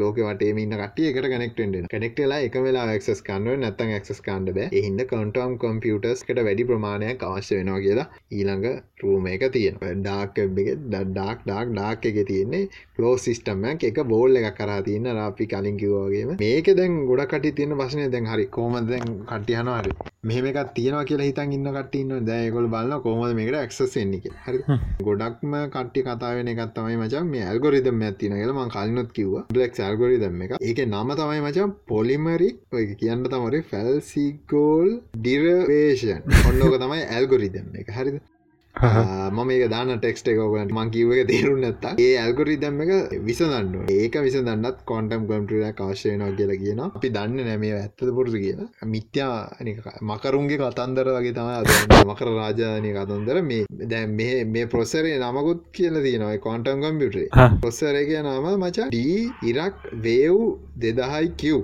[0.01, 4.69] ලෝක වටේ ඉන්න කට එකට කනෙක්ටෙන්ඩ කනෙක්ටලා එක වෙලා ක්ස් කන්නුව නැත්තන් ක්ස් කන්ඩ බෑ.
[4.73, 8.67] එහින්ද කන්ටම් කම්පියටස් කට වැඩි ප්‍රමාණයක් අවශ්‍ය වෙනවා කියලා ඊළඟ
[9.03, 12.69] රූම එක තියෙන ඩාක් ඩාක් ඩාක් ඩාක් එක තියෙන්නේ
[12.99, 17.77] ලෝ සිිස්ටම්මක් එක බෝල් එක කරා තියන්න රාපි කලින් කිවවාගේම මේක දැන් ගොඩ කට තියෙන
[17.77, 19.95] වශනය දැන් හරි කෝම දැන් කටියනවාරි
[20.25, 24.63] මෙහමක් තියෙනවා කියලා හිතන් ඉන්න කටන්න දැයකොල් බලන්න කෝමද මේකට ක්සෙන්න්නේ හරි
[25.11, 29.37] ගොඩක්ම කට්ටි කතාවෙන එකත් තමයි මචන් මේ ඇල්ගොරිදම් ඇතින කියලම කලනොත් කිව්ව.
[29.55, 37.03] බ්ලෙක් ඇල්ගොරිදම් එක ඒක නම තමයි මචන් පොලිමරි ඔය කියන්න තමරි ෆැල්සිගෝල් ඩිරවේෂන් ඔන්නෝක තමයි
[37.09, 37.91] ඇල්ගොරිදම් එක.
[37.99, 38.21] හරිද?
[38.81, 44.17] මම මේ දාන ටෙක්ස්ට එකෝගලට මං කිව එක තේරුම් නැත්තා ඒ ඇල්ගොරිදම් එක විසඳන්න ඒක
[44.21, 48.69] විසඳන්නත් කොන්ටම් කම්ටරය කාශයනවා කියලා කියන අපි දන්න නැමේ ඇත්තද පුරුදු කියලා.
[48.87, 49.37] මිත්‍යා
[50.03, 51.49] මකරුන්ගේ කතන්දර වගේ තම
[52.07, 53.43] මකර රාජානය කතන්දර.
[53.45, 57.29] මේ දැ මේ මේ ප්‍රොසරේ නමකුත් කියල තියෙනවයි කොන්ටම් කම්පියුටරේ
[57.61, 58.13] පොස්සර එක.
[58.21, 60.37] නම මචා ඩී ඉරක් වේව්
[60.79, 61.59] දෙදහයි කිව්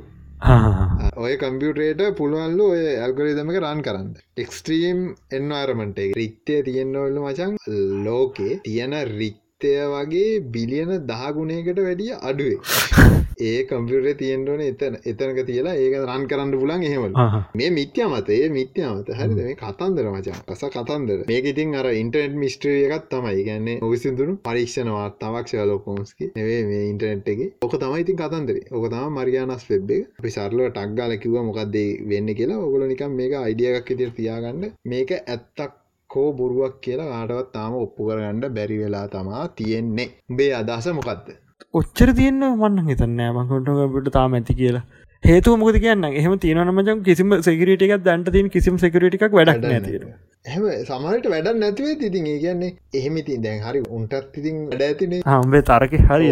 [1.16, 4.08] ඔය කම්පියුටේට පුළුවන්ලු ඔය ඇල්ගොරිදමක රන් කරන්න.
[4.42, 4.98] එක්ස්ට්‍රීම්
[5.38, 7.54] එන්වාරමට රික්තය තියෙන්න්නවල්ල මචන්
[8.06, 12.60] ලෝකේ තියෙන රික්තය වගේ බිලියන දහගුණයකට වැඩිය අඩුවේ.
[13.38, 17.12] ඒ කම්පියුටේ තියෙන්ටන එතන එතනක තියලා ඒක රන් කරන්න පුලන් එහෙමල්.
[17.54, 19.36] මේ මිත්‍යමත ඒ මිත්‍යමත හරිද?
[19.38, 20.40] මේ කතන්දර මචා.
[20.48, 21.24] කස කතන්දර.
[21.30, 23.44] මේක ඉතින් අර ඉන්ටර්නෙට් මිස්ට්‍රිය එකත් තමයි.
[23.48, 27.40] ගැන්නේ ඔවිසිදුරු පරීක්ෂණවා තමක් ශලෝකෝන්ස්කි නෙවේ මේ ඉන්ටර්නෙට් එක.
[27.62, 28.60] ඕක තමයි ඉතින් කතන්දර.
[28.72, 32.60] ඕක තම මරියානස් වෙබ්බේ අපි සරලුව ටක්ගාල කිව්ව මොකක්දේ වෙන්න කියලා.
[32.66, 34.70] ඔගොල නිකම් මේක අයිඩියයක් ඉදිර තියාගන්න.
[34.84, 40.08] මේක ඇත්තක් කෝ බොරුවක් කියලා ආටවත් තාම ඔප්පු කරගන්න බැරි වෙලා තමා තියෙන්නේ.
[40.38, 44.84] බේ අදහස මොකක්ද ඔච්චර තියන්න මන්න හිතන්නෑ මකට තාම ඇති කියලා.
[45.24, 46.04] හේතු මොකද කියන්න?
[46.12, 50.02] එහෙම තියනමජම් කිසිම සෙකරටික් දැන්ට තින් කිසිම සෙකරටික් වැඩක් නැතිර
[50.46, 52.68] එහම සමහට වැඩ නැතිවේ තිතින් ඒ කියන්නේ
[52.98, 55.20] එහෙමති දැන් හරි උන්ටත් ඉතින් වැඩ ඇතිනේ.
[55.26, 56.28] හම්බේ තරක හරි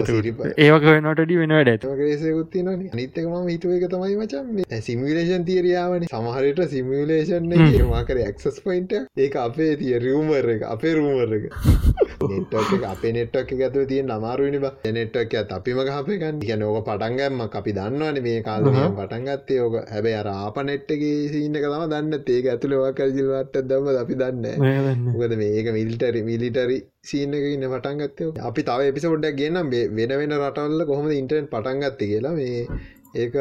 [0.67, 1.87] ඒවක වෙනටඩි වෙන වැඩ ඇත.
[2.01, 7.51] ගේසයකුත්තින නිතකම හිතුව එක තමයි මචන් සිමිලේෂන් තීරියාවන සමහරට සිමිලේෂන්
[7.91, 11.51] මාකර එක්සස් පයින්ට ඒ අපේ තිය රියවමර් එක අපේ රූමර් එක.
[12.93, 14.71] අපේ නෙට්ක් ඇතුව තිය අමාරුවනි බ.
[14.99, 18.23] නෙට්ක් ඇත් අපිම හපකන් කියන ඕක පටන්ගම්ම අපි දන්නවන.
[18.29, 22.33] මේ කාල පටන්ගත්තේ ඕක හැබැ අර ආප නෙට්ටගේ සිීන්න කළම දන්න.
[22.37, 28.91] ඒක ඇතුළවා කරජිල්වට දම අපි දන්න මොකද මේක මිල්ටරි මිලිටරි සීනක ඉන්න පටන්ගත්තය අපි තව
[28.91, 32.61] එපිසොඩ්ඩක් ගෙනම් වෙන වෙන රටල්ල කොහොම ඉන්ටරෙන්ට් පටන්ගත්ති කියලා මේ
[33.23, 33.35] ඒක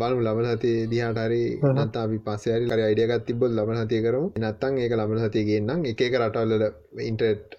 [0.00, 4.24] බලු ලබන සති දිහාට හරි නත් අපි පස්සරි කර අයිඩියගත් තිබොල් ලබන සතිය කරම.
[4.42, 6.66] නත්තන් ඒක ලබන සතිය ගන්නම් එක රටල්ල
[7.08, 7.56] ඉන්ටරට්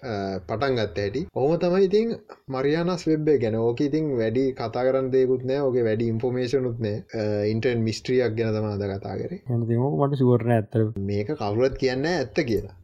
[0.48, 1.22] පටන් ගත්ත හැටි.
[1.40, 2.12] ඔහම තමයි ඉතින්
[2.54, 3.56] මරියානස් වෙබ්බේ ගැන.
[3.68, 8.86] ඕක ඉතින් වැඩි කතා කරන්න දෙකුත් නෑ ඕගේ වැඩි ඉන්ෆෝමේෂනුත්නෑ ඉන්ටර්න් මිස්ට්‍රියක් ගැන තම අද
[8.92, 9.32] කතා කර.
[9.48, 10.78] මට සුවරණ ඇත
[11.10, 12.76] මේක කවුරත් කියන්න ඇත්ත කියලා.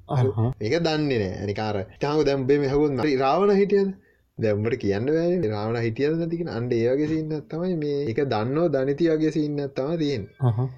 [0.64, 1.32] ඒක දන්නේ නෑ.
[1.42, 3.90] ඇනිකාර තාව දැම්බේ මෙහකුත් රාවණ හිටියද
[4.38, 9.62] දැම්මට කියන්න බෑ රාවන හිටියද නැතිකෙන අන්ඩ ඒවගේ සින්න තමයි මේ එක දන්නෝ දනිතියගේ සින්න
[9.76, 10.26] තම තියෙන්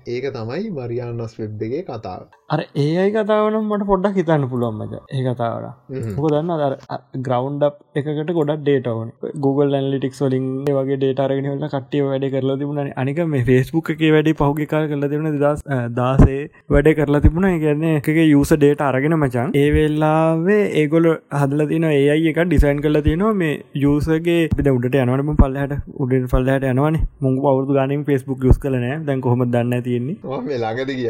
[0.09, 2.27] ඒක තමයි මරියාන්නස් වෙබ්බගේ කතාව.
[2.49, 6.75] අර ඒ අයි කතාවනම් මට පොඩ්ඩක් හිතන්න පුළුවන්මට ඒ කතාවට හොක දන්න අර
[7.21, 7.61] ග්‍රවන්්
[7.97, 13.45] එකට ගොඩක් ඩේටවන Google ඇන්ලිටික්ස් වලින් වගේ ඩේටරගෙන හල කට්ටිය වැඩ කරලා තිබුණ අනික මේ
[13.45, 16.41] ෆෙස්බුක් එක වැඩි පහුගි කාර කරලා තිබුණ දස් දාසේ
[16.71, 17.51] වැඩ කරලා තිබුණ.
[17.61, 22.83] ගැන්න එක යුස ඩේට අරගෙන මචන් ඒ වෙල්ලාවේ ඒගොල හදල තින ඒ අයි එක ඩිසයින්
[22.83, 23.50] කරලා තිනවා මේ
[23.83, 26.99] යසගේ උඩට යනවනම පල්ලහට උඩට පල්ලහට යනවන.
[27.21, 31.09] මුං අවුදු ගනින් ෆෙස්බුක් යස් කලන දැන් කොහොම දන්න තියෙන්නේ ලාගද කිය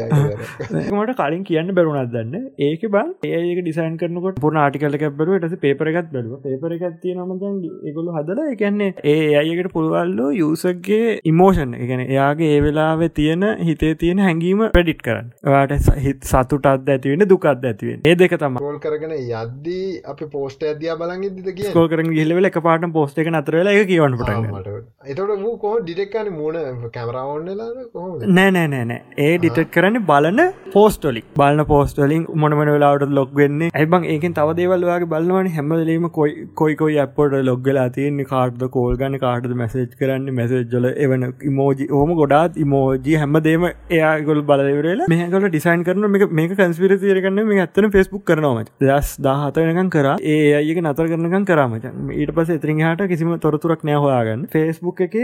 [0.97, 2.47] මට කලින් කියන්න බැරුණත් දන්න?
[2.59, 6.37] ඒක බං ඒක ඩිසයින් කරනකොට පුර ආටිකලක බැරුව ට පේපරගත් බැලුව.
[6.43, 12.61] පේපර එකත් තිය නමදන් එකගොලු හදල එකන්නේ ඒ අයකට පුළුවල්ලු යසගේ ඉමෝෂන් එකන එයාගේ ඒ
[12.67, 15.31] වෙලාව තියෙන හිතේ තියෙන හැඟීම ප්‍රඩිට් කරන්න.
[15.45, 21.25] වාට හිත් සතුටත් ඇතිවෙන දුකත් ඇතිවෙන ඒ දෙක තම කරගෙන යද්දී අප පෝස්ට ඇදයා බලන්
[21.27, 25.53] ඉදිද කිය කෝ කරන ගිල්ලවෙල එක පාට පෝස්ට එක නතරවෙලා එක කියවන්න පට එතට වූ
[25.63, 28.29] කෝ ඩිටෙක්කන මුණ කැමරවන්නලා නෑ?
[28.37, 30.41] නෑ නෑනෑ ඒ ඩිටෙක් කරන්න බලන
[30.75, 33.71] පෝස්ටොලි බලන පෝස්ටලින් මොනමන වෙලාවට ලොක් වෙන්නේ?
[33.81, 38.29] ඇබන් ඒකෙන් තව දේවල්වාගේ බලවන හැමදලීම කොයි කොයි කොයි අපපොට ලොග්ගලා තියන්නේ?
[38.33, 39.19] කාර්ද කෝල් ගන්න?
[39.25, 40.29] කාටද මැසේජ් කරන්න?
[40.39, 46.09] මැසේජ්ජල එවන ඉමෝජි ඕම ගොඩාත් ඉමෝජී හැමදේම එයාගොල් බලවරලා මේකල ඩිසයින් කරන
[46.39, 50.07] මේක කන්ස්පිර තිරගන්න මේ ඇත්තන ෆෙස්බුක් කරනවා දස් දාහතනකන් කර.
[50.33, 51.85] ඒ අයක නතර කරනකන් කරාමච
[52.21, 55.15] ඊට පස ඉතිරින් හට කිසිම තොරතුරක් නෑහවාගන්න ෆෙස්බුක් එක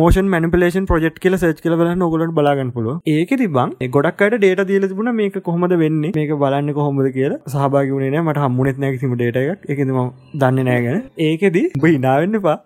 [0.00, 4.86] මෝෂන් මනිපලේෂන් ප්‍රජෙක්් කියල සච් කල බලන්න ඔගලට බලාගන්න පුල ඒක තිබන් ගොඩක්කට ඩේට දීල
[4.90, 6.12] තිබුණ මේක කොහොමද වෙන්නේ?
[6.18, 7.40] මේක බලන්න කොහොමද කියලා.
[7.54, 9.66] සහභාගුණේ මට හම්මුණෙත් නෑ කිසිම ඩේට එකක්.
[9.74, 10.00] එකම
[10.42, 10.98] දන්න නෑගෙන
[11.28, 12.56] ඒකෙදී බහිනාවෙන්න පා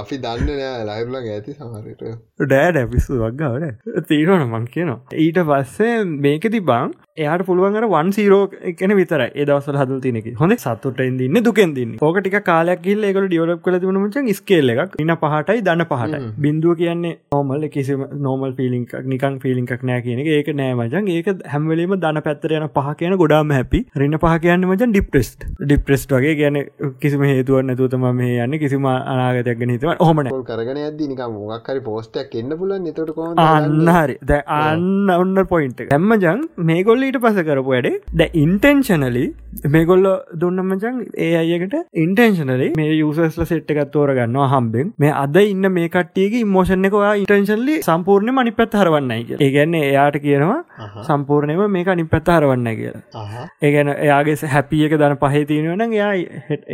[0.00, 0.84] අපි දන්න නෑ.
[0.90, 2.02] ලයිබ්ලග ඇති සමරට
[2.46, 5.00] ඩෑඩ ඇපිස්සු වක්ගාවට තීරවන මං කියනවා.
[5.26, 5.94] ඊට පස්සේ
[6.26, 8.40] මේක තිබං එයාට පුළුවන්ගර වන් සීරෝ
[8.70, 13.28] එකන විතර ඒදවසල හදල් තිනෙක හොඳ සතුට ඉදන්න දුකෙන් දින්න ඕක ටික කාලයක් කිල්ල එකකට
[13.28, 14.96] ඩියවලප් කල තිබුණමච ස්කේල්ල එකක්.
[15.04, 20.52] ඉන්න පහටයි දන්න පහට බින්දුව කියන්නේ නෝමල් කිසිම නෝමල් පිලික් නිකන් පිලික් නෑ කියන ඒක
[20.60, 24.94] නෑ මචන් ඒක හැමවලීම දන පැත්තර යන පහ කියන ගොඩාම හැපි රන්න පහ කියන්න මචන්
[24.94, 26.62] ඩිප්‍රෙස්ට් ඩිප්‍රෙස්ට් වගේ ගැන
[27.00, 28.58] කිසිම හේතුවන්න තුතම මේ යන්න.
[28.58, 31.02] කිසිම අනාගතයක් හිතව හොමන කරගෙන ඇද
[31.32, 37.20] මොක්කරි පෝස්ටක් එන්න පුලන් නතට කො අන්නහරි ද අන්න ඔන්න පොයින්ට හැම්මජන් මේ ගොල්ල ඊට
[37.24, 39.26] පස කරපු වැඩේ ද ඉන්ටෙන්ශනලි
[39.74, 40.06] මේගොල්ල
[40.40, 40.96] දුන්න මචන්
[41.26, 44.92] ඒ අයකට ඉන්ටේශනලි මේ යුසස්ල සෙට් එකත් තෝර ගන්නවා හම්බෙන්.
[45.02, 50.18] මේ අද ඉන්න මේ කට්ටියගේ ඉමෝෂණ එකවා ඉටන්ශල්ලි සම්පූර්ණය මනි පැත් හරවන්නයි කිය ඒගැන්නේ එයාට
[50.26, 53.46] කියනවා සම්පූර්ණයම මේක අනි පැත් හරවන්න කියලා.
[53.62, 56.12] ඒගැන එයාගේ හැපියක දන පහ තියනවන එයා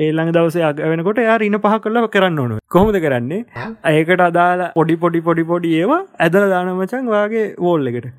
[0.04, 2.60] ඒල්ළඟ දවස අග වෙනකොට එයා ඉන්න පහ කරලා කරන්න ඕනු.
[2.74, 3.44] කොහොමද කරන්නේ?
[3.92, 8.12] ඒකට අදාලා පොඩි පොඩි පොඩි පොඩි ඒවා ඇදල දානමචන් වගේ වෝල් එකට.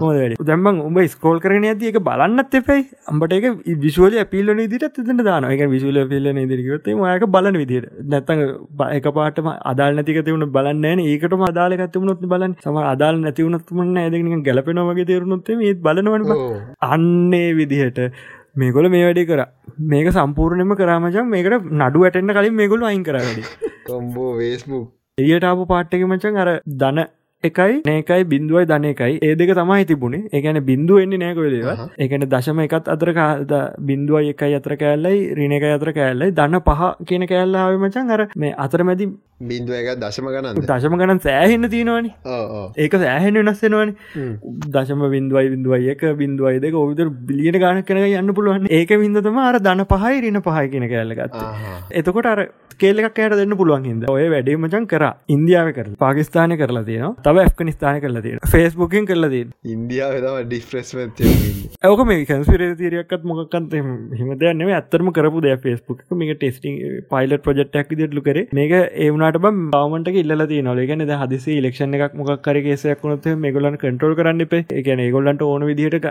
[0.00, 0.16] හොද
[0.50, 2.82] දැම්බන් උඹ ස්කෝල් කරන ඇති එක බලන්නත් එපයි.
[3.10, 3.46] අම්බට එක
[3.84, 8.42] විශවල පිල්ලන දිට තට දාන එක විශල පිල්ලන දිරිගත මයක බලන විදිට නැත්තඟ
[8.98, 11.04] එක පාටම අදාල් නැතික තිවුණ බලන්න.
[11.06, 16.28] ඒකට අදාල ඇතිවුණොත් බලන් සම අදාල් නැතිවුණත්මන්න ඇදක ගැලපෙන වගේ තේරුණොත් ඒ බලනවන
[16.90, 18.00] අන්නේ විදිහට
[18.60, 19.42] මේගොල මේ වැඩි කර.
[19.90, 23.44] මේක සම්පූර්ණයම කරාමචන් මේකට නඩු ඇටෙන්න්න කලින් මේගොලු අයින් කරගඩි
[23.88, 24.88] කොම්බෝ වේස්බුක්
[25.18, 26.50] එලියට ආපු පාට්ටක මචන් අර
[26.82, 27.00] දන
[27.44, 29.14] එකයි නේකයි බින්දුවයි ධන එකයි.
[29.18, 30.28] ඒ දෙක තමයි තිබුණේ.
[30.30, 31.68] ඒගැන බින්දුව එන්නේ නෑකොලේව
[31.98, 36.82] ඒකන දශම එකත් අතර කාද බින්දුවයි එකයි අතර කෑල්ලයි රින එක අතර කෑල්ලයි දන්න පහ
[37.08, 39.08] කියන කෑල්ලාව මචන් අර මේ අතරමැදි
[39.48, 42.10] බින්දුව එක දශම ගණන් දශම ගණන් සෑහෙන්න තියෙනවානි.
[42.84, 43.94] ඒක සෑහෙන වෙනස්සෙනවානි
[44.76, 48.66] දශම බින්දුවයි බින්දුවයි එක බින්දුවයි දෙක ඔවිතර බිලියට ගාන කන යන්න පුළුවන්.
[48.78, 51.38] ඒක බින්දතම අර දන පහයි රින පහයි කියන කෑල්ලගත්
[52.02, 52.42] එතකොට අර
[52.82, 55.04] කේලක් යට දෙන්න පුළුවන් හිද ඔය වැඩේ මචන් කර.
[55.36, 57.24] ඉන්දියාව කර පාකිස්ාන කරලා තියෙනවා.
[57.26, 63.74] තව ඇෆ්ගනිස්ථාන කරලා තියෙන ෆේස්බුකින් කරලා තියෙන ඉන්දියාව තම ඩිෆ්‍රෙස් ඇක මේ කැන්ස්පිර තීරයක්ත් මොකක්කන්ත
[64.20, 66.78] හිමදයන්න ඇත්තරම කරපු ද ෆේස්බුක් මේක ටෙස්ටිං
[67.12, 68.38] පයිලට ප්‍රජෙක්්ක් දිටලු කර.
[68.52, 68.72] මේක
[69.30, 74.14] ඒවනට බම් බවමට ඉල්ල තිය නොලගන ද හදිසි ලක්ෂණ එකක් මොක්කර කේසයක් වුණොත් මේගොලන් කටරල්
[74.18, 74.62] කරන්න එපේ.
[74.80, 76.06] එකන ඒගොල්ලන්ට ඕන විදිහට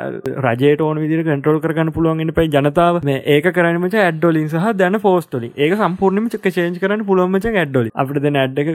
[0.45, 2.99] රජයට ඕන විදිර කටරල් කරන්න පුළුවන්ගෙන පයි ජනතාව.
[3.35, 8.39] ඒක කරනමච ඇඩ්ඩොලින් සහ දැන ෆෝස්ටලි ඒක සම්පූර්ණම චක චේන්ජ් කරන්න පුළුවන්මච ඇඩ්ඩොලි අපට දෙන
[8.43, 8.69] ඇඩ්ඩක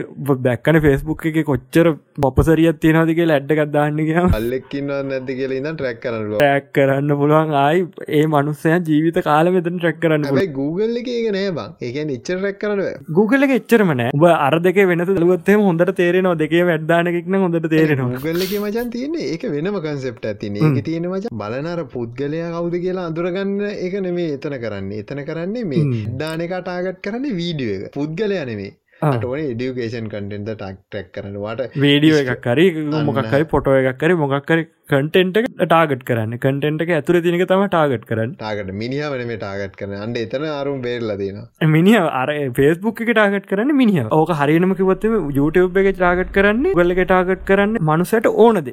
[0.47, 1.91] බැක්කන ෆෙස්බුක් එක කොච්චර
[2.27, 7.55] පොපසරියත් තියෙනවාදගේ ඇඩ්ඩ ගත්දාන්නක අල්ලෙක්කින්න නැති කියලා ඉන්න ට්‍රැක් කරන්න ටැක් කරන්න පුළුවන්.
[7.63, 7.87] ආයි
[8.19, 11.75] ඒ මනුස්සය ජීවිත කාල මෙතන ට්‍රැක් කරන්න Google එක නෑ බං.
[11.81, 12.85] ඒක නිච්චර රැක් කරන
[13.17, 14.01] Google එක එච්චරමන
[14.47, 16.35] අර දෙක වෙන ලුවත්තේ හොඳට තේරෙනවා.
[16.43, 18.21] දෙකේ වැඩ්දානකෙක්න හොඳට තේරෙනවා.
[18.45, 23.59] එක මචන් තියන්නේ ඒක වෙනම කන්සෙප්ට ඇතින ඒක තියෙන මච බලනර පුද්ගලයා කවුද කියලා අඳුරගන්න
[23.75, 25.03] එක නෙමේ එතන කරන්නේ.
[25.03, 27.93] එතන කරන්නේ මේ දානක ටාගට් කරන්නේ වීඩියෝ එක.
[27.93, 28.73] පුද්ගලයා නෙමේ
[29.03, 32.65] ඕන ඩියුකේෂන් කටෙන්ද ටක් ටැක් කරනවාට වීඩියෝ එකක් කරි
[33.07, 36.33] මොකක්කරි පොටෝ එකක් කරි මොකක්කරි කටෙන්ට ටාගට කරන්න.
[36.37, 38.33] කටෙන්ට එක ඇතුර තිනක තම ටාගට කරන්න.
[38.35, 42.29] ටාගට මිනිිය වන මේ ටාගට කරන අන්ඩ එතන අරුම් බේරලදන මිනිිය අර
[42.59, 47.45] ෆෙස්බුක් එක ටාගට කරන්න මිනිිය ඕක හරිනම කිවත්ම YouTube එක ටාගට කරන්න ගල්ල එක ටාගට
[47.49, 48.71] කරන්න මනුසට ඕනද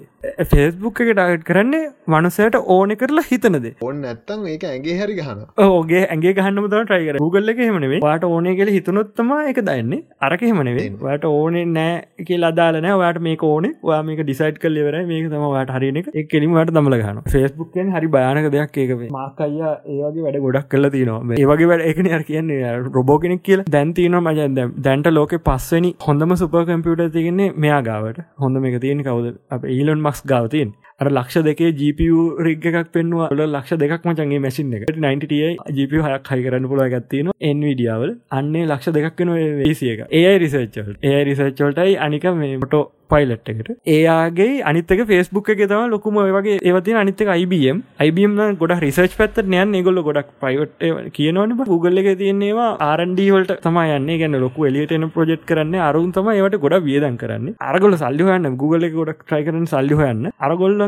[0.52, 6.04] ෆෙස්බුක් එක ටාගට කරන්නේ මනුසයට ඕන කරලා හිතනද ඔන්න ඇත්තන් ඒක ඇගේ හරි ගහන ඕගේ
[6.08, 10.88] ඇගේ ගහන්නම තම ටයිකර ගුගල්ල එක හෙමනේ වාට ඕනය කියල හිතනොත්තම එක දන්නේ අරක හෙමනේ
[11.02, 13.72] වට ඕනේ නෑ කියලා දාලනෑ වාට මේක ඕනේ.
[13.82, 16.28] වා මේක ඩිසයිට් කල් ලෙවර මේක තම වාට හරින එක?
[16.32, 21.38] කෙලිමට දමල ගන ෆෙස්බුක්ෙන් හරි භයානක දෙයක් ඒකේ මාකයිය ඒවගේ වැඩ ගොඩක් කල තිනවා.
[21.40, 23.64] ඒවගේ වැඩ එකන අර කියන්නේ රොබෝ කෙනෙක් කියල.
[23.76, 28.22] දැන්තින මජන් දැන්ට ලෝක පස්සනි හොඳම සුප කම්පියුට තියන්නේ මෙයා ගාවට.
[28.44, 29.36] හොඳ මේක තියෙන කවද?
[29.50, 34.42] අප ඊලොන් මක්ස් ගාවතින් අර ලක්ෂ දෙකේ GPU රිග් එකක් පෙන්වා ල ලක්ෂ දෙකක් මචන්ගේ
[34.46, 34.88] මැසින් එක.
[35.00, 39.36] 90ටයි GPU හයක් හයි කරන්න පුළ ගත්තින එන්විඩියාවල් අන්නේ ලක්ෂ දෙකක් වෙන
[39.68, 40.02] ඒසිය එක.
[40.20, 43.68] ඒ රිසර්ච්චල් ඒ රිසර්ච්චෝල්ටයි අනික මේ මොටෝ පයිලට් එකට.
[43.94, 49.76] ඒයාගේ අනිතක ෆෙස්බුක් එක තම ලොකුම වගේ ඒවති අනිතක IBM IBM ගොඩ රිසර්ච් පැත්ත නයන්
[49.86, 50.86] ගොල්ල ගොඩක් පයිවට
[51.18, 55.76] කියනවන ගුගල්ල එක තියන්නේවා ආරන්ඩීවලට තමයන්න ගැන ලොකු එලියටන ප්‍රජෙට් කරන්න.
[55.88, 57.48] අරුන් තම ඒවට ගොඩ වියදන් කරන්න.
[57.70, 60.32] අරගොල සල්ලිහයන්න ගුගල ගොඩක් ට්‍රයි කරන සල්ලිහයන්න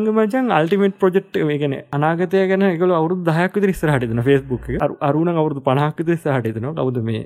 [0.05, 1.26] අරගොල්ලන්ග මචන් අල්ටිමට ප්‍රජෙක්්
[1.62, 4.66] ගැන අනාගතය ගැන එකල අවුරු දහයක් රිස්රහටන ෆෙස්බුක්
[5.00, 7.22] අරුණ අවුරදු පනහක් රිස්රහටන කවුද මේ?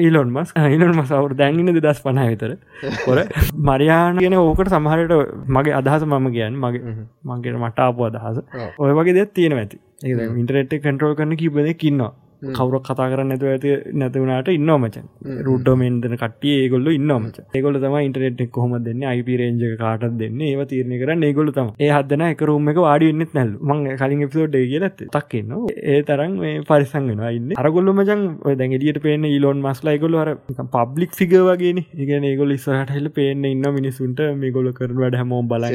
[0.00, 2.56] ඉලොන් මස් ඉලොන් මස අවුර දැන්ගන්න දස් පනහ විතර.
[3.04, 3.18] කොර
[3.68, 5.14] මරයාන කියන ඕකට සමහරට
[5.48, 6.58] මගේ අදහස මම කියන්න.
[6.58, 6.96] මගේ
[7.26, 8.42] මගේ මට ආපු අදහස.
[8.78, 9.80] ඔය වගේ දෙත් තියෙන ඇති.
[10.04, 12.12] ඒ ඉන්ටරෙට් කන්ට්‍රෝල් කරන කිබද කින්නවා
[12.42, 15.06] කවුරක් කතා කරන්න ඇතු ඇති නැතිවුණට ඉන්න මචන්.
[15.46, 19.04] රුඩ්ඩෝමෙන්දන කටිය ඒගොල්ල ඉන්නමච ඒගොල තම ඉන්ටනෙට් කොහොම දෙන්න?
[19.12, 20.40] අයිප රේජ කාට දෙන්න?
[20.42, 24.56] ඒව තීරණය කරන්න ඒගොල තම ඒ හදන එකරුම එක වාඩි ඉන්නෙත් නැල් මං කලින් එපිසෝඩ්
[24.64, 25.52] කියල තක්කන්න
[25.92, 26.38] ඒ තරම්
[26.70, 27.52] පරිසංගෙන ඉන්න.
[27.62, 28.24] අරගොල්ල මචන්
[28.60, 30.32] දැන් එඩියට පේන ඉලොන් මස්ලා ගොල අර
[30.76, 35.52] පබ්ලික් ෆිග වගේ ඉගෙන ඒගොල ඉස්සරට හෙල පේන්න ඉන්න මිනිසුන්ට මේ ගොල කරන වැඩ හැමෝම්
[35.52, 35.68] බල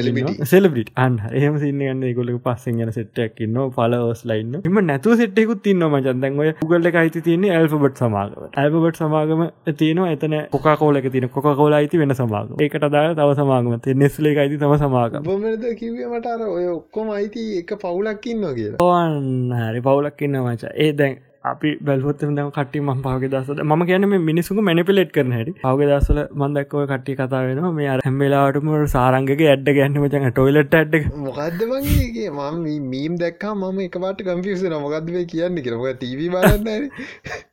[0.54, 1.22] සෙලබිට අන්න.
[1.36, 6.90] එහම සින්න ගන්න ගොල පස්සෙන් යන සෙට්ටයක්කින්න පලවස් ලයින්න එම නැතුව සෙට්ටෙකුත් ඉන්න මචන්දන්ගොය ගුගල්ල
[6.90, 9.42] එක අයිති තියන්නේ ඇල්ෆබට් සමාගම ඇල්බට් සමාගම
[9.82, 12.56] තියෙනවා එතන කොක කෝල එක තින කොක කෝල අයිති වෙන සමාගම.
[12.66, 15.24] ඒකට දාල තව සමාගම නෙස්ලේ අයිති තම සමාගම.
[15.30, 18.80] බොමද කිවීමට අර ඔය ඔක්කොම අයිති එක පවුලක්කින්න කියලා.
[18.80, 19.82] ඕන්න හරි.
[19.88, 20.74] පවුලක්කින්න මච.
[20.86, 25.34] ඒ දැන් අපි බැල්හොත් ම කටි ම පහගේ දසද ම කියන මේ මිනිසුක මැනිපිලෙට් කරන
[25.38, 25.52] හැට.
[25.64, 31.66] පහගේ දසල මන්දක්කව කට්ටි කතා වෙන මේ හැම්වෙලාටම සාරංගගේ ඇඩ්ඩ ගැන්න මචන් ටොයිලට ඇඩ් මොකක්ද
[31.72, 37.46] මගේ මම මීම් දැක්කා මම එකවාට කම්පියස නොමකක්දේ කියන්න කියරම තීවී බලන්න ඕේ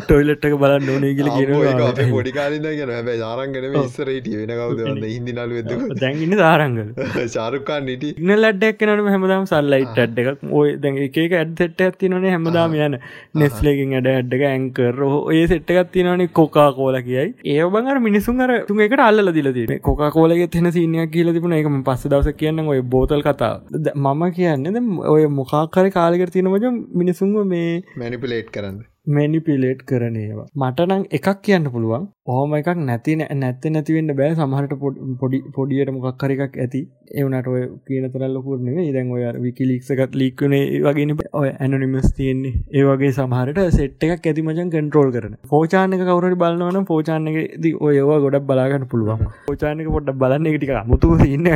[0.07, 5.73] ටොයිලට්ක බලන්න ඕනේ කියල කියන පොඩිකාරන්න කියන හැබයි ාරංගන ඉස්සරට වෙන කවද හිදි නලු වෙද
[6.03, 6.93] දැන්ගන්න දාරංගල
[7.37, 10.45] චාරුකාන් නිට ඉන්න ලඩ්ඩක් නම හැමදාම් සල්ලයිට ඇඩ් එකක්.
[10.59, 12.97] ඔය දැන් එක ඇඩ්සෙට් ඇතිනනේ හැමදාම යන.
[13.43, 17.27] නෙස්ලකින් ඇඩ ඇඩ්ඩක ඇංකර ඔය සෙට්ටකත් තිනනේ කොකා කෝල කියයි.
[17.55, 21.57] ඒ බඟර මිනිසුන් අර තුන්කට අල්ල දිලතින කොකා කෝලගේ තෙන සිනයක් කියල තිබුණ.
[21.61, 23.53] එකම පස්ස දවස කියන්න ඔය බෝතල් කතා
[23.95, 24.83] මම කියන්න
[25.15, 26.67] ඔය මොකා මොකාකර කාලෙකට තියෙනමජ
[27.01, 28.79] මිනිසුන්ව මේ මැනිපිලේට් කරන්න.
[29.09, 30.47] මැනිපිලේට් කරන ඒවා.
[30.57, 34.31] මටනං එකක් කියන්න පුළුවන් ඕහම එකක් නැති නැත්ත නැතිවෙන්න බෑ.
[34.35, 34.73] සමහට
[35.21, 36.81] පොඩි පොඩියට මොකක්කර එකක් ඇති.
[37.15, 42.55] එවනට ඔය කියන තරල්ලකුරනේ දැන් ඔය විකිලික්සකත් ලික්වනේ වගෙන ඔය ඇනනිමස් තියෙන්නේ.
[42.73, 45.39] ඒවගේ සමහරට සෙට් එකක් ඇති මචන් කන්ට්‍රෝල් කරන.
[45.47, 47.31] පෝචානක කවරට බලන්නවන පෝචානක
[47.81, 49.31] ඔය ඒවා ගොඩක් බලාගන්න පුළුවන්.
[49.47, 51.53] පෝචානක පොඩ්ඩ බලන්න එකටික මුතු ඉන්න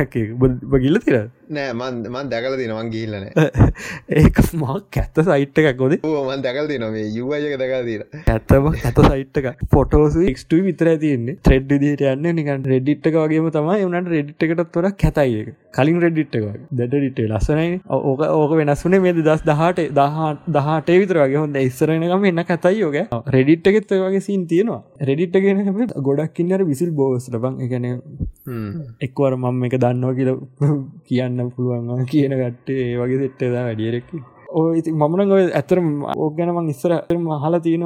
[0.81, 1.17] ගිල්ල තිර
[1.51, 3.27] නෑ මන් මන් දැකල දිනවන් ගිල්ලන
[4.19, 9.49] ඒක මක් ඇත්ත සයිට් එකක් ගොද මන් දැකල් දිනවේ යුවයක දැකල් දීර ඇත්තම ඇත සයිට්ක
[9.73, 11.37] ෆොටෝස් ක්ට විතර තියන්නේ.
[11.43, 16.35] ත්‍රෙඩ් දිට යන්න නිකන් රෙඩිට්ක වගේම තමයි වනට රෙඩිට් එකට තොර කැතයි එක කලින් රෙඩිට්ක
[16.71, 20.19] දැඩ ඩිටේ ලස්සනයි ඕක ඕක වෙනස් වනේ මේ දස් දහට දහ
[20.57, 21.41] දහටේ විතර වගේ.
[21.43, 22.97] හොඳ ඉස්සරනකම එන්න කතයි යෝග
[23.37, 24.81] රෙඩිට් එකෙත් වගේ සින් තියෙනවා.
[25.01, 25.63] රෙඩිට් ගෙන
[26.01, 27.89] ගොඩක් ඉන්නර විසිල් බෝස් ලබන් එකන
[29.01, 30.31] එක්වර මම එක දන්නවා කියල
[31.07, 34.23] කියන්න පුළුවන් කියන ගට්ටේ ඒ වගේ සෙට්ටේදා වැඩියරෙක්කි
[34.59, 36.93] ඔය මමන ඔය ඇතරම ඕක ගැනම ඉස්සර
[37.43, 37.83] හල තියන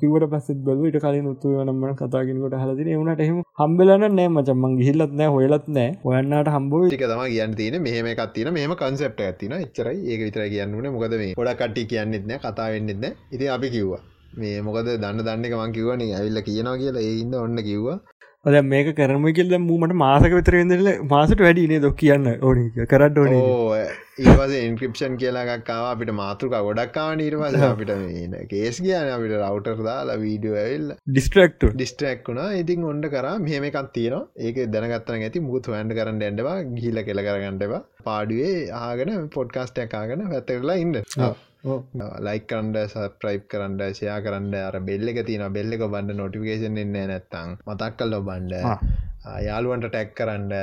[0.00, 5.32] කිවට පස්සෙත් බලට කලින් උත්තු නම කතාගෙනකට හලතින වුණට එහම හම්බලන නෑ මචම්මන් ගිහිල්ලත් නෑ
[5.34, 5.88] හොයලත් නෑ.
[6.04, 9.98] ඔයන්නට හම්බෝ ක තම කියන්න තින මෙහම එකත්තින මෙම කන්සප්ට ඇතින එච්චරයි.
[10.10, 13.18] ඒක විතර කියන්නන මොකද මේ ගොඩ කට්ටි කියන්නෙත් නෑ කතාවෙන්නෙත් නෑ.
[13.34, 14.00] ඉති අපි කිව්වා
[14.40, 17.06] මේ මොකද දන්න දන්න මං කිවන ඇවිල්ල කියනවා කියලා.
[17.10, 17.98] ඒඉන්න ඔන්න කිව්වා.
[18.44, 22.60] ඔද මේක කරම කියල්ද මූමට මාසක විතරෙදල මාසට වැඩිනේ දොක් කියන්න ඕන
[22.92, 29.84] කරට ඕන ඒවස ඉන්ක්‍රපෂන් කියලාගක්කාව අපිට මාතෘක ගොඩක්කාව නිර්වාස අපිට මේන කේස් කියන අපිට රවටර්
[29.88, 33.28] දාලා වීඩියෝ ඇල්ල ඩිස්ට්‍රක්ට ඩිස්ට්‍රක් වුණා ඉතින් ඔොන්ඩ කර.
[33.44, 35.44] මෙහම එකක් තියෙන ඒක දැනගත්තන ඇති.
[35.50, 40.96] මුත් හොන්ඩ කරන්න ඇන්ඩවා ගිහිල කෙල කරගන්නඩවා පාඩුවේ ආගෙන පොඩ්කාස්ටයක්කාගෙන පැත්ත කරලා ඉන්න
[41.62, 46.94] ලයි කරන්ඩ සප්‍රයිප් කරන්ඩ ෂයා කරන්න අර බෙල්ල එක තින බෙල්ල එක බන්න නොටිකේෂන් එන්න
[46.94, 48.54] නැත්තං මතක් කල්ල බන්ඩ
[49.46, 50.54] යාළුවන්ට ටැක් කරන්ඩ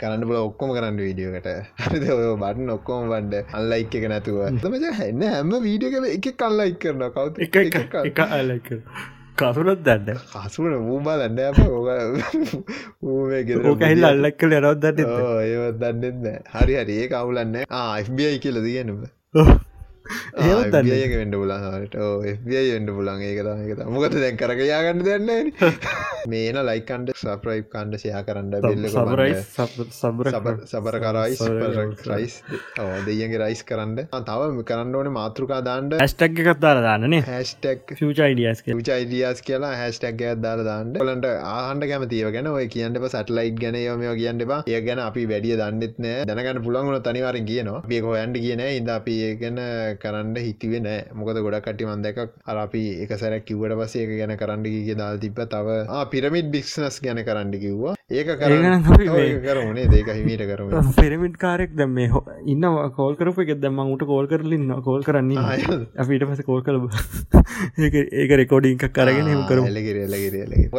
[0.00, 1.46] කරන්න බල ඔක්කොම කරන්න වීඩියෝකට
[1.82, 2.02] හරිද?
[2.10, 4.40] ඔය බටන් ඔක්කෝම බන්ඩ අල්ලයික් එක නැතුව.
[4.58, 7.56] තමච හැන්න හැම වීඩියක එක කල්ලයික් කරන කවු එක
[8.02, 8.68] එක අල්ලයික
[9.38, 11.38] කසුරත් දන්න කසුට මූබා දන්න
[13.64, 15.08] ඕකහිල් අල්ලක් කල රවත් දන්න
[15.46, 16.98] ඒවත් දන්නෙන්න හරි හරි.
[16.98, 19.67] ඒ කවුලන්න ආFBI කියල දියනවා ඒත්
[20.98, 21.96] ඒක වෙන්ඩ පුලන්ට
[22.34, 23.42] FBI වෙන්ඩ පුලන් ඒක
[23.72, 25.30] එක මොකද දැන් කරකයාගන්න දෙන්න
[26.26, 28.88] මේන ලයිකන්ඩ සප්‍රයි් කණ්ඩ සයා කරන්න බෙල්ල
[30.68, 31.42] සබර කරයිස්
[32.08, 32.34] රයිස්
[33.06, 33.96] දෙයගේ රයිස් කරන්න.
[34.28, 39.72] තව කරන්න ඕන මාතෘකා දාන්ඩ හැස්ටක් එකත් දාර දාන්නනේ හැස්ටක් ෆචයිඩියස් චයිඩියස් කියලා.
[39.82, 40.94] හැස්ටක් දාර දාන්න.
[40.98, 45.98] ලට ආහන්ඩ කැමතිව ගැන ඔය කියන්නට සටලයිට් ගැන යොමෝ කියන්නවා ඒ ගැන අපි වැඩිය දන්නෙත්
[45.98, 46.26] නෑ.
[46.30, 47.82] දැනගන්න පුළන්ගුණ තනිවාරෙන් කියනවා.
[47.92, 49.62] බියකෝ ඇන්ඩ කියන ඉද අපි ඒගැන
[50.02, 55.22] කරන්න හිතිවෙන මොකද ගොඩක් කටි මන්දක අරපි එක සැරක් කිවට පසේ එක ගැන කරන්නගගේ දාල්
[55.24, 55.78] තිබ තව
[56.12, 57.97] පිරමිට් බික්නස් ගැන කරන්න කිව්වා.
[58.10, 60.68] ඒක කරනේ දෙක හිමීට කරම.
[60.94, 62.62] පෙරමිට් කාරෙක් දැම් මේ හෝ ඉන්න
[62.94, 65.36] කෝල් කරපු එක දැම උට කෝල් කරලින්න කෝල් කරන්නේ
[65.94, 66.78] අපිට පස කෝල් කල
[67.78, 69.60] ඒක රෙකෝඩිංක් කරගෙන කර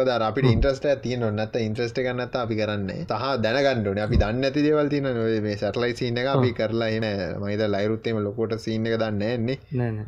[0.08, 4.90] ද අපිට ඉන්ට්‍රස්ට තියන නොන්නත් ඉන්ට්‍රස්ට ගන්නත් අපි කරන්න සහ දැනගන්නඩන අපි දන්න ඇති දේවල්
[4.90, 5.06] තින
[5.46, 7.08] මේ සැටලයි සින්න එක අපි කරලා එන
[7.38, 9.56] මයිද ලයිරුත්තේම ලොකොට සින්න එක දන්න එන්නේ.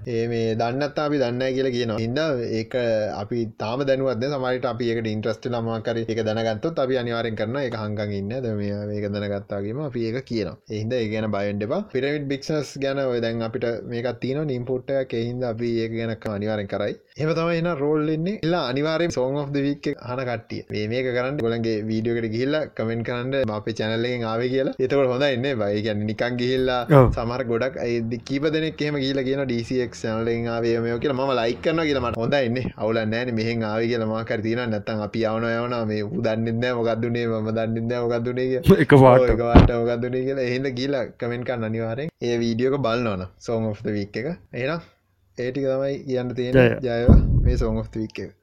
[0.09, 2.21] ඒ මේ දන්නත් අපි දන්න කියලා කියන ඉන්න
[2.53, 2.77] ඒක
[3.15, 8.13] අපි තාම දැනුවත්ද සමට අපි ඒකට ඉන්ට්‍රස්ට ලමකර එක දැනගත්තොත් අපි අනිවාරෙන් කරන එක හංගන්
[8.19, 8.33] ඉන්න.
[8.45, 13.43] ද මේ ඒක දැනගත්තාගේම අපි ඒක කියන එහින්ද ඒ ගැන බයන්ඩබා පිරමිට බික්නස් ගැන දැන්
[13.47, 16.95] අපිට මේක තියන නිම්පොට්ට එහින්ද අපි ඒක ගැනක් අනිවාරෙන් කරයි.
[17.23, 20.63] එම තම එන්න රෝල්ලෙන්නේ එල්ලා අනිවාරෙන් සෝන් of දවික් හන කට්ටිය.
[20.73, 24.75] මේ මේක කරන්න ගොලන්ගේ වීඩියෝකට ගිල්ල කමෙන්ට කරන්න අපේ චැනල්ලෙන් ආව කියලා.
[24.79, 25.83] එතකට හොඳ එන්න බයි?
[25.89, 31.19] ගැන නිකන් ගිහිල්ලා සමර ගොඩක් අයි කීප දෙනෙක් එම කියල කියන ඩක් සනලෙන් ආවයමයෝ කියලා.
[31.21, 35.77] ම ලයිකන්න කියලමට හොඳ එන්න අවුල නෑන මෙහෙන් ආව කියලම කරතින නැත්තන් අපි යවන යවන
[35.91, 36.65] මේ උදන්නන්න
[37.05, 38.47] මොකක්දුනේ ම දන්නන්න මොකක්දුනේ
[38.83, 38.93] එක
[39.41, 40.45] වාට මොකක්දුනේ කියලා.
[40.45, 43.25] එහෙද කියලා කමෙන්ටකන්න අනිවාරෙන් ඒ වීඩියෝක බලන්නවන
[43.71, 44.29] of the වීක් එක.
[44.55, 44.81] එනම්
[45.39, 47.19] ඒටික තමයි කියන්න තියෙන ජයවා.
[47.43, 48.42] මේ of the වික් එක